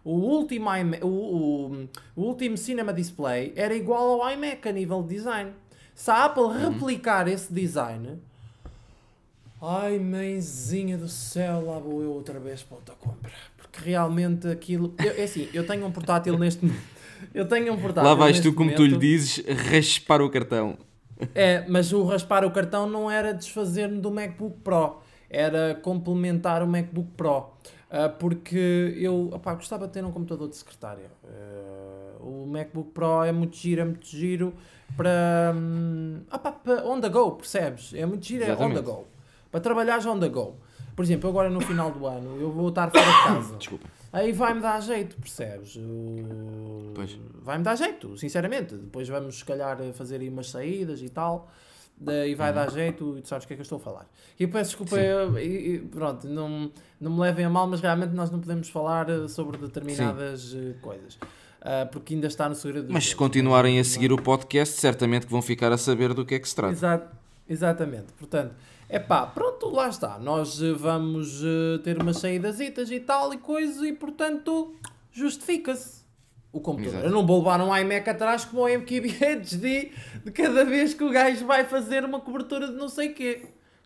O 0.04 0.12
último, 0.12 0.70
o, 1.02 1.08
o, 1.08 1.88
o 2.16 2.22
último 2.24 2.58
Cinema 2.58 2.94
Display 2.94 3.54
era 3.56 3.74
igual 3.74 4.22
ao 4.22 4.32
iMac 4.32 4.68
a 4.68 4.72
nível 4.72 5.02
de 5.02 5.16
design. 5.16 5.52
Se 5.96 6.12
a 6.12 6.26
Apple 6.26 6.48
replicar 6.60 7.28
esse 7.28 7.54
design, 7.54 8.20
ai 9.62 10.00
mãezinha 10.00 10.98
do 10.98 11.08
céu, 11.08 11.66
lá 11.66 11.80
vou 11.80 12.02
eu 12.02 12.12
outra 12.12 12.40
vez 12.40 12.64
para 12.64 12.76
outra 12.78 12.96
compra. 12.96 13.32
Porque 13.58 13.90
realmente 13.90 14.48
aquilo. 14.48 14.94
eu- 15.00 15.12
é 15.18 15.24
assim, 15.24 15.48
eu 15.54 15.66
tenho 15.66 15.86
um 15.86 15.92
portátil 15.92 16.38
neste 16.38 16.70
Eu 17.34 17.48
tenho 17.48 17.72
um 17.74 17.78
portátil. 17.80 18.10
Lá 18.10 18.16
vais 18.16 18.40
tu, 18.42 18.54
como 18.54 18.76
tu 18.76 18.84
lhe 18.84 18.90
momento. 18.96 19.00
dizes, 19.02 19.46
raspar 19.72 20.22
o 20.22 20.30
cartão. 20.30 20.78
É, 21.34 21.64
mas 21.70 21.94
o 21.94 22.04
raspar 22.04 22.44
o 22.44 22.52
cartão 22.52 22.90
não 22.90 23.10
era 23.10 23.34
desfazer-me 23.34 24.02
do 24.02 24.12
MacBook 24.12 24.58
Pro, 24.62 24.98
era 25.30 25.74
complementar 25.76 26.62
o 26.62 26.68
MacBook 26.68 27.10
Pro. 27.16 27.46
Ah, 27.96 28.10
porque 28.10 28.98
eu 28.98 29.30
opá, 29.32 29.54
gostava 29.54 29.86
de 29.86 29.94
ter 29.94 30.04
um 30.04 30.12
computador 30.12 30.50
de 30.50 30.56
secretária. 30.56 31.12
Ah, 31.24 32.18
o 32.22 32.48
MacBook 32.48 32.90
Pro 32.90 33.24
é 33.24 33.32
muito 33.32 33.56
giro, 33.56 33.82
é 33.82 33.86
muito 33.86 34.08
giro 34.08 34.52
para, 34.98 35.54
hum, 35.56 36.22
opá, 36.32 36.52
para 36.54 36.84
on 36.88 37.00
the 37.00 37.10
go, 37.10 37.34
percebes? 37.34 37.94
É 37.94 38.04
muito 38.04 38.26
giro, 38.26 38.46
é 38.46 38.54
on 38.54 38.58
the 38.58 38.64
Exatamente. 38.64 38.84
go. 38.84 39.08
Para 39.52 39.60
trabalhar 39.60 40.08
on 40.08 40.20
the 40.20 40.28
go. 40.28 40.56
Por 40.96 41.06
exemplo, 41.06 41.30
agora 41.30 41.52
no 41.52 41.62
final 41.62 41.92
do 41.92 42.08
ano 42.08 42.42
eu 42.42 42.52
vou 42.52 42.70
estar 42.70 42.90
fora 42.90 43.06
de 43.06 43.24
casa. 43.24 43.56
Desculpa. 43.62 43.88
Aí 44.12 44.32
vai-me 44.32 44.62
dar 44.62 44.82
jeito, 44.82 45.16
percebes? 45.18 45.80
Vai-me 47.44 47.64
dar 47.64 47.76
jeito, 47.76 48.18
sinceramente. 48.18 48.76
Depois 48.76 49.08
vamos, 49.08 49.38
se 49.38 49.46
calhar, 49.46 49.78
fazer 49.94 50.20
aí 50.20 50.30
umas 50.30 50.50
saídas 50.50 51.00
e 51.02 51.10
tal. 51.10 51.48
E 52.12 52.36
vai 52.36 52.50
Uhum. 52.50 52.56
dar 52.56 52.72
jeito 52.72 53.18
e 53.18 53.22
tu 53.22 53.28
sabes 53.28 53.46
o 53.46 53.48
que 53.48 53.54
é 53.54 53.56
que 53.58 53.62
eu 53.62 53.64
estou 53.64 53.78
a 53.78 53.82
falar. 53.82 54.06
E 54.40 54.46
peço 54.48 54.72
desculpa, 54.72 54.98
eu- 54.98 55.38
e- 55.40 55.76
e 55.76 55.80
pronto, 55.80 56.28
não, 56.28 56.72
não 57.00 57.12
me 57.12 57.20
levem 57.22 57.46
a 57.46 57.50
mal, 57.50 57.68
mas 57.68 57.80
realmente 57.82 58.12
nós 58.14 58.30
não 58.32 58.40
podemos 58.40 58.70
falar 58.70 59.10
eh, 59.10 59.28
sobre 59.28 59.58
determinadas 59.58 60.54
eh, 60.56 60.74
coisas. 60.82 61.18
Ah, 61.62 61.88
porque 61.90 62.14
ainda 62.14 62.28
está 62.28 62.50
no 62.50 62.56
segredo 62.56 62.88
Mas 62.92 63.06
se 63.08 63.16
continuarem 63.16 63.80
a 63.80 63.84
seguir 63.86 64.12
o 64.12 64.22
podcast, 64.22 64.80
certamente 64.82 65.26
que 65.26 65.32
vão 65.32 65.42
ficar 65.42 65.72
a 65.72 65.78
saber 65.78 66.14
do 66.14 66.26
que 66.26 66.36
é 66.36 66.40
que 66.40 66.50
se 66.50 66.56
trata. 66.56 66.74
Exa- 66.74 67.08
exatamente. 67.48 68.08
Portanto, 68.18 68.54
é 68.90 69.00
pá, 69.00 69.26
pronto, 69.26 69.70
lá 69.70 69.88
está. 69.88 70.20
Nós 70.20 70.62
eh, 70.62 70.74
vamos 70.74 71.42
ter 71.84 72.02
umas 72.02 72.18
saídas 72.18 72.60
e 72.60 73.00
tal 73.00 73.34
e 73.34 73.38
coisa 73.38 73.88
e, 73.88 73.94
portanto, 73.94 74.74
justifica-se 75.12 76.03
o 76.54 76.62
computador. 76.62 77.00
Exato. 77.00 77.08
Eu 77.08 77.12
não 77.12 77.26
vou 77.26 77.40
levar 77.40 77.60
um 77.60 77.76
iMac 77.76 78.08
atrás 78.08 78.46
como 78.46 78.62
o 78.62 78.70
MKBHD 78.70 79.92
de 80.24 80.32
cada 80.32 80.64
vez 80.64 80.94
que 80.94 81.04
o 81.04 81.10
gajo 81.10 81.46
vai 81.46 81.66
fazer 81.66 82.06
uma 82.06 82.20
cobertura 82.22 82.68
de 82.68 82.74
não 82.74 82.88
sei 82.88 83.10
quê. 83.10 83.42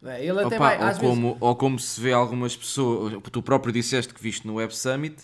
É, 0.06 0.24
Ele 0.24 0.40
até 0.40 0.58
Opa, 0.58 0.58
vai, 0.58 0.78
ou, 0.78 0.84
às 0.84 0.98
vezes... 0.98 1.16
como, 1.16 1.38
ou 1.40 1.56
como 1.56 1.80
se 1.80 2.00
vê 2.00 2.12
algumas 2.12 2.56
pessoas, 2.56 3.14
tu 3.32 3.42
próprio 3.42 3.74
disseste 3.74 4.14
que 4.14 4.22
viste 4.22 4.46
no 4.46 4.56
Web 4.56 4.76
Summit, 4.76 5.16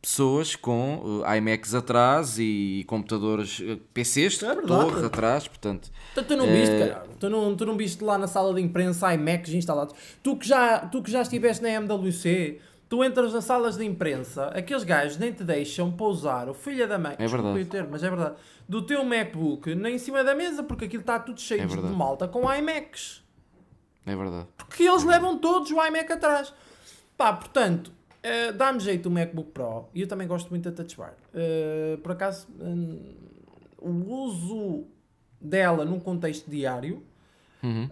pessoas 0.00 0.54
com 0.54 1.22
uh, 1.22 1.34
iMacs 1.34 1.74
atrás 1.74 2.38
e 2.38 2.84
computadores, 2.86 3.58
uh, 3.58 3.76
PCs 3.92 4.38
de 4.38 4.44
É 4.46 4.54
torre 4.62 5.04
atrás, 5.04 5.48
portanto. 5.48 5.90
Tu, 6.14 6.22
tu 6.22 6.36
não 6.36 6.46
viste, 6.46 6.74
Eh, 6.74 6.88
caralho. 6.88 7.10
Tu 7.18 7.28
não, 7.28 7.56
tu 7.56 7.66
não 7.66 7.76
viste 7.76 8.04
lá 8.04 8.16
na 8.16 8.26
sala 8.26 8.54
de 8.54 8.60
imprensa 8.60 9.12
iMacs 9.12 9.52
instalados. 9.52 9.94
Tu 10.22 10.36
que, 10.36 10.46
já, 10.46 10.78
tu 10.78 11.02
que 11.02 11.10
já 11.10 11.22
estiveste 11.22 11.62
na 11.62 11.70
MWC, 11.70 12.60
tu 12.94 13.02
entras 13.02 13.32
nas 13.32 13.44
salas 13.44 13.76
de 13.76 13.84
imprensa, 13.84 14.46
aqueles 14.54 14.84
gajos 14.84 15.18
nem 15.18 15.32
te 15.32 15.42
deixam 15.42 15.90
pousar 15.90 16.48
o 16.48 16.54
filho 16.54 16.86
da 16.86 16.96
mãe. 16.96 17.16
É 17.18 17.26
verdade. 17.26 17.60
o 17.60 17.66
termo, 17.66 17.88
mas 17.90 18.04
é 18.04 18.08
verdade. 18.08 18.36
Do 18.68 18.82
teu 18.82 19.04
MacBook 19.04 19.74
nem 19.74 19.96
em 19.96 19.98
cima 19.98 20.22
da 20.22 20.32
mesa, 20.32 20.62
porque 20.62 20.84
aquilo 20.84 21.00
está 21.00 21.18
tudo 21.18 21.40
cheio 21.40 21.62
É 21.62 21.66
de 21.66 21.74
verdade. 21.74 21.92
malta 21.92 22.28
com 22.28 22.42
iMacs. 22.54 23.24
É 24.06 24.14
verdade. 24.14 24.46
Porque 24.56 24.84
eles 24.84 25.02
levam 25.02 25.36
todos 25.38 25.72
o 25.72 25.84
iMac 25.84 26.12
atrás. 26.12 26.54
Pá, 27.16 27.32
portanto, 27.32 27.90
eh, 28.22 28.52
dá-me 28.52 28.78
jeito 28.78 29.08
o 29.08 29.10
MacBook 29.10 29.50
Pro 29.50 29.88
e 29.92 30.02
eu 30.02 30.06
também 30.06 30.28
gosto 30.28 30.48
muito 30.50 30.70
da 30.70 30.76
Touch 30.76 30.96
Bar. 30.96 31.14
Eh, 31.34 31.98
por 32.00 32.12
acaso, 32.12 32.46
hum, 32.60 33.12
o 33.80 33.88
uso 34.24 34.84
dela 35.40 35.84
num 35.84 35.98
contexto 35.98 36.48
diário 36.48 37.02
Uhum. 37.64 37.84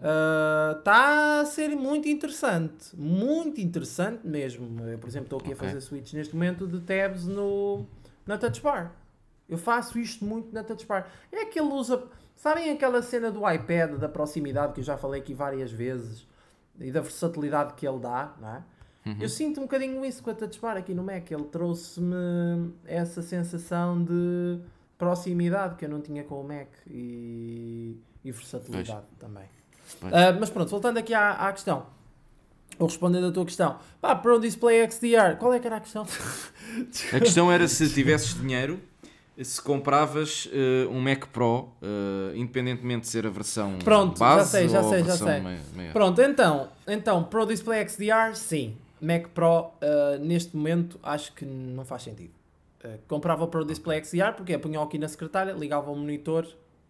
está 0.79 1.41
a 1.41 1.45
ser 1.47 1.69
muito 1.75 2.09
interessante. 2.09 2.95
Muito 2.95 3.61
interessante 3.61 4.27
mesmo. 4.27 4.87
Eu, 4.87 4.99
por 4.99 5.09
exemplo, 5.09 5.27
estou 5.27 5.39
aqui 5.39 5.53
Ok. 5.53 5.67
a 5.67 5.71
fazer 5.71 5.81
switch 5.81 6.13
neste 6.13 6.35
momento 6.35 6.67
de 6.67 6.81
tabs 6.81 7.27
no, 7.27 7.87
na 8.27 8.37
Touch 8.37 8.61
Bar. 8.61 8.93
Eu 9.49 9.59
faço 9.59 9.99
isto 9.99 10.25
muito 10.25 10.53
na 10.55 10.63
Touch 10.63 10.87
Bar. 10.87 11.09
É 11.31 11.45
que 11.47 11.59
ele 11.59 11.73
usa. 11.73 12.05
Sabem 12.37 12.71
aquela 12.71 13.03
cena 13.03 13.31
do 13.31 13.49
iPad, 13.49 13.93
da 13.99 14.09
proximidade, 14.09 14.73
que 14.73 14.81
eu 14.81 14.85
já 14.85 14.97
falei 14.97 15.21
aqui 15.21 15.33
várias 15.35 15.71
vezes, 15.71 16.27
e 16.81 16.91
da 16.91 17.01
versatilidade 17.01 17.75
que 17.75 17.87
ele 17.87 17.99
dá, 18.01 18.35
não 18.41 18.49
é? 18.49 18.63
Eu 19.21 19.29
sinto 19.29 19.59
um 19.59 19.65
bocadinho 19.65 20.05
isso 20.05 20.23
com 20.23 20.31
a 20.31 20.35
Touch 20.35 20.61
Bar 20.61 20.77
aqui 20.77 20.95
no 20.95 21.03
Mac. 21.03 21.29
Ele 21.31 21.45
trouxe-me 21.45 22.73
essa 22.85 23.21
sensação 23.21 24.03
de 24.03 24.61
proximidade 24.97 25.75
que 25.77 25.85
eu 25.85 25.89
não 25.89 26.01
tinha 26.01 26.23
com 26.23 26.41
o 26.41 26.45
Mac 26.47 26.69
e, 26.87 27.97
e 28.25 28.31
versatilidade 28.31 29.07
também. 29.19 29.45
Ah, 30.03 30.33
mas 30.39 30.51
pronto, 30.51 30.69
voltando 30.71 30.99
aqui 30.99 31.15
à, 31.15 31.33
à 31.33 31.53
questão. 31.53 31.87
Ou 32.79 32.87
respondendo 32.87 33.27
à 33.27 33.33
tua 33.33 33.45
questão. 33.45 33.79
Pá, 34.01 34.15
Pro 34.17 34.41
Display 34.41 34.89
XDR, 34.91 35.37
qual 35.39 35.53
é 35.53 35.61
que 35.61 35.67
era 35.67 35.77
a 35.77 35.81
questão? 35.81 36.07
A 37.13 37.21
questão 37.21 37.53
era 37.53 37.69
se 37.69 37.89
tivesses 37.93 38.35
dinheiro, 38.35 38.81
se 39.43 39.61
compravas 39.61 40.47
uh, 40.47 40.91
um 40.91 41.01
Mac 41.01 41.27
Pro, 41.27 41.69
uh, 41.83 42.35
independentemente 42.35 43.03
de 43.03 43.09
ser 43.09 43.27
a 43.27 43.31
versão 43.31 43.79
Pronto, 43.79 44.19
já 44.19 44.25
base 44.37 44.51
sei, 44.51 44.69
já 44.69 44.81
ou 44.81 44.87
a 44.87 44.89
sei, 44.91 45.05
já 45.05 45.17
sei. 45.17 45.41
mai- 45.41 45.61
maior. 45.75 45.93
Pronto, 45.93 46.23
então, 46.23 46.69
então, 46.87 47.25
Pro 47.25 47.45
Display 47.47 47.87
XDR, 47.89 48.35
sim. 48.35 48.77
Mac 49.01 49.29
Pro, 49.29 49.71
ah, 49.81 50.19
neste 50.21 50.57
momento, 50.57 50.99
acho 51.03 51.33
que 51.35 51.45
não 51.45 51.85
faz 51.85 52.03
sentido. 52.03 52.33
Comprava 53.07 53.45
o 53.45 53.49
Pro 53.49 53.65
Display 53.65 54.03
XDR 54.05 54.33
porque 54.37 54.57
punha 54.59 54.81
aqui 54.83 54.99
na 54.99 55.07
secretária, 55.09 55.53
ligava 55.53 55.91
o 55.91 55.97
monitor, 55.97 56.47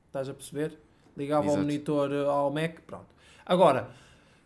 estás 0.07 0.29
a 0.29 0.33
perceber? 0.33 0.79
Ligava 1.17 1.43
o 1.45 1.49
Exato. 1.51 1.61
monitor 1.63 2.13
ah, 2.13 2.31
ao 2.31 2.51
Mac, 2.51 2.81
pronto. 2.87 3.07
Agora, 3.45 3.91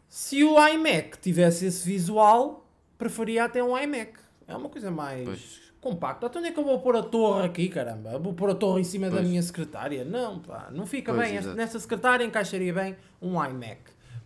se 0.09 0.43
o 0.43 0.57
iMac 0.69 1.19
tivesse 1.21 1.67
esse 1.67 1.87
visual, 1.87 2.67
preferia 2.99 3.45
até 3.45 3.63
um 3.63 3.77
iMac. 3.79 4.13
É 4.49 4.57
uma 4.57 4.69
coisa 4.69 4.91
mais 4.91 5.25
Pois. 5.25 5.61
compacta. 5.81 6.27
Então 6.27 6.41
onde 6.41 6.51
é 6.51 6.53
que 6.53 6.59
eu 6.59 6.65
vou 6.65 6.81
pôr 6.81 6.97
a 6.97 7.03
torre 7.03 7.47
aqui, 7.47 7.69
caramba? 7.69 8.19
Vou 8.19 8.33
pôr 8.35 8.51
a 8.51 8.55
torre 8.55 8.81
em 8.81 8.85
cima 8.85 9.07
da 9.09 9.17
Pois. 9.17 9.29
minha 9.29 9.43
secretária? 9.43 10.05
Não, 10.05 10.39
pá, 10.41 10.69
não 10.73 10.87
fica 10.87 11.13
Pois, 11.13 11.29
bem. 11.29 11.39
exato. 11.39 11.57
Nesta 11.57 11.79
secretária 11.79 12.25
encaixaria 12.25 12.73
bem 12.73 12.97
um 13.21 13.43
iMac. 13.45 13.81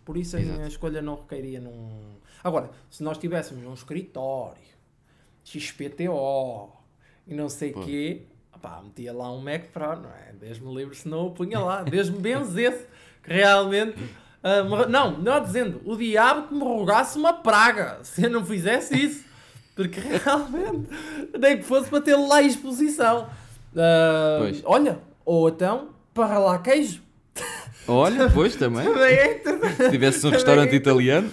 Por 0.05 0.17
isso 0.17 0.35
a 0.35 0.39
minha 0.39 0.53
Exato. 0.53 0.67
escolha 0.69 1.01
não 1.01 1.15
recairia 1.15 1.59
num. 1.59 2.15
Agora, 2.43 2.71
se 2.89 3.03
nós 3.03 3.17
tivéssemos 3.19 3.63
um 3.65 3.73
escritório, 3.73 4.57
XPTO 5.43 6.69
e 7.27 7.33
não 7.35 7.47
sei 7.49 7.71
o 7.71 7.81
quê, 7.85 8.23
pá, 8.61 8.79
metia 8.83 9.13
lá 9.13 9.31
um 9.31 9.41
Mac 9.41 9.63
Pro, 9.73 9.95
não 9.97 10.09
é? 10.09 10.33
Deus-me 10.39 10.73
livre 10.75 10.95
se 10.95 11.07
não 11.07 11.27
o 11.27 11.31
punha 11.31 11.59
lá. 11.59 11.83
Deus-me 11.83 12.17
benzesse 12.19 12.85
que 13.23 13.33
realmente. 13.33 13.95
ah, 14.43 14.63
me- 14.63 14.85
não, 14.87 15.17
melhor 15.17 15.41
dizendo, 15.41 15.81
o 15.85 15.95
diabo 15.95 16.47
que 16.47 16.53
me 16.53 16.61
rogasse 16.63 17.17
uma 17.17 17.33
praga 17.33 17.99
se 18.03 18.23
eu 18.23 18.29
não 18.29 18.45
fizesse 18.45 18.95
isso. 18.95 19.25
Porque 19.75 19.99
realmente, 20.23 20.89
nem 21.39 21.57
que 21.57 21.63
fosse 21.63 21.89
para 21.89 22.01
ter 22.01 22.15
lá 22.15 22.41
exposição. 22.41 23.27
Pois. 24.39 24.61
olha, 24.65 24.99
ou 25.25 25.47
então, 25.49 25.89
para 26.13 26.37
lá 26.37 26.59
queijo. 26.59 27.01
Olha, 27.87 28.29
pois 28.29 28.55
também. 28.55 28.85
Também 28.85 29.13
é. 29.15 29.41
Se 29.75 29.89
tivesse 29.89 30.25
um 30.25 30.29
restaurante 30.29 30.75
italiano, 30.75 31.29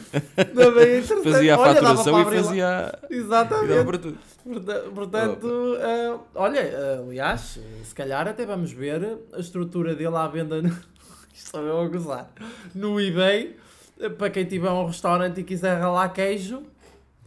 Também 0.55 0.97
é 0.99 1.03
fazia 1.03 1.55
a 1.55 1.59
Olha, 1.59 1.75
faturação 1.75 2.21
e 2.21 2.25
lá. 2.25 2.31
fazia. 2.31 2.99
e 3.11 3.23
dava 3.23 3.55
Exatamente. 3.55 3.85
para 3.85 3.99
tudo. 3.99 4.19
Porta- 4.45 4.85
Portanto, 4.95 5.77
ah, 5.81 6.19
olha, 6.35 6.61
ah, 6.63 7.03
aliás, 7.07 7.59
se 7.85 7.95
calhar 7.95 8.27
até 8.27 8.47
vamos 8.47 8.73
ver 8.73 9.19
a 9.35 9.39
estrutura 9.41 9.95
dele 9.95 10.17
à 10.17 10.27
venda. 10.27 10.63
No... 10.63 10.69
Isto 11.35 11.51
só 11.51 11.61
eu 11.61 11.81
a 11.81 11.87
gozar. 11.87 12.31
No 12.75 12.99
eBay, 12.99 13.55
ah, 14.01 14.09
para 14.11 14.31
quem 14.31 14.45
tiver 14.47 14.71
um 14.71 14.87
restaurante 14.87 15.41
e 15.41 15.45
quiser 15.45 15.79
ralar 15.79 16.09
queijo, 16.09 16.63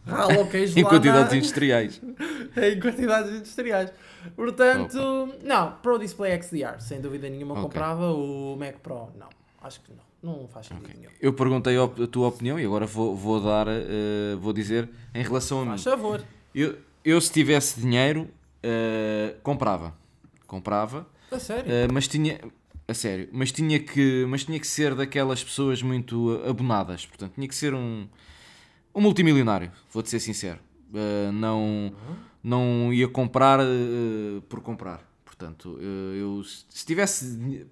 rala 0.06 0.40
o 0.42 0.48
queijo 0.48 0.78
Em 0.78 0.82
quantidades 0.84 1.30
na... 1.30 1.36
industriais. 1.38 2.00
em 2.56 2.80
quantidades 2.80 3.32
industriais. 3.32 3.92
Portanto, 4.36 5.28
não, 5.44 5.72
Pro 5.82 5.98
Display 5.98 6.40
XDR, 6.42 6.80
sem 6.80 7.00
dúvida 7.00 7.28
nenhuma, 7.28 7.54
Ok. 7.54 7.62
comprava 7.64 8.12
o 8.12 8.56
Mac 8.56 8.76
Pro. 8.82 9.08
Não, 9.18 9.28
acho 9.62 9.80
que 9.80 9.92
não. 9.92 10.02
Não 10.22 10.46
faz 10.46 10.66
sentido 10.66 10.88
nenhum. 10.96 11.10
Eu 11.20 11.32
perguntei 11.32 11.76
a 11.76 11.82
a 11.82 12.06
tua 12.06 12.28
opinião 12.28 12.58
e 12.58 12.64
agora 12.64 12.86
vou, 12.86 13.16
vou 13.16 13.40
dar, 13.40 13.66
eh, 13.68 14.36
vou 14.38 14.52
dizer 14.52 14.88
em 15.12 15.22
relação 15.22 15.58
a 15.62 15.64
mim. 15.64 15.70
Faz 15.70 15.82
favor. 15.82 16.22
Eu, 16.54 16.76
eu 17.04 17.20
se 17.20 17.32
tivesse 17.32 17.80
dinheiro, 17.80 18.28
eh, 18.62 19.34
comprava. 19.42 19.92
Comprava, 20.46 21.06
A 21.30 21.38
sério. 21.40 21.64
eh, 21.72 21.88
mas 21.92 22.06
tinha. 22.06 22.38
A 22.86 22.94
sério, 22.94 23.28
mas 23.32 23.50
tinha, 23.50 23.78
que, 23.80 24.24
mas 24.28 24.44
tinha 24.44 24.58
que 24.60 24.66
ser 24.66 24.94
daquelas 24.94 25.42
pessoas 25.42 25.82
muito 25.82 26.40
abonadas. 26.46 27.04
Portanto, 27.06 27.32
tinha 27.34 27.48
que 27.48 27.54
ser 27.54 27.74
um, 27.74 28.06
um 28.94 29.00
multimilionário, 29.00 29.70
vou-te 29.92 30.10
ser 30.10 30.20
sincero. 30.20 30.58
Eh, 30.94 31.30
não, 31.32 31.92
não 32.42 32.92
ia 32.92 33.08
comprar 33.08 33.60
eh, 33.60 34.40
por 34.48 34.60
comprar. 34.60 35.00
Portanto, 35.24 35.78
eh, 35.80 36.20
eu 36.20 36.42
se 36.44 36.64
se 36.68 36.84
tivesse. 36.86 37.66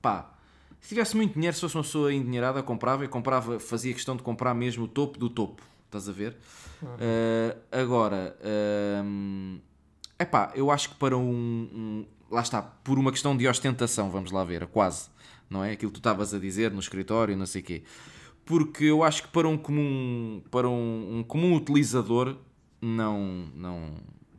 Pá, 0.00 0.32
se 0.80 0.88
tivesse 0.88 1.16
muito 1.16 1.34
dinheiro, 1.34 1.54
se 1.54 1.60
fosse 1.60 1.76
uma 1.76 1.82
pessoa 1.82 2.12
endinheirada, 2.12 2.62
comprava 2.62 3.04
e 3.04 3.08
comprava, 3.08 3.58
fazia 3.60 3.92
questão 3.94 4.16
de 4.16 4.22
comprar 4.22 4.54
mesmo 4.54 4.84
o 4.84 4.88
topo 4.88 5.18
do 5.18 5.28
topo. 5.30 5.62
Estás 5.86 6.08
a 6.08 6.12
ver? 6.12 6.36
Eh, 6.98 7.56
agora, 7.70 8.36
é 10.18 10.24
pá, 10.24 10.52
eu 10.54 10.70
acho 10.70 10.90
que 10.90 10.94
para 10.96 11.16
um, 11.16 11.22
um- 11.72 12.06
Lá 12.30 12.40
está, 12.40 12.62
por 12.62 12.98
uma 12.98 13.10
questão 13.12 13.36
de 13.36 13.46
ostentação, 13.46 14.10
vamos 14.10 14.32
lá 14.32 14.42
ver, 14.42 14.66
quase. 14.68 15.10
Não 15.50 15.62
é? 15.62 15.72
Aquilo 15.72 15.90
que 15.92 15.96
tu 15.96 16.00
estavas 16.00 16.32
a 16.32 16.38
dizer 16.38 16.70
no 16.70 16.80
escritório, 16.80 17.36
não 17.36 17.44
sei 17.44 17.60
o 17.60 17.64
quê. 17.64 17.82
Porque 18.44 18.84
eu 18.84 19.02
acho 19.02 19.22
que 19.22 19.28
para 19.28 19.48
um 19.48 19.56
comum, 19.56 20.42
para 20.50 20.68
um, 20.68 21.18
um 21.18 21.22
comum 21.22 21.54
utilizador 21.54 22.36
não, 22.80 23.46
não, 23.54 23.90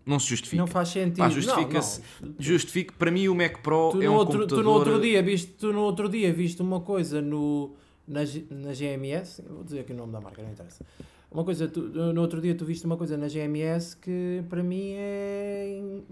não 0.05 0.19
se 0.19 0.27
justifica. 0.27 0.57
Não 0.61 0.67
faz 0.67 0.89
sentido. 0.89 1.17
Pá, 1.17 1.25
Não, 1.25 1.31
justifica-se. 1.31 2.01
não. 2.21 2.33
Justifica. 2.37 2.93
Para 2.97 3.09
mim, 3.09 3.27
o 3.29 3.35
Mac 3.35 3.59
Pro 3.61 3.89
Tu 3.91 4.01
é 4.01 4.09
um 4.09 4.13
outro, 4.13 4.39
computador. 4.39 4.63
tu 4.63 4.63
no 4.65 4.71
outro 4.71 5.01
dia 5.01 5.23
viste, 5.23 5.51
tu 5.53 5.71
no 5.71 5.79
outro 5.81 6.09
dia 6.09 6.33
viste 6.33 6.61
uma 6.61 6.81
coisa 6.81 7.21
no, 7.21 7.73
na, 8.07 8.21
na 8.51 8.73
GMS, 8.73 9.41
vou 9.49 9.63
dizer 9.63 9.79
aqui 9.79 9.93
o 9.93 9.95
nome 9.95 10.11
da 10.11 10.19
marca, 10.19 10.43
não 10.43 10.51
interessa. 10.51 10.85
Uma 11.31 11.43
coisa, 11.45 11.67
tu, 11.67 11.81
no 11.81 12.21
outro 12.21 12.41
dia 12.41 12.53
tu 12.53 12.65
viste 12.65 12.85
uma 12.85 12.97
coisa 12.97 13.17
na 13.17 13.27
GMS 13.27 13.95
que 13.97 14.43
para 14.49 14.61
mim 14.61 14.91
é 14.95 15.79
im- 15.79 16.03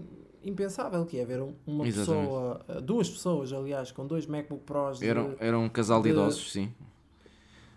impensável, 0.50 1.04
que 1.06 1.18
é 1.18 1.24
ver 1.24 1.40
um- 1.42 1.52
uma 1.66 1.86
Exatamente. 1.86 2.26
pessoa, 2.26 2.66
duas 2.82 3.08
pessoas 3.10 3.52
aliás, 3.52 3.92
com 3.92 4.04
dois 4.06 4.26
MacBook 4.26 4.64
Pros 4.64 4.98
de- 4.98 5.06
Era, 5.06 5.36
era 5.38 5.56
um 5.58 5.68
casal 5.68 6.02
de 6.02 6.08
de- 6.08 6.14
idosos, 6.14 6.50
sim. 6.50 6.72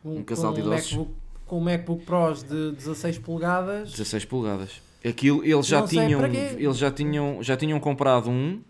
Com, 0.05 0.17
um 0.19 0.23
casal 0.23 0.53
de 0.53 0.59
idosos. 0.59 0.91
MacBook, 0.93 1.11
com 1.47 1.59
MacBook 1.59 2.05
Pros 2.05 2.43
de 2.43 2.71
16 2.73 3.17
polegadas. 3.17 3.91
16 3.91 4.25
polegadas. 4.25 4.81
Aquilo, 5.03 5.43
eles 5.43 5.65
já 5.67 5.81
Não 5.81 5.87
tinham, 5.87 6.25
eles 6.57 6.77
já 6.77 6.91
tinham, 6.91 7.41
já 7.43 7.57
tinham 7.57 7.79
comprado 7.79 8.29
um 8.29 8.61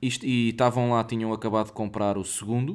isto- 0.00 0.24
e 0.26 0.50
estavam 0.50 0.90
lá, 0.90 1.02
tinham 1.04 1.32
acabado 1.32 1.66
de 1.66 1.72
comprar 1.72 2.16
o 2.18 2.24
segundo. 2.24 2.72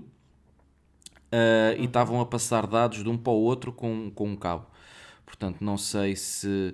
uh, 1.29 1.75
e 1.77 1.83
estavam 1.85 2.21
a 2.21 2.25
passar 2.25 2.65
dados 2.65 3.03
de 3.03 3.09
um 3.09 3.17
para 3.17 3.33
o 3.33 3.41
outro 3.41 3.71
com, 3.73 4.09
com 4.11 4.29
um 4.29 4.35
cabo. 4.35 4.65
Portanto, 5.25 5.57
não 5.61 5.77
sei 5.77 6.15
se. 6.15 6.73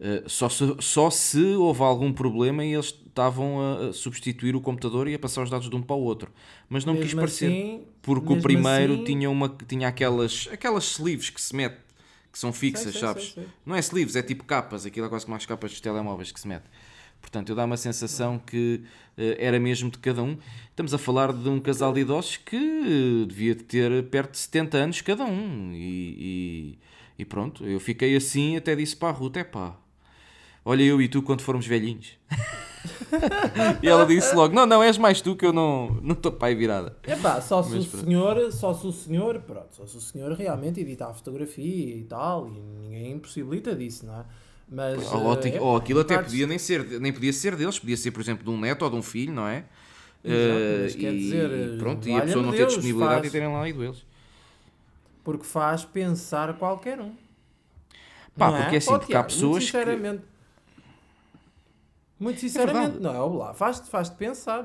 Uh, 0.00 0.26
só, 0.30 0.48
se, 0.48 0.64
só 0.80 1.10
se 1.10 1.42
houve 1.56 1.82
algum 1.82 2.10
problema 2.10 2.64
e 2.64 2.72
eles 2.72 2.86
estavam 2.86 3.58
a 3.60 3.92
substituir 3.92 4.56
o 4.56 4.60
computador 4.60 5.06
e 5.06 5.14
a 5.14 5.18
passar 5.18 5.42
os 5.42 5.50
dados 5.50 5.68
de 5.68 5.76
um 5.76 5.82
para 5.82 5.94
o 5.94 6.00
outro. 6.02 6.32
Mas 6.70 6.86
não 6.86 6.94
Mesmo 6.94 7.06
quis 7.06 7.14
parecer, 7.14 7.46
assim- 7.52 7.82
porque 8.00 8.32
o 8.32 8.40
primeiro 8.40 8.94
assim- 8.94 9.04
tinha, 9.04 9.28
uma, 9.28 9.48
tinha 9.68 9.88
aquelas, 9.88 10.48
aquelas 10.50 10.84
sleeves 10.92 11.28
que 11.28 11.38
se 11.40 11.54
mete, 11.54 11.76
que 12.32 12.38
são 12.38 12.50
fixas, 12.50 12.92
sei, 12.92 13.00
sabes? 13.00 13.24
sei, 13.24 13.32
sei. 13.44 13.46
Não 13.66 13.76
é 13.76 13.78
sleeves, 13.80 14.16
é 14.16 14.22
tipo 14.22 14.42
capas, 14.44 14.86
aquilo 14.86 15.04
é 15.04 15.08
quase 15.10 15.26
como 15.26 15.36
as 15.36 15.44
capas 15.44 15.70
dos 15.70 15.80
telemóveis 15.82 16.32
que 16.32 16.40
se 16.40 16.48
mete. 16.48 16.64
Portanto, 17.20 17.50
eu 17.50 17.54
dá 17.56 17.66
uma 17.66 17.76
sensação 17.76 18.38
que 18.38 18.80
eh, 19.18 19.36
era 19.38 19.60
mesmo 19.60 19.90
de 19.90 19.98
cada 19.98 20.22
um. 20.22 20.38
Estamos 20.70 20.94
a 20.94 20.98
falar 20.98 21.34
de 21.34 21.46
um 21.46 21.60
casal 21.60 21.92
de 21.92 22.00
idosos 22.00 22.38
que 22.38 22.56
eh, 22.56 23.26
devia 23.26 23.54
de 23.54 23.64
ter 23.64 24.04
perto 24.04 24.30
de 24.30 24.38
70 24.38 24.78
anos 24.78 25.02
cada 25.02 25.26
um. 25.26 25.72
E, 25.74 26.78
e- 26.78 26.78
e 27.18 27.24
pronto, 27.26 27.66
eu 27.66 27.78
fiquei 27.78 28.16
assim, 28.16 28.56
até 28.56 28.74
disse 28.74 28.96
para 28.96 29.08
a 29.10 29.12
Ruth: 29.12 29.36
é 29.36 29.44
pá, 29.44 29.76
olha 30.64 30.82
eu 30.82 31.00
e 31.00 31.08
tu 31.08 31.22
quando 31.22 31.40
formos 31.42 31.66
velhinhos. 31.66 32.18
e 33.82 33.88
ela 33.88 34.06
disse 34.06 34.34
logo: 34.34 34.54
não, 34.54 34.64
não, 34.66 34.82
és 34.82 34.96
mais 34.98 35.20
tu 35.20 35.36
que 35.36 35.44
eu 35.44 35.52
não 35.52 35.98
não 36.02 36.12
estou 36.12 36.32
pai 36.32 36.54
virada. 36.54 36.96
Epá, 37.06 37.40
só 37.40 37.62
se 37.62 37.74
o 37.76 37.82
senhor, 37.82 38.50
só 38.52 38.72
se 38.72 38.86
o 38.86 38.92
senhor, 38.92 39.40
pronto, 39.40 39.68
só 39.72 39.86
se 39.86 39.96
o 39.96 40.00
senhor 40.00 40.32
realmente 40.32 40.80
editar 40.80 41.08
a 41.10 41.14
fotografia 41.14 41.96
e 41.96 42.04
tal, 42.04 42.48
e 42.48 42.58
ninguém 42.82 43.12
impossibilita 43.12 43.74
disso, 43.74 44.06
não 44.06 44.20
é? 44.20 44.24
Mas, 44.72 45.12
Ou, 45.12 45.32
eh, 45.34 45.60
ou 45.60 45.76
aquilo 45.76 46.00
até 46.00 46.14
partes- 46.14 46.32
podia 46.32 46.46
nem 46.46 46.56
ser, 46.58 46.84
nem 47.00 47.12
podia 47.12 47.32
ser 47.32 47.56
deles, 47.56 47.76
podia 47.78 47.96
ser, 47.96 48.12
por 48.12 48.20
exemplo, 48.20 48.44
de 48.44 48.50
um 48.50 48.58
neto 48.60 48.82
ou 48.82 48.90
de 48.90 48.96
um 48.96 49.02
filho, 49.02 49.32
não 49.32 49.46
é? 49.46 49.64
Exato, 50.22 50.60
Eh, 50.60 50.88
quer 51.00 51.12
e, 51.14 51.18
dizer, 51.18 51.78
pronto, 51.78 52.08
e 52.08 52.14
a 52.14 52.20
pessoa 52.22 52.44
não 52.44 52.52
ter 52.52 52.58
Deus, 52.58 52.74
disponibilidade 52.74 53.14
faz- 53.22 53.26
e 53.26 53.30
terem 53.32 53.48
lá 53.52 53.68
ido 53.68 53.82
eles. 53.82 54.04
Porque 55.24 55.44
faz 55.44 55.84
pensar 55.84 56.54
qualquer 56.56 57.00
um. 57.00 57.12
Pá, 58.38 58.50
Não 58.50 58.56
é? 58.56 58.60
porque 58.62 58.74
é 58.76 58.78
assim, 58.78 58.92
Ó, 58.92 58.98
porque 58.98 59.14
há 59.14 59.24
pessoas 59.24 59.42
muito 59.50 59.58
que- 59.60 59.66
sinceramente, 59.66 60.22
Muito 62.20 62.38
sinceramente, 62.38 62.98
verdade. 62.98 63.02
não 63.02 63.14
é? 63.14 63.38
Lá, 63.38 63.54
faz-te 63.54 63.88
faz 63.88 64.10
pensar. 64.10 64.64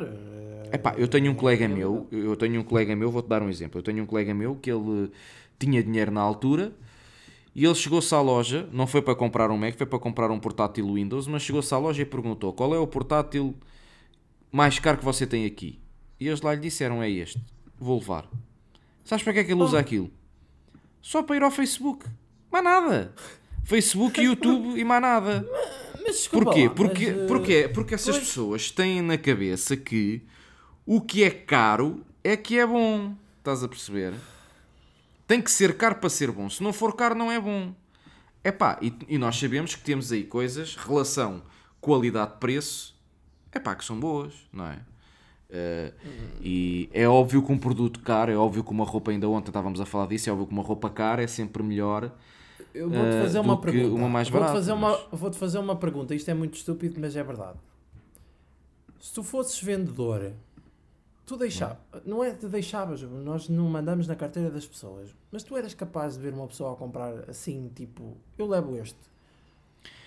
Epá, 0.73 0.93
eu 0.97 1.07
tenho 1.07 1.31
um 1.31 1.35
colega 1.35 1.63
é 1.63 1.67
meu, 1.69 2.05
eu 2.11 2.35
tenho 2.35 2.59
um 2.59 2.63
colega 2.65 2.93
meu, 2.93 3.09
vou-te 3.09 3.29
dar 3.29 3.41
um 3.41 3.49
exemplo. 3.49 3.79
Eu 3.79 3.83
tenho 3.83 4.03
um 4.03 4.05
colega 4.05 4.33
meu 4.33 4.55
que 4.55 4.69
ele 4.69 5.09
tinha 5.57 5.81
dinheiro 5.81 6.11
na 6.11 6.19
altura 6.19 6.73
e 7.55 7.63
ele 7.63 7.73
chegou-se 7.73 8.13
à 8.13 8.19
loja, 8.19 8.67
não 8.73 8.85
foi 8.85 9.01
para 9.01 9.15
comprar 9.15 9.49
um 9.49 9.57
Mac, 9.57 9.75
foi 9.75 9.85
para 9.85 9.97
comprar 9.97 10.29
um 10.29 10.37
portátil 10.37 10.93
Windows, 10.93 11.27
mas 11.27 11.43
chegou-se 11.43 11.73
à 11.73 11.77
loja 11.77 12.01
e 12.01 12.05
perguntou 12.05 12.51
qual 12.51 12.75
é 12.75 12.77
o 12.77 12.85
portátil 12.85 13.55
mais 14.51 14.77
caro 14.77 14.97
que 14.97 15.05
você 15.05 15.25
tem 15.25 15.45
aqui. 15.45 15.79
E 16.19 16.27
eles 16.27 16.41
lá 16.41 16.53
lhe 16.53 16.59
disseram: 16.59 17.01
é 17.01 17.09
este, 17.09 17.41
vou 17.79 17.99
levar. 17.99 18.29
Sabes 19.05 19.23
para 19.23 19.31
que 19.31 19.39
é 19.39 19.43
que 19.45 19.53
ele 19.53 19.63
usa 19.63 19.79
aquilo? 19.79 20.11
Só 21.01 21.23
para 21.23 21.37
ir 21.37 21.43
ao 21.43 21.51
Facebook. 21.51 22.05
Mais 22.51 22.65
nada. 22.65 23.15
Facebook, 23.63 24.19
YouTube 24.21 24.77
e 24.77 24.83
mais 24.83 25.01
nada. 25.01 25.47
Mas 26.05 26.17
desculpa 26.17 26.45
Porquê? 26.45 26.67
lá, 26.67 26.73
Porque, 26.73 27.11
mas, 27.11 27.21
eh, 27.21 27.27
porque, 27.27 27.67
porque 27.69 27.95
essas 27.95 28.15
pois. 28.15 28.27
pessoas 28.27 28.71
têm 28.71 29.01
na 29.01 29.17
cabeça 29.17 29.75
que 29.75 30.21
o 30.85 31.01
que 31.01 31.23
é 31.23 31.29
caro 31.31 32.05
é 32.23 32.37
que 32.37 32.59
é 32.59 32.65
bom. 32.65 33.15
Estás 33.39 33.63
a 33.63 33.67
perceber? 33.67 34.13
Tem 35.27 35.41
que 35.41 35.49
ser 35.49 35.75
caro 35.77 35.95
para 35.95 36.09
ser 36.09 36.31
bom. 36.31 36.49
Se 36.49 36.61
não 36.61 36.71
for 36.71 36.95
caro, 36.95 37.15
não 37.15 37.31
é 37.31 37.39
bom. 37.39 37.73
Epá, 38.43 38.77
e, 38.81 38.93
e 39.07 39.17
nós 39.17 39.35
sabemos 39.37 39.73
que 39.73 39.81
temos 39.83 40.11
aí 40.11 40.23
coisas, 40.23 40.75
relação 40.75 41.41
qualidade-preço, 41.81 42.95
epá, 43.53 43.73
que 43.75 43.83
são 43.83 43.99
boas, 43.99 44.33
não 44.53 44.67
é? 44.67 44.79
Eh, 45.49 45.93
e 46.41 46.89
é 46.93 47.07
óbvio 47.07 47.41
que 47.41 47.51
um 47.51 47.57
produto 47.57 47.99
caro, 48.01 48.31
é 48.31 48.35
óbvio 48.35 48.63
que 48.63 48.71
uma 48.71 48.85
roupa, 48.85 49.09
ainda 49.11 49.27
ontem 49.27 49.49
estávamos 49.49 49.79
a 49.81 49.85
falar 49.85 50.07
disso, 50.07 50.29
é 50.29 50.33
óbvio 50.33 50.47
que 50.47 50.53
uma 50.53 50.63
roupa 50.63 50.89
cara 50.89 51.23
é 51.23 51.27
sempre 51.27 51.63
melhor. 51.63 52.11
Eu 52.75 52.89
vou-te 52.89 53.05
eh, 53.15 53.21
fazer 53.21 53.39
do 53.39 53.43
uma 53.45 53.61
pergunta. 53.61 53.95
uma 53.95 54.09
mais 54.09 54.29
vou-te 54.29 54.41
barata, 54.41 54.59
fazer, 54.59 54.73
mas- 54.73 54.99
uma, 54.99 55.07
vou-te 55.17 55.37
fazer 55.37 55.57
uma 55.59 55.75
pergunta. 55.75 56.13
Isto 56.15 56.29
é 56.29 56.33
muito 56.33 56.55
estúpido, 56.55 56.99
mas 56.99 57.15
é 57.15 57.23
verdade. 57.23 57.57
Se 58.99 59.13
tu 59.13 59.23
fosses 59.23 59.61
vendedor, 59.61 60.31
tu 61.25 61.37
deixavas. 61.37 61.77
Não 62.05 62.23
é 62.23 62.31
que 62.31 62.45
deixavas, 62.47 63.01
nós 63.01 63.47
não 63.49 63.69
mandamos 63.69 64.07
na 64.07 64.15
carteira 64.15 64.49
das 64.49 64.65
pessoas, 64.65 65.09
mas 65.31 65.43
tu 65.43 65.55
eras 65.55 65.73
capaz 65.73 66.15
de 66.15 66.21
ver 66.21 66.33
uma 66.33 66.47
pessoa 66.47 66.73
a 66.73 66.75
comprar 66.75 67.29
assim, 67.29 67.71
tipo, 67.75 68.17
eu 68.37 68.47
levo 68.47 68.75
este. 68.77 68.97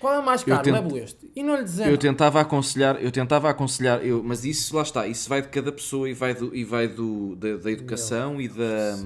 Qual 0.00 0.12
é 0.14 0.18
o 0.18 0.24
mais 0.24 0.42
caro? 0.44 0.62
tento- 0.62 0.74
Levo 0.74 0.96
este. 0.96 1.30
E 1.34 1.42
não 1.42 1.56
lhe 1.56 1.64
dizemos. 1.64 1.90
Eu 1.92 1.98
tentava 1.98 2.40
aconselhar, 2.40 3.02
eu 3.02 3.10
tentava 3.10 3.48
aconselhar, 3.50 4.04
eu, 4.04 4.22
mas 4.22 4.44
isso 4.44 4.74
lá 4.76 4.82
está, 4.82 5.06
isso 5.06 5.28
vai 5.28 5.42
de 5.42 5.48
cada 5.48 5.70
pessoa 5.72 6.08
e 6.08 6.14
vai, 6.14 6.34
do, 6.34 6.54
e 6.54 6.64
vai 6.64 6.86
do, 6.88 7.34
da, 7.36 7.56
da 7.56 7.70
educação 7.70 8.40
e 8.40 8.48
da, 8.48 8.98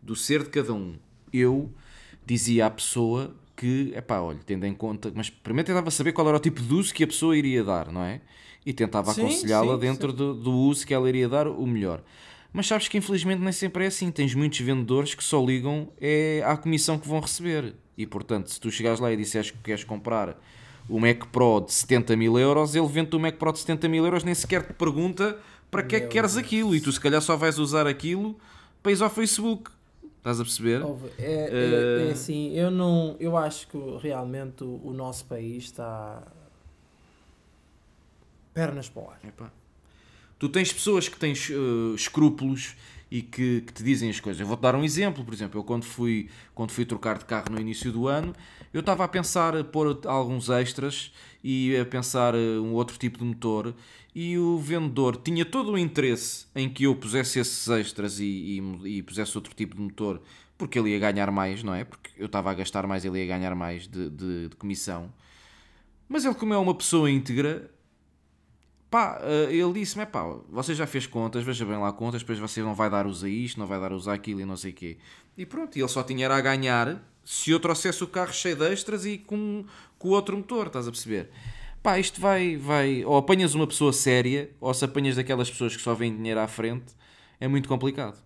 do 0.00 0.14
ser 0.16 0.42
de 0.44 0.50
cada 0.50 0.72
um. 0.72 0.96
Eu 1.32 1.70
dizia 2.32 2.66
à 2.66 2.70
pessoa 2.70 3.34
que, 3.54 3.92
epá, 3.94 4.20
olha, 4.20 4.38
tendo 4.44 4.66
em 4.66 4.74
conta, 4.74 5.12
mas 5.14 5.28
primeiro 5.28 5.66
tentava 5.66 5.90
saber 5.90 6.12
qual 6.12 6.26
era 6.28 6.36
o 6.36 6.40
tipo 6.40 6.60
de 6.60 6.74
uso 6.74 6.92
que 6.92 7.04
a 7.04 7.06
pessoa 7.06 7.36
iria 7.36 7.62
dar, 7.62 7.92
não 7.92 8.02
é? 8.02 8.20
E 8.64 8.72
tentava 8.72 9.12
Sim, 9.12 9.22
aconselhá-la 9.22 9.74
sim, 9.74 9.80
dentro 9.80 10.12
do, 10.12 10.34
do 10.34 10.52
uso 10.52 10.86
que 10.86 10.94
ela 10.94 11.08
iria 11.08 11.28
dar 11.28 11.46
o 11.46 11.66
melhor. 11.66 12.02
Mas 12.52 12.66
sabes 12.66 12.86
que 12.88 12.98
infelizmente 12.98 13.40
nem 13.40 13.52
sempre 13.52 13.84
é 13.84 13.86
assim. 13.88 14.10
Tens 14.10 14.34
muitos 14.34 14.60
vendedores 14.60 15.14
que 15.14 15.24
só 15.24 15.44
ligam 15.44 15.88
é 16.00 16.42
à 16.44 16.56
comissão 16.56 16.98
que 16.98 17.08
vão 17.08 17.20
receber. 17.20 17.74
E 17.96 18.06
portanto, 18.06 18.50
se 18.50 18.60
tu 18.60 18.70
chegares 18.70 19.00
lá 19.00 19.12
e 19.12 19.16
disseres 19.16 19.50
que 19.50 19.58
queres 19.58 19.84
comprar 19.84 20.38
o 20.88 21.00
Mac 21.00 21.26
Pro 21.32 21.60
de 21.60 21.72
70 21.72 22.16
mil 22.16 22.38
euros, 22.38 22.74
ele 22.74 22.86
vende 22.88 23.14
o 23.16 23.20
Mac 23.20 23.36
Pro 23.36 23.52
de 23.52 23.60
70 23.60 23.88
mil 23.88 24.04
euros, 24.04 24.24
nem 24.24 24.34
sequer 24.34 24.66
te 24.66 24.72
pergunta 24.72 25.38
para 25.70 25.82
que 25.82 25.96
é 25.96 26.00
que 26.00 26.08
queres 26.08 26.36
aquilo. 26.36 26.74
E 26.74 26.80
tu 26.80 26.92
se 26.92 27.00
calhar 27.00 27.22
só 27.22 27.36
vais 27.36 27.58
usar 27.58 27.86
aquilo 27.86 28.38
para 28.82 28.92
ir 28.92 29.02
ao 29.02 29.10
Facebook. 29.10 29.70
Estás 30.22 30.38
a 30.40 30.44
perceber? 30.44 30.80
É, 31.18 31.24
é- 31.24 31.48
Eh, 31.52 32.08
é 32.08 32.12
assim, 32.12 32.52
eu 32.52 32.70
não, 32.70 33.16
eu 33.18 33.36
acho 33.36 33.66
que 33.66 33.76
realmente 34.00 34.62
o, 34.62 34.80
o 34.84 34.92
nosso 34.92 35.24
país 35.24 35.64
está 35.64 36.22
pernas 38.54 38.88
para 38.88 39.02
o 39.02 39.10
ar. 39.10 39.18
Epá. 39.26 39.50
Tu 40.38 40.48
tens 40.48 40.72
pessoas 40.72 41.08
que 41.08 41.18
têm 41.18 41.32
eh, 41.32 41.94
escrúpulos 41.96 42.76
e 43.12 43.20
que, 43.20 43.60
que 43.60 43.74
te 43.74 43.84
dizem 43.84 44.08
as 44.08 44.18
coisas. 44.18 44.40
Eu 44.40 44.46
vou-te 44.46 44.62
dar 44.62 44.74
um 44.74 44.82
exemplo, 44.82 45.22
por 45.22 45.34
exemplo, 45.34 45.60
eu 45.60 45.64
quando 45.64 45.84
fui, 45.84 46.30
quando 46.54 46.70
fui 46.70 46.86
trocar 46.86 47.18
de 47.18 47.26
carro 47.26 47.50
no 47.50 47.60
início 47.60 47.92
do 47.92 48.08
ano, 48.08 48.34
eu 48.72 48.80
estava 48.80 49.04
a 49.04 49.08
pensar 49.08 49.62
pôr 49.64 50.00
alguns 50.06 50.48
extras 50.48 51.12
e 51.44 51.76
a 51.76 51.84
pensar 51.84 52.34
eh, 52.34 52.58
um 52.58 52.72
outro 52.72 52.96
tipo 52.96 53.18
de 53.18 53.24
motor 53.24 53.74
e 54.14 54.38
o 54.38 54.56
vendedor 54.56 55.18
tinha 55.18 55.44
todo 55.44 55.72
o 55.72 55.78
interesse 55.78 56.46
em 56.56 56.70
que 56.70 56.84
eu 56.84 56.96
pusesse 56.96 57.38
esses 57.38 57.68
extras 57.68 58.18
e, 58.18 58.24
e, 58.84 58.96
e 58.96 59.02
pusesse 59.02 59.36
outro 59.36 59.54
tipo 59.54 59.76
de 59.76 59.82
motor 59.82 60.22
porque 60.56 60.78
ele 60.78 60.88
ia 60.88 60.98
ganhar 60.98 61.30
mais, 61.30 61.62
não 61.62 61.74
é? 61.74 61.84
Porque 61.84 62.10
eu 62.16 62.26
estava 62.26 62.50
a 62.50 62.54
gastar 62.54 62.86
mais, 62.86 63.04
ele 63.04 63.18
ia 63.18 63.26
ganhar 63.26 63.54
mais 63.54 63.86
de, 63.86 64.08
de, 64.08 64.48
de 64.48 64.56
comissão. 64.56 65.12
Mas 66.08 66.24
ele, 66.24 66.34
como 66.34 66.54
é 66.54 66.56
uma 66.56 66.74
pessoa 66.74 67.10
íntegra, 67.10 67.70
Pá, 68.92 69.18
eh, 69.22 69.48
ele 69.50 69.72
disse-me, 69.72 70.04
pá, 70.04 70.22
você 70.50 70.74
já 70.74 70.86
fez 70.86 71.06
contas, 71.06 71.42
veja 71.42 71.64
bem 71.64 71.78
lá 71.78 71.90
contas, 71.94 72.20
depois 72.20 72.38
você 72.38 72.60
não 72.60 72.74
vai 72.74 72.90
dar 72.90 73.06
uso 73.06 73.24
a 73.24 73.28
isto, 73.30 73.58
não 73.58 73.66
vai 73.66 73.80
dar 73.80 73.90
uso 73.90 74.10
àquilo 74.10 74.42
e 74.42 74.44
não 74.44 74.54
sei 74.54 74.70
o 74.70 74.74
quê. 74.74 74.98
E 75.34 75.46
pronto, 75.46 75.74
ele 75.78 75.88
só 75.88 76.02
tinha 76.02 76.26
era 76.26 76.36
a 76.36 76.40
ganhar 76.42 77.02
se 77.24 77.50
eu 77.50 77.58
trouxesse 77.58 78.04
o 78.04 78.06
carro 78.06 78.34
cheio 78.34 78.54
de 78.54 78.70
extras 78.70 79.06
e 79.06 79.16
com, 79.16 79.64
com 79.98 80.08
outro 80.10 80.36
motor, 80.36 80.66
estás 80.66 80.86
a 80.86 80.90
perceber? 80.90 81.30
Pá, 81.82 81.98
isto 81.98 82.20
vai, 82.20 82.58
vai, 82.58 83.02
ou 83.02 83.16
apanhas 83.16 83.54
uma 83.54 83.66
pessoa 83.66 83.94
séria, 83.94 84.50
ou 84.60 84.74
se 84.74 84.84
apanhas 84.84 85.16
daquelas 85.16 85.50
pessoas 85.50 85.74
que 85.74 85.80
só 85.80 85.94
vêm 85.94 86.14
dinheiro 86.14 86.40
à 86.40 86.46
frente, 86.46 86.92
é 87.40 87.48
muito 87.48 87.70
complicado. 87.70 88.22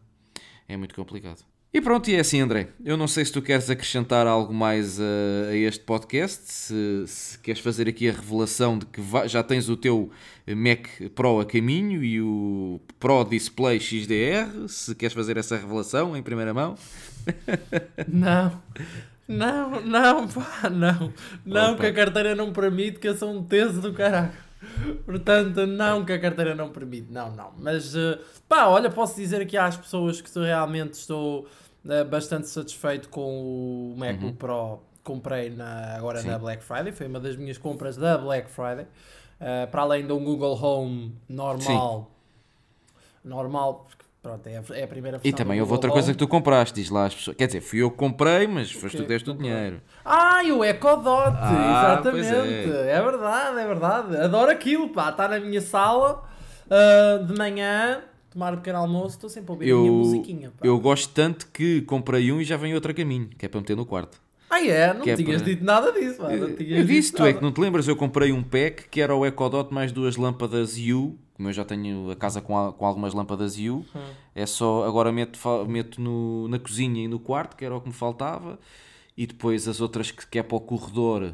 É 0.67 0.77
muito 0.77 0.97
complicado. 0.97 1.45
E 1.77 1.81
pronto, 1.83 2.09
e 2.09 2.15
é 2.15 2.21
assim, 2.21 2.41
André. 2.41 2.69
Eu 2.83 2.97
não 2.97 3.07
sei 3.07 3.23
se 3.23 3.31
tu 3.31 3.43
queres 3.43 3.69
acrescentar 3.69 4.27
algo 4.27 4.51
mais 4.51 4.99
a, 4.99 5.51
a 5.51 5.55
este 5.55 5.85
podcast, 5.85 6.51
se, 6.51 7.05
se 7.07 7.39
queres 7.39 7.61
fazer 7.61 7.87
aqui 7.87 8.09
a 8.09 8.13
revelação 8.13 8.79
de 8.79 8.87
que 8.87 9.03
já 9.27 9.43
tens 9.43 9.69
o 9.69 9.77
teu 9.77 10.11
Mac 10.49 10.87
Pro 11.15 11.39
a 11.39 11.45
caminho 11.45 12.03
e 12.03 12.19
o 12.19 12.81
Pro 12.99 13.23
Display 13.25 13.79
XDR, 13.79 14.67
se 14.69 14.95
queres 14.95 15.13
fazer 15.13 15.37
essa 15.37 15.55
revelação 15.55 16.17
em 16.17 16.23
primeira 16.23 16.55
mão. 16.55 16.77
Não, 18.09 18.63
não, 19.29 19.81
não, 19.83 20.29
pá, 20.29 20.71
não. 20.71 21.13
Não, 21.45 21.73
Opa. 21.73 21.81
que 21.81 21.87
a 21.89 21.93
carteira 21.93 22.35
não 22.35 22.53
permite, 22.53 22.99
que 23.01 23.09
eu 23.09 23.17
sou 23.17 23.37
um 23.37 23.43
teso 23.43 23.83
do 23.83 23.93
caralho. 23.93 24.33
Portanto, 25.05 25.67
não 25.67 26.05
que 26.05 26.13
a 26.13 26.19
carteira 26.19 26.55
não 26.55 26.71
permite, 26.71 27.13
não, 27.13 27.35
não. 27.35 27.53
Mas, 27.59 27.95
eh, 27.95 28.19
pá, 28.49 28.67
olha, 28.67 28.89
posso 28.89 29.17
dizer 29.17 29.43
aqui 29.43 29.57
às 29.57 29.77
pessoas 29.77 30.21
que 30.21 30.39
realmente 30.39 30.95
estou 30.95 31.47
eh, 31.47 31.66
bastante 32.05 32.49
satisfeito 32.49 33.09
com 33.09 33.93
o 33.93 33.95
MacBook 33.97 34.35
Pro 34.35 34.81
que 34.97 35.01
comprei 35.05 35.51
na, 35.51 35.95
agora 35.97 36.19
Uhum. 36.19 36.25
Sim. 36.25 36.31
na 36.31 36.39
Black 36.39 36.63
Friday. 36.65 36.93
Foi 36.93 37.07
uma 37.07 37.21
das 37.21 37.37
minhas 37.37 37.59
compras 37.59 37.97
da 37.97 38.19
Black 38.19 38.51
Friday. 38.51 38.87
Eh, 39.39 39.67
para 39.67 39.83
além 39.83 40.07
de 40.07 40.13
um 40.13 40.25
Google 40.25 40.59
Home 40.61 41.15
normal. 41.29 42.11
Normal, 43.25 43.85
porque 43.89 44.05
pronto, 44.23 44.47
é 44.47 44.57
a, 44.57 44.63
é 44.79 44.85
a 44.85 44.89
primeira 44.89 45.21
E 45.23 45.33
também 45.33 45.61
houve 45.61 45.73
outra 45.73 45.89
Google 45.89 45.97
coisa 46.03 46.07
Home. 46.11 46.15
que 46.15 46.19
tu 46.25 46.29
compraste, 46.29 46.75
diz 46.81 46.91
lá 46.91 47.07
às 47.07 47.15
pessoas. 47.15 47.37
Quer 47.37 47.47
dizer, 47.47 47.61
fui 47.61 47.81
eu 47.83 47.91
que 47.91 47.97
comprei, 47.97 48.47
mas 48.47 48.71
foste 48.73 48.97
tu 48.97 49.03
que 49.03 49.09
deste 49.09 49.29
o 49.31 49.35
dinheiro. 49.35 49.81
Ah, 50.05 50.43
e 50.43 50.53
o 50.53 50.65
Ecodot, 50.65 51.37
Ah, 51.39 52.01
pois 52.03 52.17
exatamente. 52.27 52.71
é. 52.73 52.91
É. 52.93 53.03
verdade, 53.03 53.59
é 53.59 53.67
verdade. 53.67 54.17
Adoro 54.17 54.51
aquilo, 54.51 54.89
pá. 54.91 55.11
Está 55.11 55.29
na 55.29 55.39
minha 55.41 55.61
sala 55.61 56.23
ah, 56.71 57.19
de 57.23 57.37
manhã. 57.37 58.03
Tomar 58.37 58.53
um 58.53 58.57
pequeno 58.59 58.79
almoço, 58.79 59.17
estou 59.17 59.31
sempre 59.31 59.51
a 59.51 59.55
ouvir 59.55 59.73
a 59.73 59.75
minha 59.77 59.89
Eu, 59.89 59.95
musiquinha. 59.95 60.51
Pá. 60.51 60.67
eu 60.67 60.79
gosto 60.79 61.11
tanto 61.15 61.47
que 61.49 61.81
comprei 61.83 62.31
um 62.31 62.39
e 62.39 62.45
já 62.45 62.59
vem 62.59 62.75
outro 62.75 62.91
a 62.91 62.95
caminho, 62.95 63.29
que 63.39 63.47
é 63.47 63.49
para 63.49 63.61
meter 63.61 63.75
no 63.75 63.87
quarto. 63.87 64.21
Ah, 64.51 64.65
é? 64.65 64.93
Não 64.93 65.01
que 65.01 65.11
é 65.11 65.17
tinhas 65.17 65.41
para- 65.43 65.51
dito 65.51 65.65
nada 65.65 65.91
disso. 65.91 66.23
Eu 66.23 66.85
disse, 66.85 67.13
tu 67.13 67.25
é 67.25 67.33
que 67.33 67.43
não 67.43 67.51
te 67.51 67.61
lembras, 67.61 67.89
eu 67.89 67.97
comprei 67.97 68.31
um 68.33 68.43
pack 68.43 68.89
que 68.91 69.01
era 69.01 69.15
o 69.15 69.25
Ecodot 69.25 69.73
mais 69.75 69.91
duas 69.91 70.17
lâmpadas 70.17 70.77
U, 70.77 71.19
como 71.35 71.49
eu 71.49 71.53
já 71.53 71.65
tenho 71.65 72.11
a 72.11 72.17
casa 72.17 72.41
com, 72.43 72.57
a- 72.57 72.73
com 72.73 72.85
algumas 72.87 73.15
lâmpadas 73.15 73.57
U, 73.59 73.85
Hum. 73.95 74.01
é 74.35 74.45
só, 74.47 74.85
agora 74.85 75.11
meto, 75.11 75.39
meto 75.67 75.99
no, 76.01 76.47
na 76.49 76.59
cozinha 76.59 77.03
e 77.05 77.09
no 77.09 77.19
quarto, 77.19 77.57
que 77.57 77.65
era 77.65 77.75
o 77.75 77.81
que 77.81 77.89
me 77.89 77.95
faltava, 77.95 78.59
e 79.17 79.27
depois 79.27 79.67
as 79.67 79.81
outras 79.81 80.11
que, 80.11 80.27
que 80.27 80.39
é 80.39 80.43
para 80.43 80.57
o 80.57 80.61
corredor 80.61 81.33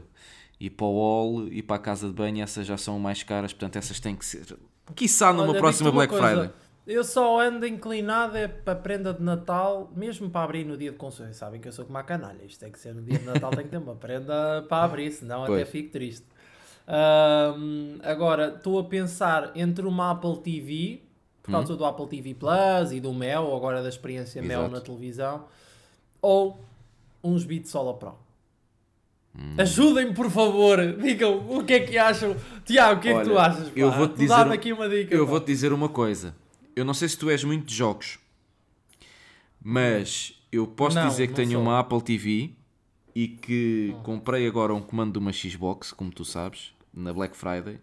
e 0.61 0.71
para 0.71 0.87
o 0.87 0.93
hall 0.95 1.49
e 1.49 1.63
para 1.63 1.77
a 1.77 1.81
casa 1.81 2.07
de 2.07 2.13
banho, 2.15 2.43
essas 2.43 2.65
já 2.67 2.77
são 2.77 2.97
mais 3.01 3.23
caras, 3.25 3.53
portanto 3.53 3.77
essas 3.77 3.99
têm 4.01 4.15
que 4.15 4.25
ser, 4.25 4.57
quiçá 4.95 5.33
numa 5.33 5.51
Olha, 5.51 5.59
próxima 5.59 5.91
Black 5.93 6.11
coisa, 6.13 6.27
Friday. 6.29 6.51
Eu 6.87 7.05
só 7.05 7.41
ando 7.41 7.65
inclinado 7.67 8.37
é 8.37 8.49
para 8.49 8.73
a 8.73 8.77
prenda 8.77 9.15
de 9.15 9.23
Natal, 9.23 9.91
mesmo 9.95 10.29
para 10.29 10.43
abrir 10.45 10.65
no 10.65 10.77
dia 10.77 10.91
de 10.91 10.97
consumo. 10.97 11.33
Sabem 11.33 11.61
que 11.61 11.69
eu 11.69 11.73
sou 11.73 11.85
como 11.85 11.97
a 11.99 12.03
canalha. 12.03 12.43
Isto 12.45 12.61
tem 12.61 12.73
que 12.73 12.79
ser 12.79 12.93
no 12.95 13.03
dia 13.03 13.19
de 13.19 13.25
Natal, 13.25 13.51
tem 13.53 13.65
que 13.65 13.71
ter 13.71 13.77
uma 13.77 13.95
prenda 13.95 14.65
para 14.69 14.85
abrir, 14.85 15.13
senão 15.13 15.45
até 15.45 15.53
Pois. 15.53 15.69
fico 15.69 15.93
triste. 15.93 16.27
Ahm, 16.89 17.99
agora, 18.03 18.55
estou 18.57 18.81
a 18.81 18.85
pensar 18.85 19.53
entre 19.55 19.87
uma 19.87 20.11
Apple 20.11 20.39
TV, 20.43 21.03
por 21.41 21.51
Hum. 21.51 21.53
causa 21.53 21.77
do 21.77 21.85
Apple 21.85 22.07
TV 22.09 22.35
Plus 22.35 22.91
e 22.93 22.99
do 23.01 23.13
Mel, 23.13 23.45
ou 23.45 23.57
agora 23.57 23.81
da 23.81 23.89
experiência 23.89 24.43
Mel 24.43 24.61
Exato. 24.63 24.75
na 24.75 24.81
televisão, 24.81 25.45
ou 26.21 26.59
uns 27.23 27.45
Beats 27.45 27.71
Solo 27.71 27.95
Pro. 27.95 28.15
Hum. 29.39 29.55
Ajudem-me, 29.57 30.13
por 30.15 30.29
favor. 30.29 30.79
Digam 31.01 31.39
o 31.49 31.65
que 31.65 31.75
é 31.75 31.81
que 31.81 31.97
acham. 31.97 32.37
Tiago, 32.65 32.99
o 32.99 33.03
que 33.03 33.09
é 33.09 33.15
que 33.19 33.25
tu 33.25 33.31
Olha, 33.31 33.41
achas? 33.43 33.69
Pá? 33.69 33.73
eu 33.77 33.91
vou-te 33.93 34.17
dizer 34.19 34.35
um- 34.49 34.53
aqui 34.53 34.73
uma 34.73 34.89
dica. 34.89 35.15
Eu 35.15 35.25
pá. 35.25 35.31
vou-te 35.31 35.47
dizer 35.47 35.73
uma 35.73 35.89
coisa. 35.89 36.35
Eu 36.75 36.85
não 36.85 36.95
sei 36.95 37.09
se 37.09 37.19
tu 37.19 37.29
és 37.31 37.45
muito 37.45 37.67
de 37.67 37.75
jogos, 37.75 38.19
mas 39.63 40.35
eu 40.51 40.67
posso 40.67 40.97
Não, 40.97 41.09
dizer 41.09 41.27
que 41.27 41.33
não 41.33 41.37
tenho 41.37 41.53
sou. 41.53 41.63
uma 41.63 41.79
Apple 41.79 42.03
TV 42.03 42.51
e 43.15 43.29
que 43.29 43.95
comprei 44.03 44.47
agora 44.47 44.73
um 44.75 44.81
comando 44.81 45.13
de 45.13 45.19
uma 45.19 45.33
Xbox, 45.33 45.93
como 45.93 46.11
tu 46.11 46.25
sabes, 46.25 46.73
na 46.93 47.13
Black 47.13 47.37
Friday. 47.37 47.79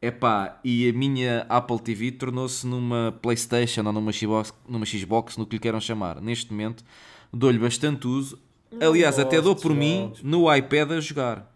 Epá, 0.00 0.60
e 0.62 0.88
a 0.88 0.92
minha 0.92 1.46
Apple 1.48 1.80
TV 1.80 2.12
tornou-se 2.12 2.66
numa 2.66 3.18
PlayStation 3.22 3.82
ou 3.86 3.92
numa 3.92 4.12
Xbox, 4.12 4.52
numa 4.68 4.84
Xbox, 4.86 5.36
no 5.36 5.46
que 5.46 5.56
lhe 5.56 5.60
queiram 5.60 5.80
chamar. 5.80 6.20
Neste 6.20 6.50
momento, 6.52 6.84
dou-lhe 7.32 7.58
bastante 7.58 8.06
uso. 8.06 8.38
Aliás, 8.80 9.18
até 9.18 9.40
dou 9.40 9.56
por 9.56 9.74
mim 9.74 10.12
no 10.22 10.54
iPad 10.54 10.92
a 10.92 11.00
jogar. 11.00 11.52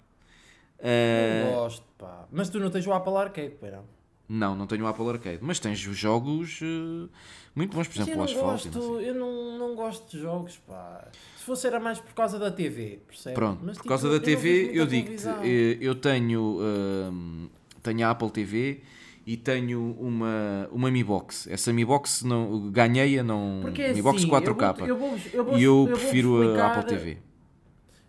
Não 0.82 1.52
gosto, 1.54 1.84
pá. 1.98 2.26
Mas 2.30 2.48
tu 2.48 2.58
não 2.58 2.70
tens 2.70 2.86
o 2.86 2.92
Apple 2.92 3.14
Arcade, 3.16 3.50
pá, 3.60 3.82
não? 4.30 4.54
Não, 4.54 4.66
tenho 4.66 4.84
o 4.84 4.86
Apple 4.86 5.08
Arcade, 5.08 5.38
mas 5.42 5.58
tens 5.58 5.78
jogos 5.78 6.60
eh, 6.62 7.08
muito 7.54 7.74
bons, 7.74 7.88
por 7.88 8.00
exemplo, 8.00 8.20
o 8.20 8.24
Asphalt. 8.24 8.68
gosto, 8.68 9.00
eu 9.00 9.14
não, 9.14 9.58
não 9.58 9.74
gosto 9.74 10.08
de 10.08 10.22
jogos, 10.22 10.56
pá. 10.58 11.08
Se 11.36 11.44
fosse 11.44 11.66
era 11.66 11.80
mais 11.80 11.98
por 11.98 12.14
causa 12.14 12.38
da 12.38 12.50
TV, 12.50 13.00
percebes? 13.06 13.34
Pronto, 13.34 13.60
Mas, 13.64 13.76
por 13.76 13.82
tipo, 13.82 13.88
causa 13.88 14.08
da 14.08 14.20
TV, 14.20 14.70
eu 14.72 14.86
digo-te, 14.86 15.26
eh, 15.26 15.78
eu 15.80 15.96
tenho, 15.96 16.58
hum, 16.60 17.48
tenho 17.82 18.06
a 18.06 18.10
Apple 18.10 18.30
TV 18.30 18.82
e 19.26 19.36
tenho 19.36 19.96
uma, 19.98 20.68
uma 20.70 20.90
Mi 20.90 21.02
Box. 21.02 21.50
Essa 21.50 21.72
Mi 21.72 21.84
Box 21.84 22.24
não, 22.24 22.70
ganhei-a, 22.70 23.24
não, 23.24 23.58
Porque 23.62 23.82
é 23.82 23.92
Mi 23.92 24.00
Box 24.00 24.18
assim, 24.18 24.30
4K. 24.30 24.86
Eu 24.86 24.96
vou, 24.96 25.08
eu 25.08 25.18
vou, 25.18 25.18
eu 25.32 25.44
vou, 25.44 25.58
e 25.58 25.62
eu 25.64 25.88
prefiro 25.90 26.56
a 26.56 26.66
Apple 26.68 26.84
TV. 26.84 27.18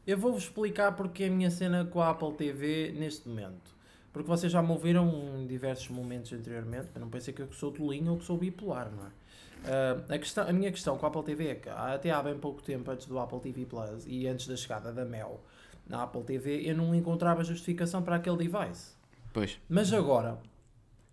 Eu 0.06 0.18
vou-vos 0.18 0.44
explicar 0.44 0.92
porque 0.92 1.24
é 1.24 1.28
a 1.28 1.32
minha 1.32 1.50
cena 1.50 1.86
com 1.86 2.00
a 2.02 2.10
Apple 2.10 2.34
TV 2.34 2.94
neste 2.96 3.28
momento. 3.28 3.81
Porque 4.12 4.28
vocês 4.28 4.52
já 4.52 4.62
me 4.62 4.72
ouviram 4.72 5.38
em 5.38 5.48
diversos 5.48 5.88
momentos 5.90 6.34
anteriormente, 6.34 6.90
não 7.00 7.10
pensar 7.10 7.32
que 7.32 7.42
eu 7.42 7.52
sou 7.54 7.72
tolinho 7.72 8.12
ou 8.12 8.18
que 8.18 8.26
sou 8.26 8.38
bipolar, 8.38 8.92
não 8.92 9.08
é? 9.08 9.12
Ah, 9.66 10.14
a, 10.14 10.18
questão, 10.18 10.48
a 10.48 10.54
minha 10.54 10.72
questão 10.72 10.98
com 10.98 11.06
a 11.06 11.10
Apple 11.10 11.24
TV 11.24 11.48
é 11.48 11.56
que 11.56 11.70
até 11.70 12.12
há 12.12 12.22
bem 12.22 12.38
pouco 12.38 12.62
tempo, 12.62 12.90
antes 12.92 13.08
do 13.08 13.20
Apple 13.20 13.40
TV 13.40 13.66
Plus 13.66 14.06
e 14.08 14.28
antes 14.28 14.48
da 14.48 14.56
chegada 14.56 14.92
da 14.92 15.06
Mel 15.06 15.42
na 15.88 16.04
Apple 16.04 16.24
TV, 16.24 16.62
eu 16.70 16.76
não 16.76 16.94
encontrava 16.96 17.44
justificação 17.44 18.02
para 18.02 18.16
aquele 18.16 18.38
device. 18.38 18.96
Pois, 19.34 19.60
Mas 19.68 19.92
agora, 19.94 20.40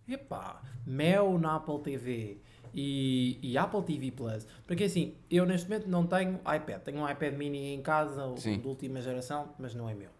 epá, 0.08 0.60
Mel 0.86 1.38
na 1.38 1.56
Apple 1.56 1.80
TV 1.80 2.38
e, 2.74 3.38
e 3.42 3.58
Apple 3.58 3.82
TV 3.82 4.10
Plus, 4.10 4.46
porque 4.66 4.84
assim, 4.84 5.14
eu 5.30 5.46
neste 5.46 5.68
momento 5.68 5.88
não 5.88 6.06
tenho 6.06 6.34
iPad, 6.36 6.82
tenho 6.82 6.98
um 6.98 7.08
iPad 7.08 7.34
mini 7.34 7.74
em 7.74 7.82
casa, 7.82 8.34
Sim. 8.36 8.58
de 8.58 8.66
última 8.66 9.00
geração, 9.00 9.54
mas 9.58 9.74
não 9.74 9.88
é 9.88 9.94
meu. 9.94 10.10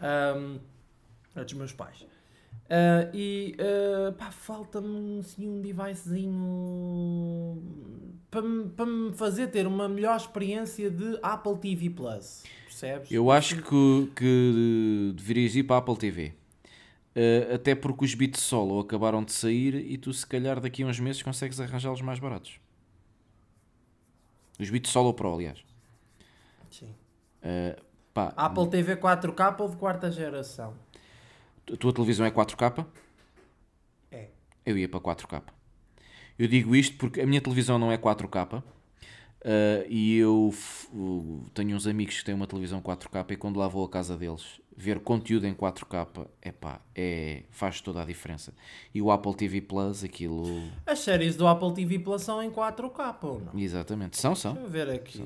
Ahm, 0.00 0.58
é 1.34 1.44
dos 1.44 1.54
meus 1.54 1.72
pais. 1.72 2.06
Ah, 2.70 3.10
e 3.14 3.56
ah, 3.58 4.12
pá, 4.12 4.30
falta-me 4.30 5.20
assim, 5.20 5.48
um 5.48 5.60
devicezinho 5.60 7.62
para 8.30 8.86
me, 8.86 9.12
fazer 9.14 9.48
ter 9.48 9.66
uma 9.66 9.88
melhor 9.88 10.16
experiência 10.16 10.90
de 10.90 11.18
Apple 11.22 11.56
TV 11.56 11.90
Plus. 11.90 12.44
Percebes? 12.64 13.10
eu 13.10 13.30
acho 13.30 13.62
que, 13.62 14.12
que 14.14 15.12
deverias 15.16 15.56
ir 15.56 15.64
para 15.64 15.76
a 15.76 15.78
Apple 15.78 15.96
TV. 15.96 16.34
Eh, 17.14 17.54
até 17.54 17.74
porque 17.74 18.04
os 18.04 18.14
Beats 18.14 18.40
Solo 18.40 18.78
acabaram 18.78 19.24
de 19.24 19.32
sair 19.32 19.74
e 19.74 19.96
tu, 19.98 20.12
se 20.12 20.26
calhar, 20.26 20.60
daqui 20.60 20.84
a 20.84 20.86
uns 20.86 21.00
meses 21.00 21.22
consegues 21.22 21.58
arranjá-los 21.58 22.02
mais 22.02 22.20
baratos. 22.20 22.60
Os 24.60 24.70
Beats 24.70 24.90
Solo 24.90 25.14
Pro, 25.14 25.34
aliás. 25.34 25.58
Sim. 26.70 26.94
Pá, 28.12 28.32
Apple 28.36 28.68
TV 28.68 28.96
4K 28.96 29.60
ou 29.60 29.68
de 29.68 29.76
quarta 29.76 30.10
geração? 30.10 30.74
A 31.72 31.76
tua 31.76 31.92
televisão 31.92 32.24
é 32.24 32.30
4K? 32.30 32.86
É. 34.10 34.28
Eu 34.64 34.76
ia 34.78 34.88
para 34.88 35.00
4K. 35.00 35.42
Eu 36.38 36.46
digo 36.46 36.74
isto 36.74 36.96
porque 36.96 37.20
a 37.20 37.26
minha 37.26 37.40
televisão 37.40 37.78
não 37.78 37.90
é 37.90 37.98
4K 37.98 38.62
ah, 39.44 39.84
e 39.88 40.16
eu 40.16 40.52
tenho 41.54 41.76
uns 41.76 41.86
amigos 41.86 42.18
que 42.18 42.24
têm 42.24 42.34
uma 42.34 42.46
televisão 42.46 42.80
4K 42.80 43.32
e 43.32 43.36
quando 43.36 43.58
lá 43.58 43.68
vou 43.68 43.84
à 43.84 43.88
casa 43.88 44.16
deles 44.16 44.60
ver 44.76 45.00
conteúdo 45.00 45.46
em 45.46 45.54
4K 45.54 46.28
epá, 46.40 46.80
é, 46.94 47.42
faz 47.50 47.80
toda 47.80 48.02
a 48.02 48.04
diferença. 48.04 48.54
E 48.94 49.02
o 49.02 49.10
Apple 49.10 49.34
TV 49.34 49.60
Plus, 49.60 50.04
aquilo. 50.04 50.62
As 50.86 51.00
séries 51.00 51.36
do 51.36 51.48
Apple 51.48 51.74
TV 51.74 51.98
Plus 51.98 52.22
são 52.22 52.42
em 52.42 52.50
4K 52.50 53.16
ou 53.22 53.40
não? 53.40 53.58
Exatamente, 53.60 54.16
são, 54.16 54.32
Deixa 54.34 54.54
são. 54.54 54.62
eu 54.62 54.68
ver 54.68 54.88
aqui. 54.88 55.24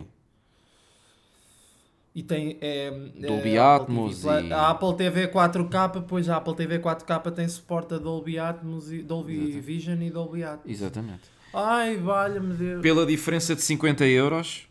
E 2.15 2.23
tem. 2.23 2.59
É, 2.61 2.91
Dolby 2.91 3.55
é, 3.55 3.59
a 3.59 3.77
Apple 3.77 3.95
Atmos 3.95 4.25
e- 4.25 4.53
A 4.53 4.71
Apple 4.71 4.97
TV 4.97 5.29
4K, 5.29 6.03
pois 6.07 6.29
a 6.29 6.37
Apple 6.37 6.55
TV 6.55 6.79
4K 6.79 7.31
tem 7.31 7.49
suporte 7.49 7.95
a 7.95 7.99
Dolby 7.99 8.39
Atmos, 8.39 8.93
e 8.93 9.03
Dolby 9.03 9.61
Vision 9.61 10.01
e 10.03 10.11
Dolby 10.11 10.45
Atmos. 10.45 10.71
Exatamente. 10.71 11.23
Ai, 11.55 11.97
valha-me 11.97 12.55
Deus. 12.55 12.83
Pela 12.83 13.07
diferença 13.07 13.55
de 13.55 13.63
50 13.63 14.07
euros, 14.07 14.69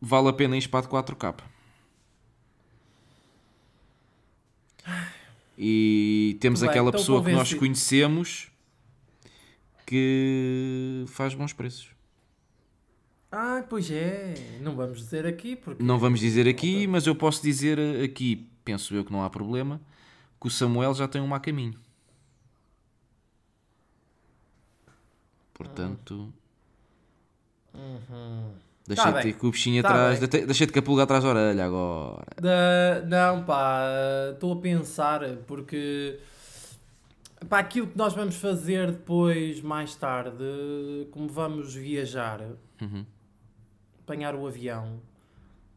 vale 0.00 0.28
a 0.28 0.32
pena 0.32 0.58
de 0.58 0.68
4K. 0.68 1.34
E 5.56 6.36
temos 6.40 6.60
Bem, 6.60 6.70
aquela 6.70 6.92
pessoa 6.92 7.22
que 7.22 7.32
nós 7.32 7.52
conhecemos 7.52 8.48
que 9.84 11.04
faz 11.08 11.34
bons 11.34 11.52
preços. 11.52 11.97
Ah, 13.30 13.62
pois 13.68 13.90
é. 13.90 14.34
Não 14.60 14.74
vamos 14.74 14.98
dizer 14.98 15.26
aqui 15.26 15.54
porque. 15.54 15.82
Não 15.82 15.98
vamos 15.98 16.20
dizer 16.20 16.48
aqui, 16.48 16.86
mas 16.86 17.06
eu 17.06 17.14
posso 17.14 17.42
dizer 17.42 17.78
aqui, 18.02 18.48
penso 18.64 18.94
eu 18.94 19.04
que 19.04 19.12
não 19.12 19.22
há 19.22 19.28
problema, 19.28 19.80
que 20.40 20.46
o 20.46 20.50
Samuel 20.50 20.94
já 20.94 21.06
tem 21.06 21.20
uma 21.20 21.36
a 21.36 21.40
caminho. 21.40 21.78
Portanto, 25.52 26.32
Uhum. 27.74 28.50
deixei-te 28.86 29.22
bem. 29.24 29.32
com 29.34 29.46
o 29.48 29.50
bichinho 29.50 29.82
Tá 29.82 29.88
atrás, 29.90 30.20
bem. 30.20 30.28
deixei- 30.28 30.46
deixei-te 30.46 30.72
com 30.72 30.78
a 30.78 30.82
pulga 30.82 31.02
atrás 31.02 31.22
da 31.24 31.30
orelha 31.30 31.64
agora. 31.66 32.24
Da- 32.40 33.02
não, 33.06 33.44
pá, 33.44 33.82
estou 34.32 34.52
a 34.52 34.56
pensar 34.56 35.20
porque 35.46 36.18
para 37.48 37.58
aquilo 37.58 37.88
que 37.88 37.98
nós 37.98 38.14
vamos 38.14 38.36
fazer 38.36 38.90
depois, 38.92 39.60
mais 39.60 39.94
tarde, 39.96 40.44
como 41.10 41.28
vamos 41.28 41.74
viajar, 41.74 42.40
Uhum. 42.80 43.04
Apanhar 44.08 44.34
o 44.34 44.46
avião, 44.46 45.00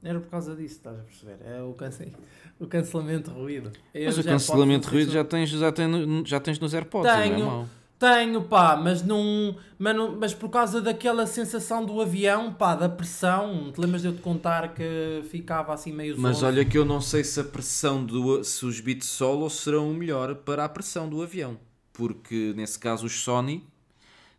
era 0.01 0.19
por 0.19 0.29
causa 0.29 0.55
disso, 0.55 0.75
estás 0.75 0.97
a 0.97 1.03
perceber? 1.03 1.37
É 1.45 1.61
o, 1.61 1.73
cance... 1.73 2.11
o 2.59 2.65
cancelamento 2.65 3.29
de 3.29 3.37
ruído. 3.37 3.71
Eu 3.93 4.05
Mas 4.05 4.17
o 4.17 4.23
cancelamento 4.23 4.87
de 4.87 4.93
ruído 4.95 5.11
já 5.11 5.23
tens, 5.23 5.49
já, 5.49 5.71
tens, 5.71 6.29
já 6.29 6.39
tens 6.39 6.57
nos 6.57 6.73
AirPods, 6.73 7.11
não 7.11 7.19
é 7.19 7.29
Tenho. 7.29 7.45
mau. 7.45 7.67
Tenho, 7.99 8.41
pá, 8.41 8.75
mas 8.75 9.03
não, 9.03 9.55
mas 9.77 9.95
não. 9.95 10.17
Mas 10.17 10.33
por 10.33 10.49
causa 10.49 10.81
daquela 10.81 11.27
sensação 11.27 11.85
do 11.85 12.01
avião, 12.01 12.51
pá, 12.51 12.73
da 12.73 12.89
pressão. 12.89 13.71
Te 13.71 13.79
lembras 13.79 14.01
de 14.01 14.07
eu 14.07 14.15
te 14.15 14.21
contar 14.23 14.73
que 14.73 15.21
ficava 15.29 15.71
assim 15.71 15.93
meio 15.93 16.15
Mas 16.17 16.37
zonzo? 16.37 16.47
olha 16.47 16.65
que 16.65 16.75
eu 16.75 16.83
não 16.83 16.99
sei 16.99 17.23
se 17.23 17.39
a 17.39 17.43
pressão 17.43 18.03
do 18.03 18.43
se 18.43 18.65
os 18.65 18.79
beats 18.79 19.07
solo 19.07 19.47
serão 19.51 19.91
o 19.91 19.93
melhor 19.93 20.33
para 20.33 20.65
a 20.65 20.69
pressão 20.69 21.07
do 21.07 21.21
avião, 21.21 21.59
porque 21.93 22.53
nesse 22.55 22.79
caso 22.79 23.05
os 23.05 23.21
Sony 23.21 23.63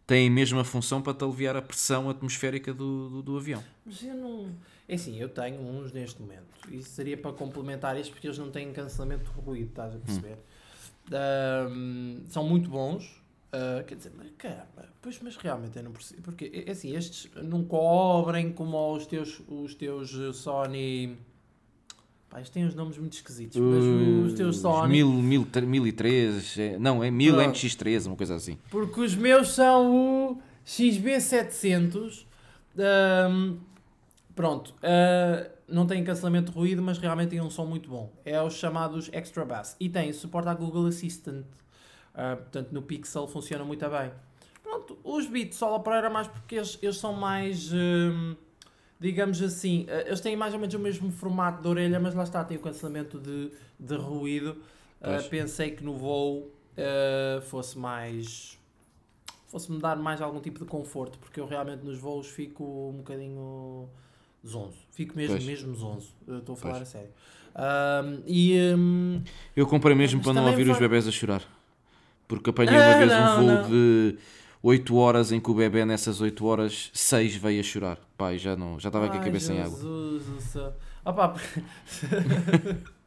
têm 0.06 0.28
a 0.28 0.30
mesma 0.30 0.64
função 0.64 1.00
para 1.00 1.14
te 1.14 1.24
aliviar 1.24 1.56
a 1.56 1.62
pressão 1.62 2.08
atmosférica 2.08 2.72
do, 2.72 3.08
do, 3.08 3.22
do 3.22 3.36
avião. 3.36 3.62
Mas 3.84 4.02
eu 4.02 4.14
não. 4.14 4.50
É 4.88 4.94
assim, 4.94 5.18
eu 5.18 5.28
tenho 5.28 5.60
uns 5.60 5.92
neste 5.92 6.20
momento. 6.20 6.46
Isso 6.70 6.90
seria 6.90 7.16
para 7.16 7.32
complementar 7.32 7.98
isto 7.98 8.12
porque 8.12 8.26
eles 8.26 8.38
não 8.38 8.50
têm 8.50 8.72
cancelamento 8.72 9.24
de 9.24 9.40
ruído, 9.40 9.68
estás 9.68 9.94
a 9.94 9.98
perceber? 9.98 10.38
Ahm, 11.10 12.24
são 12.28 12.46
muito 12.46 12.68
bons. 12.68 13.22
Ah, 13.52 13.84
quer 13.86 13.96
dizer, 13.96 14.12
mas 14.16 14.30
caramba, 14.38 14.88
pois, 15.02 15.20
mas 15.20 15.36
realmente 15.36 15.76
eu 15.76 15.82
não 15.82 15.92
percebo. 15.92 16.22
Porque, 16.22 16.64
é 16.66 16.70
assim, 16.70 16.96
estes 16.96 17.30
não 17.42 17.62
cobrem 17.64 18.50
como 18.50 18.94
os 18.94 19.06
teus, 19.06 19.42
os 19.46 19.74
teus 19.74 20.10
Sony. 20.36 21.18
Pá, 22.32 22.40
estes 22.40 22.50
têm 22.54 22.64
uns 22.64 22.74
nomes 22.74 22.96
muito 22.96 23.12
esquisitos, 23.12 23.58
mas 23.60 23.84
os 24.26 24.32
teus 24.32 24.56
Sony. 24.56 24.88
1000, 24.88 25.06
1000, 25.10 25.46
1003, 25.66 26.58
é- 26.58 26.78
não, 26.78 27.04
é 27.04 27.10
1000 27.10 27.34
Pronto. 27.34 27.50
MX3, 27.58 28.06
uma 28.06 28.16
coisa 28.16 28.34
assim. 28.36 28.56
Porque 28.70 29.00
os 29.02 29.14
meus 29.14 29.50
são 29.50 29.94
o 30.32 30.42
XB700. 30.66 32.24
ahm, 32.78 33.56
pronto. 34.34 34.74
ah, 34.82 35.50
não 35.68 35.86
tem 35.86 36.02
cancelamento 36.04 36.50
de 36.52 36.56
ruído, 36.58 36.80
mas 36.82 36.96
realmente 36.98 37.28
tem 37.30 37.40
um 37.42 37.50
som 37.50 37.66
muito 37.66 37.88
bom. 37.90 38.10
É 38.24 38.40
os 38.42 38.54
chamados 38.54 39.10
Extra 39.12 39.44
Bass. 39.44 39.76
E 39.78 39.88
tem 39.90 40.10
suporte 40.14 40.48
à 40.48 40.54
Google 40.54 40.86
Assistant. 40.86 41.44
Ah, 42.14 42.36
portanto, 42.36 42.72
no 42.72 42.80
Pixel 42.82 43.26
funciona 43.28 43.62
muito 43.64 43.86
bem. 43.90 44.10
Pronto, 44.62 44.98
os 45.04 45.26
Beats 45.26 45.58
Pro 45.84 45.92
era 45.92 46.08
mais 46.08 46.28
porque 46.28 46.54
eles, 46.56 46.78
eles 46.80 46.96
são 46.96 47.12
mais... 47.12 47.70
ahm, 47.74 48.34
digamos 49.02 49.42
assim, 49.42 49.84
ah, 49.88 50.02
eles 50.06 50.20
têm 50.20 50.36
mais 50.36 50.54
ou 50.54 50.60
menos 50.60 50.74
o 50.74 50.78
mesmo 50.78 51.10
formato 51.10 51.60
de 51.60 51.68
orelha, 51.68 51.98
mas 52.00 52.14
lá 52.14 52.22
está, 52.22 52.42
tem 52.44 52.56
o 52.56 52.60
cancelamento 52.60 53.18
de, 53.18 53.50
de 53.78 53.96
ruído. 53.96 54.56
Pois. 55.00 55.26
pensei 55.26 55.72
que 55.72 55.82
no 55.82 55.94
voo 55.96 56.48
ah, 56.78 57.40
fosse 57.42 57.76
mais 57.78 58.56
fosse-me 59.48 59.78
dar 59.78 59.96
mais 59.96 60.22
algum 60.22 60.40
tipo 60.40 60.58
de 60.60 60.64
conforto, 60.64 61.18
porque 61.18 61.38
eu 61.38 61.44
realmente 61.46 61.84
nos 61.84 61.98
voos 61.98 62.26
fico 62.28 62.64
um 62.64 62.96
bocadinho 62.98 63.86
zonzo. 64.46 64.78
Fico 64.92 65.14
mesmo, 65.14 65.34
Pois. 65.34 65.44
mesmo 65.44 65.74
zonzo. 65.74 66.14
Estou 66.26 66.54
a 66.54 66.56
falar 66.56 66.74
Pois. 66.76 66.88
a 66.88 66.90
sério. 66.90 67.10
Ahm, 67.54 68.22
e 68.26 68.58
hum, 68.74 69.22
Eu 69.54 69.66
comprei 69.66 69.94
mesmo 69.94 70.22
para 70.22 70.32
não 70.32 70.46
ouvir 70.46 70.70
os 70.70 70.78
bebés 70.78 71.06
a 71.06 71.10
chorar. 71.10 71.42
Porque 72.26 72.48
apanhei 72.48 72.74
Ah, 72.74 72.80
uma 72.82 72.96
vez 72.96 73.10
não, 73.10 73.22
um 73.22 73.36
voo 73.36 73.46
não. 73.56 73.68
de 73.68 74.16
8 74.62 74.94
horas 74.96 75.32
em 75.32 75.40
que 75.40 75.50
o 75.50 75.54
bebê 75.54 75.84
nessas 75.84 76.20
8 76.20 76.44
horas, 76.46 76.90
6 76.94 77.36
veio 77.36 77.60
a 77.60 77.62
chorar. 77.62 77.98
Pai, 78.16 78.38
já 78.38 78.54
não, 78.56 78.78
já 78.78 78.88
estava 78.88 79.08
com 79.08 79.16
a 79.16 79.20
cabeça 79.20 79.52
em 79.52 79.60
água. 79.60 79.76
Jesus 79.76 80.24
do 80.26 80.40
céu. 80.40 80.72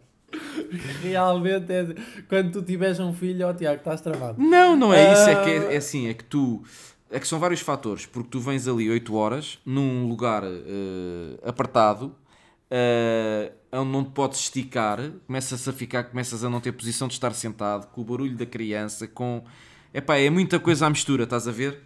Realmente 1.01 1.71
é, 1.71 1.95
quando 2.27 2.51
tu 2.51 2.61
tiveres 2.61 2.99
um 2.99 3.13
filho, 3.13 3.47
ó 3.47 3.53
Tiago, 3.53 3.77
estás 3.77 4.01
travado. 4.01 4.41
Não, 4.41 4.75
não 4.75 4.93
é 4.93 5.13
isso, 5.13 5.29
é 5.29 5.35
que 5.43 5.49
Ah. 5.49 5.71
é, 5.71 5.73
é 5.75 5.77
assim, 5.77 6.07
é 6.07 6.13
que 6.13 6.23
tu 6.25 6.61
é 7.09 7.19
que 7.19 7.27
são 7.27 7.39
vários 7.39 7.61
fatores, 7.61 8.05
porque 8.05 8.29
tu 8.29 8.39
vens 8.39 8.67
ali 8.67 8.89
8 8.89 9.15
horas 9.15 9.59
num 9.65 10.07
lugar 10.07 10.43
eh, 10.43 11.39
apertado, 11.47 12.13
eh, 12.69 13.53
onde 13.71 13.91
não 13.91 14.03
te 14.03 14.09
podes 14.11 14.39
esticar, 14.39 14.99
começas 15.25 15.65
a 15.67 15.71
ficar, 15.71 16.03
começas 16.05 16.43
a 16.43 16.49
não 16.49 16.59
ter 16.59 16.73
posição 16.73 17.07
de 17.07 17.13
estar 17.13 17.31
sentado, 17.33 17.87
com 17.91 18.01
o 18.01 18.03
barulho 18.03 18.35
da 18.35 18.45
criança, 18.45 19.07
com 19.07 19.43
epá, 19.97 20.17
é 20.17 20.29
muita 20.29 20.59
coisa 20.59 20.85
à 20.85 20.89
mistura, 20.89 21.23
estás 21.23 21.47
a 21.47 21.51
ver? 21.51 21.81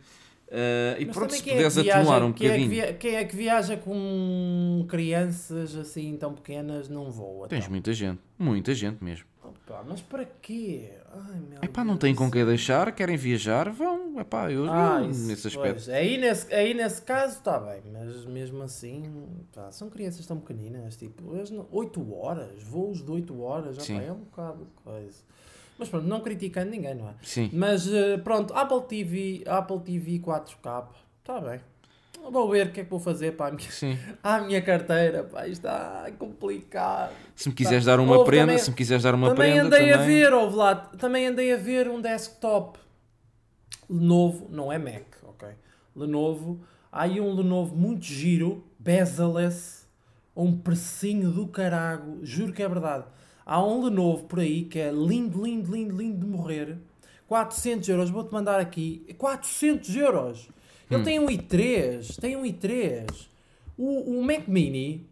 Eh, 0.52 0.98
e 1.00 1.06
Mas 1.06 1.16
pronto, 1.16 1.32
se 1.34 1.42
é 1.42 1.54
puderes 1.54 1.76
viaja- 1.76 1.94
atenuar 2.00 2.24
um 2.24 2.34
quem 2.34 2.48
é, 2.48 2.52
que 2.54 2.58
bocadinho. 2.60 2.70
via- 2.88 2.94
quem 2.96 3.16
é 3.16 3.24
que 3.26 3.36
viaja 3.36 3.78
com 3.78 4.86
crianças 4.90 5.76
assim 5.76 6.18
tão 6.18 6.34
pequenas 6.34 6.90
não 6.90 7.12
voa? 7.12 7.48
Tens 7.48 7.60
então? 7.60 7.72
muita 7.72 7.94
gente, 7.94 8.20
muita 8.38 8.74
gente 8.74 9.04
mesmo. 9.04 9.26
Opa, 9.44 9.84
mas 9.88 10.02
para 10.02 10.26
quê? 10.42 10.90
Ai, 11.14 11.40
meu 11.50 11.60
Epá, 11.64 11.84
não 11.84 11.98
têm 11.98 12.14
com 12.16 12.30
quem 12.32 12.44
deixar, 12.46 12.92
querem 12.94 13.16
viajar, 13.16 13.70
vão. 13.70 14.20
Epá, 14.20 14.52
eu, 14.52 14.66
Ah, 14.70 15.02
eu 15.04 15.12
isso, 15.12 15.28
nesse 15.28 15.48
aspecto. 15.48 15.74
pois, 15.76 15.90
aí, 15.90 16.18
nesse, 16.18 16.52
aí 16.54 16.74
nesse 16.74 17.02
caso 17.04 17.38
está 17.38 17.58
bem, 17.60 17.82
mas 17.92 18.26
mesmo 18.26 18.62
assim, 18.64 19.04
pá, 19.54 19.72
são 19.72 19.88
crianças 19.90 20.26
tão 20.26 20.40
pequeninas, 20.40 20.98
tipo, 20.98 21.36
eles 21.36 21.52
não- 21.52 21.68
8 21.72 22.02
horas, 22.16 22.62
voos 22.64 23.04
de 23.04 23.12
8 23.12 23.40
horas, 23.42 23.78
pá, 23.78 24.02
é 24.02 24.12
um 24.12 24.16
bocado 24.20 24.66
de 24.66 24.72
coisa. 24.84 25.24
Mas 25.80 25.88
pronto, 25.90 26.06
não 26.06 26.20
criticando 26.20 26.70
ninguém, 26.70 26.94
não 26.94 27.08
é? 27.10 27.14
Sim. 27.24 27.50
Mas 27.54 27.88
eh, 27.92 28.18
pronto, 28.18 28.54
Apple 28.54 28.82
TV, 28.82 29.44
Apple 29.48 29.80
TV 29.80 30.20
4K, 30.20 30.88
está 31.22 31.40
bem. 31.40 31.62
Vou 32.30 32.50
ver 32.52 32.68
o 32.68 32.72
que 32.74 32.82
é 32.82 32.84
que 32.84 32.90
vou 32.90 33.00
fazer 33.00 33.32
para 33.38 33.48
a 33.48 33.52
minha, 33.56 33.72
Sim. 33.72 33.98
à 34.22 34.42
minha 34.42 34.62
carteira, 34.62 35.24
pá, 35.24 35.48
está 35.48 36.12
complicado. 36.20 37.14
Se 37.34 37.48
me 37.48 37.56
quiseres 37.56 37.86
dar 37.86 37.98
uma 38.00 38.18
Houve 38.18 38.26
prenda, 38.30 38.48
também- 38.48 38.58
se 38.58 38.70
me 38.70 38.76
quiseres 38.76 39.04
dar 39.04 39.16
uma 39.16 39.30
também 39.30 39.54
prenda 39.54 39.68
andei 39.78 39.94
a 39.94 39.98
também. 40.00 40.16
ver, 40.20 40.34
ouve 40.34 40.56
lá, 40.58 40.76
também 40.76 41.26
andei 41.28 41.54
a 41.54 41.58
ver 41.58 41.88
um 41.90 42.02
desktop 42.02 42.78
Lenovo, 43.90 44.48
não 44.52 44.72
é 44.72 44.78
Mac, 44.78 45.06
ok? 45.24 45.48
Lenovo, 45.96 46.60
há 46.92 47.04
aí 47.04 47.20
um 47.22 47.34
Lenovo 47.34 47.76
muito 47.76 48.04
giro, 48.06 48.64
bezel-less, 48.78 49.86
um 50.36 50.56
precinho 50.58 51.32
do 51.32 51.48
carago, 51.48 52.20
juro 52.24 52.52
que 52.54 52.62
é 52.62 52.68
verdade. 52.70 53.06
Há 53.52 53.66
um 53.66 53.84
Lenovo 53.86 54.26
por 54.26 54.40
aí 54.40 54.66
que 54.66 54.78
é 54.78 54.92
lindo, 54.92 55.44
lindo, 55.44 55.72
lindo, 55.76 55.98
lindo 55.98 56.20
de 56.20 56.26
morrer. 56.32 56.78
400 57.28 57.90
euros, 57.90 58.10
vou-te 58.12 58.32
mandar 58.32 58.60
aqui. 58.60 59.04
400 59.18 59.96
euros! 59.96 60.48
Ele 60.90 61.00
Hum. 61.02 61.04
tem 61.04 61.20
um 61.20 61.26
i3, 61.26 62.20
tem 62.20 62.36
um 62.36 62.44
i3. 62.44 63.08
O, 63.76 64.20
o 64.20 64.24
Mac 64.24 64.48
Mini 64.48 65.08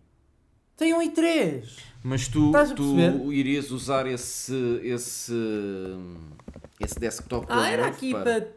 tem 0.76 0.94
um 0.94 1.02
i3. 1.02 1.64
Mas 2.04 2.28
tu, 2.28 2.52
tu 2.76 3.34
irias 3.34 3.72
usar 3.72 4.06
esse, 4.06 4.54
esse, 4.84 5.34
esse 6.80 7.00
desktop 7.00 7.48
Ah, 7.50 7.70
era 7.72 7.88
aqui 7.88 8.12
para- 8.12 8.24
para, 8.42 8.48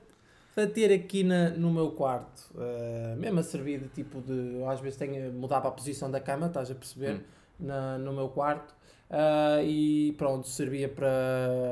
para 0.55 0.67
ter 0.67 0.93
aqui 0.93 1.23
na, 1.25 1.49
no 1.51 1.73
meu 1.73 1.91
quarto. 1.93 2.51
eh, 2.59 3.15
mesmo 3.19 3.41
a 3.41 3.43
servir 3.43 3.81
de 3.81 3.89
tipo 3.89 4.21
de. 4.21 4.63
Às 4.65 4.81
vezes 4.81 4.99
tenho 4.99 5.33
mudar 5.33 5.61
para 5.61 5.71
a 5.71 5.73
posição 5.73 6.11
da 6.11 6.21
cama, 6.21 6.49
estás 6.49 6.71
a 6.71 6.75
perceber? 6.75 7.15
Hum. 7.17 7.21
Na, 7.61 7.99
no 7.99 8.13
meu 8.13 8.29
quarto. 8.29 8.75
Ah, 9.11 9.61
e 9.63 10.15
pronto, 10.17 10.47
servia 10.47 10.89
para 10.89 11.09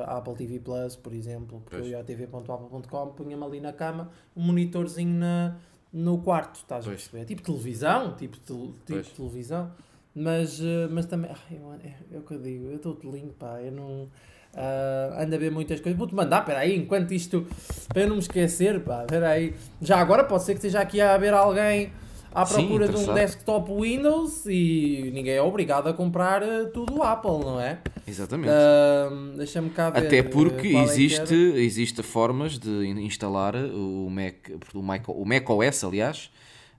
Apple 0.08 0.34
TV 0.34 0.58
Plus, 0.58 0.96
por 0.96 1.12
exemplo, 1.14 1.60
porque 1.60 1.76
Pois. 1.76 1.84
eu 1.86 1.90
ia 1.92 2.00
a 2.00 2.04
tv.apple.com, 2.04 3.06
punha-me 3.10 3.44
ali 3.44 3.60
na 3.60 3.72
cama, 3.72 4.10
um 4.36 4.42
monitorzinho 4.42 5.14
na, 5.18 5.56
no 5.92 6.18
quarto, 6.18 6.56
estás 6.56 6.84
a 6.84 6.88
Pois. 6.88 7.02
perceber? 7.02 7.24
Tipo 7.26 7.42
televisão, 7.42 8.16
tipo, 8.16 8.36
tel- 8.40 8.72
tipo 8.84 9.02
televisão. 9.16 9.70
Mas, 10.14 10.60
eh, 10.60 10.88
mas 10.90 11.06
também, 11.06 11.30
ai, 11.30 11.58
mano, 11.60 11.80
é, 11.84 11.94
é 12.16 12.18
o 12.18 12.22
que 12.22 12.34
eu 12.34 12.40
digo, 12.42 12.64
eu 12.70 12.76
estou 12.76 12.96
de 12.96 13.08
lindo, 13.08 13.32
pá, 13.34 13.60
eu 13.62 13.70
não. 13.70 14.08
ah, 14.56 15.22
ando 15.22 15.36
a 15.36 15.38
ver 15.38 15.52
muitas 15.52 15.78
coisas. 15.80 15.96
Vou-te 15.96 16.14
mandar, 16.14 16.44
peraí, 16.44 16.74
enquanto 16.76 17.12
isto. 17.14 17.46
Para 17.88 18.02
eu 18.02 18.08
não 18.08 18.16
me 18.16 18.22
esquecer, 18.22 18.82
pá, 18.82 19.04
peraí. 19.06 19.54
Já 19.80 19.98
agora 20.00 20.24
pode 20.24 20.42
ser 20.42 20.52
que 20.54 20.58
esteja 20.58 20.80
aqui 20.80 21.00
a 21.00 21.14
haver 21.14 21.32
alguém 21.32 21.92
à 22.34 22.44
Sim, 22.44 22.54
procura 22.66 22.88
de 22.88 22.96
um 22.96 23.14
desktop 23.14 23.72
Windows 23.72 24.44
e 24.46 25.10
ninguém 25.14 25.34
é 25.34 25.42
obrigado 25.42 25.88
a 25.88 25.92
comprar 25.94 26.42
eh, 26.42 26.64
tudo 26.66 27.02
Apple, 27.02 27.30
não 27.44 27.60
é? 27.60 27.78
Exatamente. 28.06 28.50
Ah, 28.52 29.08
Deixa-me 29.36 29.70
cá 29.70 29.90
ver. 29.90 30.06
Até 30.06 30.18
eh, 30.18 30.22
porque 30.22 30.70
qual 30.72 30.82
é 30.82 30.86
existe, 30.86 31.50
era. 31.50 31.58
existe 31.60 32.02
formas 32.02 32.58
de 32.58 32.68
in- 32.86 33.00
instalar 33.06 33.54
o 33.56 34.08
Mac, 34.10 34.34
o 34.74 34.82
Mac, 34.82 35.08
o 35.08 35.24
Mac 35.24 35.48
OS, 35.50 35.84
aliás, 35.84 36.30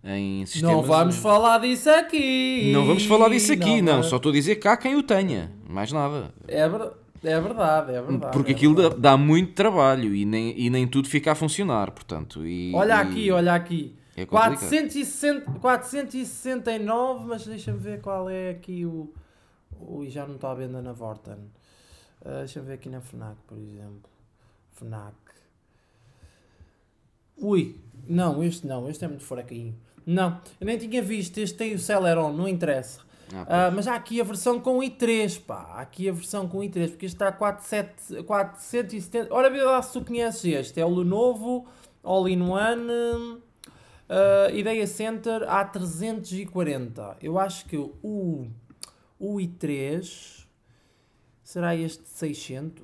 em 0.04 0.46
sistemas... 0.46 0.76
Não 0.76 0.84
vamos 0.84 1.16
falar 1.18 1.58
disso 1.60 1.90
aqui. 1.90 2.72
Não 2.74 2.86
vamos 2.86 3.06
falar 3.06 3.30
disso 3.30 3.52
aqui, 3.52 3.82
não. 3.82 3.94
vamos- 3.94 4.08
Só 4.08 4.16
estou 4.18 4.30
a 4.30 4.34
dizer 4.34 4.56
que 4.56 4.68
há 4.68 4.78
quem 4.78 4.96
o 4.96 5.04
tenha. 5.04 5.52
Mais 5.68 5.92
nada. 5.92 6.32
É, 6.48 6.68
ver- 6.70 6.92
é 7.24 7.40
verdade, 7.42 7.92
é 7.96 8.02
verdade. 8.02 8.32
Porque 8.32 8.52
é 8.54 8.56
aquilo 8.56 8.76
dá, 8.76 8.82
verdade. 8.84 9.02
dá 9.02 9.18
muito 9.18 9.52
trabalho 9.54 10.16
e 10.16 10.24
nem, 10.26 10.54
e 10.58 10.70
nem 10.70 10.88
tudo 10.88 11.10
fica 11.10 11.34
a 11.34 11.36
funcionar, 11.36 11.92
portanto. 11.92 12.46
E, 12.48 12.72
Olha 12.74 12.94
e 12.94 13.02
aqui, 13.02 13.32
olha 13.32 13.54
aqui. 13.54 13.94
É 14.22 14.26
complicado. 14.26 14.60
460, 14.60 15.60
469, 15.60 17.26
mas 17.26 17.46
deixa-me 17.46 17.80
ver 17.80 18.02
qual 18.02 18.30
é 18.30 18.50
aqui 18.52 18.86
o. 18.86 19.14
Ui, 19.80 20.10
já 20.10 20.28
não 20.28 20.36
está 20.36 20.52
à 20.52 20.54
venda 20.56 20.82
na 20.82 20.92
Vorten. 20.92 21.38
Ah, 22.24 22.40
deixa-me 22.40 22.68
ver 22.68 22.74
aqui 22.74 22.90
na 22.90 23.00
Fnac, 23.02 23.38
por 23.48 23.58
exemplo. 23.58 24.10
Fnac. 24.74 25.16
Ui, 27.38 27.80
não, 28.08 28.44
este 28.44 28.68
não, 28.68 28.90
este 28.90 29.06
é 29.06 29.08
muito 29.08 29.24
fraquinho. 29.24 29.76
Não, 30.06 30.42
eu 30.60 30.66
nem 30.66 30.78
tinha 30.78 31.02
visto, 31.02 31.38
este 31.38 31.58
tem 31.58 31.74
o 31.74 31.80
Celeron, 31.80 32.34
não 32.34 32.48
interessa. 32.48 33.02
Ah, 33.34 33.68
Ah, 33.68 33.72
mas 33.72 33.88
há 33.88 33.96
aqui 33.96 34.20
a 34.20 34.24
versão 34.24 34.60
com 34.60 34.80
i3, 34.80 35.40
pá. 35.46 35.62
Há 35.76 35.82
aqui 35.82 36.10
a 36.10 36.12
versão 36.12 36.48
com 36.48 36.60
i3, 36.60 36.90
porque 36.90 37.06
este 37.06 37.16
está 37.16 37.28
a 37.28 37.32
47 37.32 38.24
470. 38.24 39.34
Ora, 39.34 39.50
vê 39.50 39.62
lá 39.64 39.82
se 39.82 39.94
tu 39.94 40.04
conheces 40.04 40.44
este. 40.44 40.82
É 40.82 40.86
o 40.86 40.90
Lenovo 40.90 41.68
All-in-One 42.04 43.40
uh, 44.10 44.56
Ideia 44.56 44.86
Center 44.88 45.42
A340. 45.44 47.18
Eu 47.22 47.38
acho 47.40 47.66
que 47.66 47.78
o, 47.78 48.48
o 49.20 49.36
i3 49.38 50.46
será 51.44 51.76
este 51.76 52.04
de 52.04 52.10
600. 52.10 52.84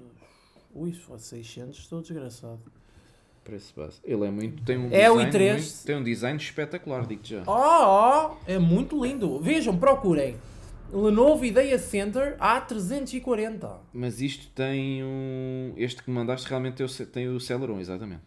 Ui, 0.73 0.91
se 0.93 0.99
for 0.99 1.19
600, 1.19 1.77
estou 1.77 2.01
desgraçado. 2.01 2.59
Preço 3.43 3.73
base. 3.75 3.99
Ele 4.03 4.25
é 4.25 4.31
muito. 4.31 4.63
Tem 4.63 4.77
um 4.77 4.89
É 4.91 5.09
o 5.09 5.15
design 5.17 5.31
i3. 5.31 5.53
muito- 5.53 5.85
tem 5.85 5.95
um 5.97 6.03
design 6.03 6.37
espetacular, 6.39 7.05
digo 7.05 7.21
já. 7.23 7.43
Oh, 7.45 8.31
oh, 8.33 8.37
é 8.47 8.57
muito 8.57 9.01
lindo. 9.03 9.39
Vejam, 9.39 9.77
procurem. 9.77 10.35
Lenovo 10.91 11.45
Ideia 11.45 11.77
Center 11.77 12.37
A340. 12.37 13.77
Mas 13.93 14.19
isto 14.21 14.47
tem 14.53 15.03
um. 15.03 15.73
Este 15.77 16.01
que 16.03 16.09
me 16.09 16.15
mandaste 16.15 16.47
realmente 16.49 16.81
o, 16.83 16.89
ce- 16.89 17.05
tem 17.05 17.27
o 17.27 17.39
Celeron, 17.39 17.79
exatamente. 17.79 18.23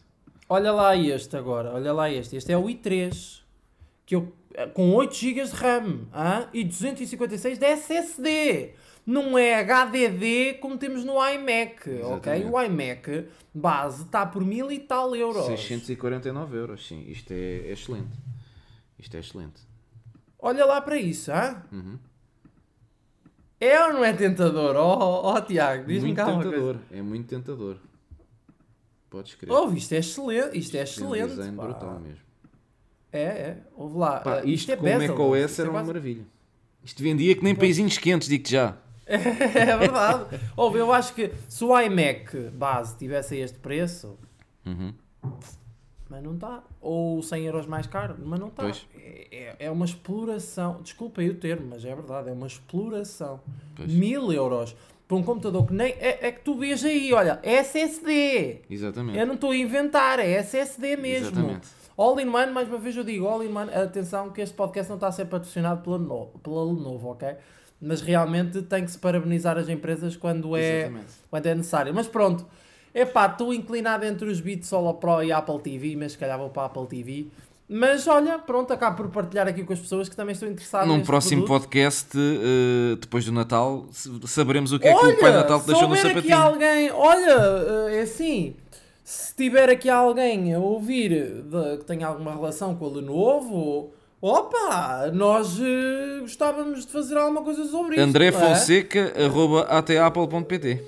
Olha 0.49 0.73
lá 0.73 0.97
este 0.97 1.37
agora, 1.37 1.73
olha 1.75 1.93
lá 1.93 2.11
este. 2.11 2.37
Este 2.37 2.53
é 2.53 2.57
o 2.57 2.65
i3, 2.65 3.43
que 4.07 4.17
eu, 4.17 4.33
com 4.73 4.95
8 4.95 5.15
GB 5.15 5.45
de 5.45 5.51
RAM 5.53 6.07
hã? 6.15 6.49
e 6.55 6.65
256 6.65 7.59
de 7.59 7.67
SSD. 7.67 8.75
não 9.05 9.37
é 9.39 9.63
HDD 9.63 10.55
como 10.61 10.79
temos 10.79 11.05
no 11.05 11.15
iMac, 11.15 11.81
ok? 12.03 12.33
Exatamente. 12.33 12.47
O 12.47 12.63
iMac 12.63 13.29
base 13.55 14.05
está 14.05 14.25
por 14.25 14.45
mil 14.45 14.73
e 14.73 14.79
tal 14.79 15.15
euros. 15.15 15.47
649 15.47 16.57
euros, 16.57 16.87
sim. 16.87 17.05
Isto 17.09 17.33
é, 17.33 17.69
é 17.69 17.73
excelente. 17.73 18.17
Isto 18.99 19.17
é 19.17 19.21
excelente. 19.21 19.61
Olha 20.39 20.65
lá 20.65 20.81
para 20.81 20.97
isso, 20.97 21.31
hã? 21.31 21.63
Uhum. 21.71 21.99
É 23.61 23.85
ou 23.85 23.93
não 23.93 24.05
é 24.05 24.13
tentador? 24.13 24.77
Oh, 24.77 25.33
oh, 25.35 25.41
Tiago, 25.41 25.87
diz-me 25.87 26.09
Muito 26.09 26.17
cá 26.17 26.29
uma 26.29 26.43
tentador. 26.43 26.77
É 26.93 27.03
muito 27.03 27.27
tentador. 27.29 27.77
Podes 29.11 29.35
crer. 29.35 29.51
Oh, 29.53 29.71
isto 29.73 29.93
é 29.95 29.99
excelente, 29.99 30.59
isto 30.59 30.77
é 30.77 30.81
um 30.81 30.83
excelente. 30.83 31.29
design 31.31 31.57
pá. 31.57 31.63
brutal 31.65 32.01
mesmo. 32.01 32.19
É, 33.11 33.23
é, 33.23 33.57
ouve 33.75 33.97
lá. 33.97 34.21
Pá, 34.21 34.41
Ah, 34.41 34.45
isto, 34.45 34.71
é 34.71 34.77
com 34.77 34.83
bezel, 34.83 35.09
macOS 35.09 35.51
isto 35.51 35.61
é 35.61 35.63
era 35.63 35.71
uma 35.71 35.79
quase- 35.79 35.87
maravilha. 35.87 36.27
Isto 36.85 37.03
vendia 37.03 37.35
que 37.35 37.43
nem 37.43 37.55
peizinhos 37.55 37.97
quentes, 37.99 38.29
digo-te 38.29 38.53
já. 38.53 38.77
É 39.09 39.77
verdade. 39.79 40.39
Ouve, 40.55 40.79
eu 40.79 40.93
acho 40.93 41.15
que 41.15 41.33
se 41.49 41.65
o 41.65 41.79
iMac 41.81 42.51
base 42.51 42.97
tivesse 42.99 43.35
a 43.35 43.39
este 43.39 43.59
preço, 43.59 44.19
Uhum. 44.67 44.93
mas 46.11 46.23
não 46.23 46.35
está. 46.35 46.63
Ou 46.81 47.23
100 47.23 47.45
euros 47.47 47.67
mais 47.67 47.87
caro, 47.87 48.17
mas 48.23 48.39
não 48.39 48.49
está. 48.49 48.69
É, 48.69 49.29
é- 49.31 49.57
é 49.61 49.71
uma 49.71 49.87
exploração. 49.87 50.83
Desculpa 50.83 51.23
aí 51.23 51.31
o 51.31 51.35
termo, 51.37 51.69
mas 51.71 51.85
é 51.87 51.95
verdade. 51.95 52.29
É 52.29 52.33
uma 52.33 52.47
exploração. 52.47 53.41
Pois. 53.75 53.91
Mil 53.91 54.31
euros 54.31 54.77
para 55.09 55.17
um 55.17 55.23
computador 55.23 55.67
que 55.67 55.73
nem. 55.73 55.93
É, 55.93 56.29
é 56.29 56.33
que 56.33 56.41
tu 56.41 56.55
vês 56.55 56.85
aí, 56.85 57.13
olha, 57.15 57.41
SSD. 57.43 58.61
Exatamente. 58.69 59.19
Eu 59.19 59.27
não 59.27 59.35
estou 59.35 59.53
a 59.53 59.57
inventar, 59.57 60.21
é 60.21 60.33
SSD 60.33 60.97
mesmo. 60.99 61.29
Exatamente. 61.29 61.67
All 61.97 62.21
in 62.21 62.29
one, 62.29 62.53
mais 62.53 62.69
uma 62.69 62.79
vez 62.79 62.95
eu 62.95 63.03
digo, 63.03 63.27
all 63.27 63.43
in 63.43 63.53
one, 63.53 63.73
atenção 63.73 64.31
que 64.31 64.43
este 64.43 64.55
podcast 64.55 64.89
não 64.89 64.99
está 64.99 65.09
a 65.09 65.13
ser 65.13 65.25
patrocinado 65.25 65.83
pela, 65.83 65.99
no, 65.99 66.27
pela 66.43 66.63
Lenovo, 66.63 67.09
ok? 67.09 67.35
Mas 67.81 68.03
realmente 68.03 68.63
tem 68.63 68.85
que 68.85 68.91
se 68.91 68.99
parabenizar 68.99 69.57
as 69.57 69.69
empresas 69.69 70.15
quando 70.15 70.57
é, 70.57 70.83
Exatamente. 70.83 71.13
quando 71.31 71.47
é 71.47 71.55
necessário. 71.55 71.95
Mas 71.95 72.07
pronto, 72.07 72.47
epá, 72.95 73.27
estou 73.27 73.53
inclinado 73.53 74.05
entre 74.05 74.29
os 74.29 74.41
Beats 74.41 74.69
Solo 74.69 74.95
Pro 74.95 75.23
e 75.25 75.33
Apple 75.33 75.59
TV, 75.61 75.97
mas 75.97 76.13
se 76.13 76.19
calhar 76.19 76.39
vou 76.39 76.51
para 76.51 76.63
a 76.63 76.67
Apple 76.67 76.87
TV. 76.87 77.29
Mas 77.71 78.07
olha, 78.07 78.39
pronto, 78.39 78.73
acabo 78.73 78.97
por 78.97 79.09
partilhar 79.11 79.47
aqui 79.47 79.63
com 79.63 79.73
as 79.75 79.79
pessoas 79.79 80.09
que 80.09 80.17
também 80.17 80.33
estão 80.33 80.49
interessadas 80.49 80.89
Num 80.89 81.03
próximo 81.03 81.43
produto. 81.45 81.63
podcast, 81.65 82.17
eh, 82.17 82.97
depois 82.99 83.27
do 83.27 83.33
Natal, 83.33 83.87
saberemos 84.27 84.73
o 84.73 84.79
que 84.79 84.89
é 84.89 84.93
que 84.95 84.99
Olha, 84.99 85.15
o 85.15 85.21
Pai 85.21 85.33
Natal 85.33 85.61
te 85.61 85.67
deixou 85.67 85.83
no 85.89 85.95
houver 85.95 86.17
aqui 86.17 86.29
sapatinho. 86.29 86.37
alguém, 86.37 86.91
olha, 86.91 87.91
é 87.93 88.01
assim, 88.01 88.57
se 89.05 89.35
tiver 89.35 89.69
aqui 89.69 89.91
alguém 89.91 90.55
a 90.55 90.59
ouvir 90.59 91.11
de- 91.43 91.77
que 91.79 91.85
tenha 91.85 92.07
alguma 92.07 92.35
relação 92.35 92.75
com 92.75 92.87
a 92.87 92.89
Lenovo, 92.89 93.91
opa, 94.23 95.11
nós 95.13 95.59
eh, 95.61 96.21
gostávamos 96.21 96.87
de 96.87 96.91
fazer 96.93 97.19
alguma 97.19 97.43
coisa 97.43 97.67
sobre 97.67 97.97
isso. 97.97 98.05
André 98.05 98.29
é? 98.29 98.33
Fonseca, 98.33 99.13
arroba 99.23 99.63
atapple.pt. 99.65 100.83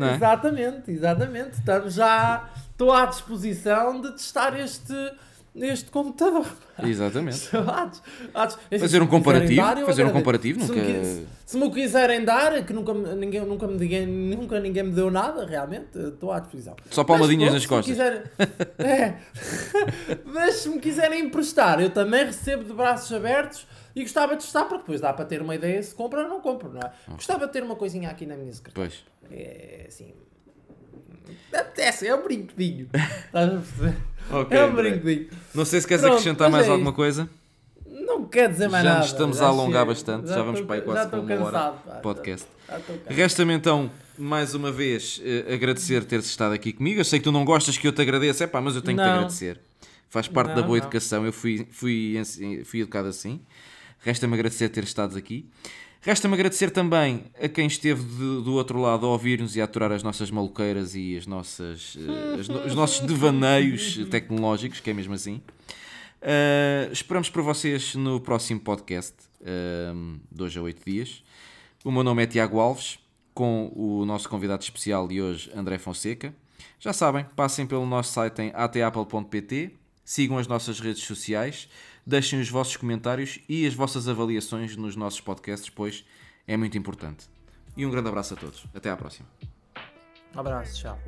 É? 0.00 0.14
Exatamente, 0.14 0.90
exatamente. 0.92 1.58
Estamos 1.58 1.94
já, 1.94 2.48
estou 2.70 2.92
à 2.92 3.04
disposição 3.06 4.00
de 4.00 4.12
testar 4.12 4.58
este, 4.58 4.92
este 5.56 5.90
computador. 5.90 6.46
Exatamente. 6.82 7.48
Atos, 7.56 8.02
atos. 8.34 8.58
Fazer 8.70 8.88
se 8.88 9.00
um 9.00 9.06
comparativo, 9.06 9.56
dar, 9.62 9.76
fazer 9.84 10.04
um 10.04 10.10
comparativo, 10.12 10.60
Se 10.60 10.68
nunca- 10.72 10.82
me, 10.82 10.92
qui- 10.94 11.26
se 11.46 11.56
me 11.56 11.70
quiserem 11.70 12.24
dar, 12.24 12.64
que 12.64 12.72
nunca, 12.72 12.92
ninguém, 12.94 13.40
nunca, 13.44 13.66
me 13.68 13.76
ninguém, 13.78 14.06
nunca 14.06 14.58
ninguém 14.60 14.82
me 14.82 14.90
deu 14.92 15.10
nada, 15.10 15.44
realmente, 15.46 15.96
estou 15.98 16.32
à 16.32 16.40
disposição. 16.40 16.74
Só 16.90 17.04
palmadinhas 17.04 17.52
Mas, 17.52 17.62
nas 17.62 17.66
pronto, 17.66 17.84
se 17.84 17.90
me 17.90 17.96
quiserem- 17.96 18.22
É. 18.78 19.14
Mas 20.26 20.54
se 20.56 20.68
me 20.68 20.78
quiserem 20.80 21.24
emprestar, 21.26 21.80
eu 21.80 21.90
também 21.90 22.24
recebo 22.24 22.64
de 22.64 22.72
braços 22.72 23.12
abertos 23.12 23.66
e 23.94 24.02
gostava 24.02 24.34
de 24.36 24.42
testar, 24.42 24.64
porque 24.64 24.78
depois 24.80 25.00
dá 25.00 25.12
para 25.12 25.24
ter 25.24 25.40
uma 25.40 25.54
ideia 25.54 25.80
se 25.82 25.94
compro 25.94 26.20
ou 26.22 26.28
não 26.28 26.40
compro, 26.40 26.72
não 26.72 26.80
é? 26.80 26.90
Gostava 27.12 27.46
de 27.46 27.52
ter 27.52 27.62
uma 27.62 27.76
coisinha 27.76 28.10
aqui 28.10 28.26
na 28.26 28.36
minha 28.36 28.52
secretária. 28.52 28.90
Pois. 28.90 29.30
É 29.30 29.84
assim. 29.86 30.12
Apetece, 31.52 32.06
é 32.08 32.14
um 32.14 32.22
brinquedinho. 32.22 32.88
Estás 33.26 33.48
a 33.48 33.56
perceber? 33.56 33.96
É 34.50 34.64
um 34.64 34.74
brinquedinho. 34.74 35.28
Não 35.54 35.64
sei 35.64 35.80
se 35.80 35.86
queres 35.86 36.00
Pronto, 36.02 36.14
acrescentar 36.14 36.50
mais 36.50 36.66
é 36.66 36.70
alguma 36.70 36.92
coisa. 36.92 37.28
Não 37.86 38.24
quer 38.26 38.50
dizer 38.50 38.68
mais 38.68 38.82
Já 38.84 38.90
nada. 38.90 39.00
nos 39.02 39.10
estamos 39.12 39.40
a 39.42 39.46
alongar 39.46 39.86
bastante, 39.86 40.28
já 40.28 40.36
vamos 40.36 40.60
estou- 40.60 40.66
para 40.66 40.76
aí 40.76 40.82
quase 40.82 41.00
já 41.04 41.08
com 41.08 41.16
uma 41.20 41.34
hora 41.34 41.44
cansado, 41.44 41.78
pá. 41.84 41.94
de 41.96 42.02
podcast. 42.02 42.46
Já 42.68 42.74
cansado. 42.80 43.00
Resta-me 43.08 43.52
então, 43.54 43.90
mais 44.18 44.54
uma 44.54 44.70
vez, 44.72 45.20
eh, 45.24 45.52
agradecer 45.54 46.04
teres 46.04 46.26
estado 46.26 46.52
aqui 46.54 46.72
comigo. 46.72 47.00
Eu 47.00 47.04
sei 47.04 47.18
que 47.18 47.24
tu 47.24 47.32
não 47.32 47.44
gostas 47.44 47.76
que 47.78 47.86
eu 47.86 47.92
te 47.92 48.00
agradeça, 48.02 48.44
é 48.44 48.46
pá, 48.46 48.60
mas 48.60 48.74
eu 48.76 48.82
tenho 48.82 48.96
que 48.98 49.02
te 49.04 49.06
Não. 49.06 49.14
agradecer. 49.16 49.60
Faz 50.08 50.28
parte 50.28 50.48
Não, 50.48 50.54
da 50.56 50.62
boa 50.62 50.78
não. 50.78 50.84
educação, 50.84 51.24
eu 51.26 51.32
fui, 51.32 51.66
fui, 51.72 52.14
fui 52.64 52.80
educado 52.80 53.08
assim. 53.08 53.40
Resta-me 54.00 54.34
agradecer 54.34 54.68
teres 54.68 54.90
estado 54.90 55.16
aqui. 55.18 55.48
Resta-me 56.04 56.34
agradecer 56.34 56.70
também 56.70 57.24
a 57.40 57.48
quem 57.48 57.66
esteve 57.66 58.02
de- 58.02 58.42
do 58.42 58.52
outro 58.54 58.78
lado 58.78 59.06
a 59.06 59.08
ouvir-nos 59.08 59.56
e 59.56 59.60
a 59.60 59.64
aturar 59.64 59.90
as 59.90 60.02
nossas 60.02 60.30
maluqueiras 60.30 60.94
e 60.94 61.16
as 61.16 61.26
nossas, 61.26 61.96
eh, 61.98 62.40
as 62.40 62.48
no- 62.48 62.64
os 62.66 62.74
nossos 62.74 63.00
devaneios 63.08 63.98
tecnológicos, 64.10 64.80
que 64.80 64.90
é 64.90 64.92
mesmo 64.94 65.14
assim. 65.14 65.40
Uh, 66.20 66.90
esperamos 66.92 67.28
por 67.28 67.42
vocês 67.42 67.94
no 67.94 68.18
próximo 68.20 68.58
podcast, 68.60 69.14
um, 69.94 70.18
de 70.32 70.42
hoje 70.42 70.58
a 70.58 70.62
8 70.62 70.82
dias. 70.90 71.22
O 71.84 71.90
meu 71.92 72.02
nome 72.02 72.22
é 72.22 72.26
Tiago 72.26 72.58
Alves, 72.58 72.98
com 73.34 73.70
o 73.74 74.04
nosso 74.06 74.28
convidado 74.28 74.62
especial 74.62 75.06
de 75.08 75.20
hoje, 75.20 75.50
André 75.54 75.76
Fonseca. 75.78 76.34
Já 76.80 76.92
sabem, 76.94 77.24
passem 77.36 77.66
pelo 77.66 77.84
nosso 77.84 78.12
site 78.12 78.40
em 78.40 78.52
atapple.pt, 78.54 79.72
sigam 80.02 80.38
as 80.38 80.46
nossas 80.46 80.80
redes 80.80 81.02
sociais, 81.02 81.68
deixem 82.06 82.40
os 82.40 82.48
vossos 82.48 82.76
comentários 82.76 83.38
e 83.48 83.66
as 83.66 83.74
vossas 83.74 84.08
avaliações 84.08 84.76
nos 84.76 84.96
nossos 84.96 85.20
podcasts, 85.20 85.70
pois 85.70 86.04
é 86.46 86.56
muito 86.56 86.76
importante. 86.76 87.26
E 87.76 87.84
um 87.84 87.90
grande 87.90 88.08
abraço 88.08 88.34
a 88.34 88.36
todos. 88.36 88.64
Até 88.74 88.90
à 88.90 88.96
próxima. 88.96 89.28
Um 90.34 90.40
abraço, 90.40 90.80
tchau. 90.80 90.98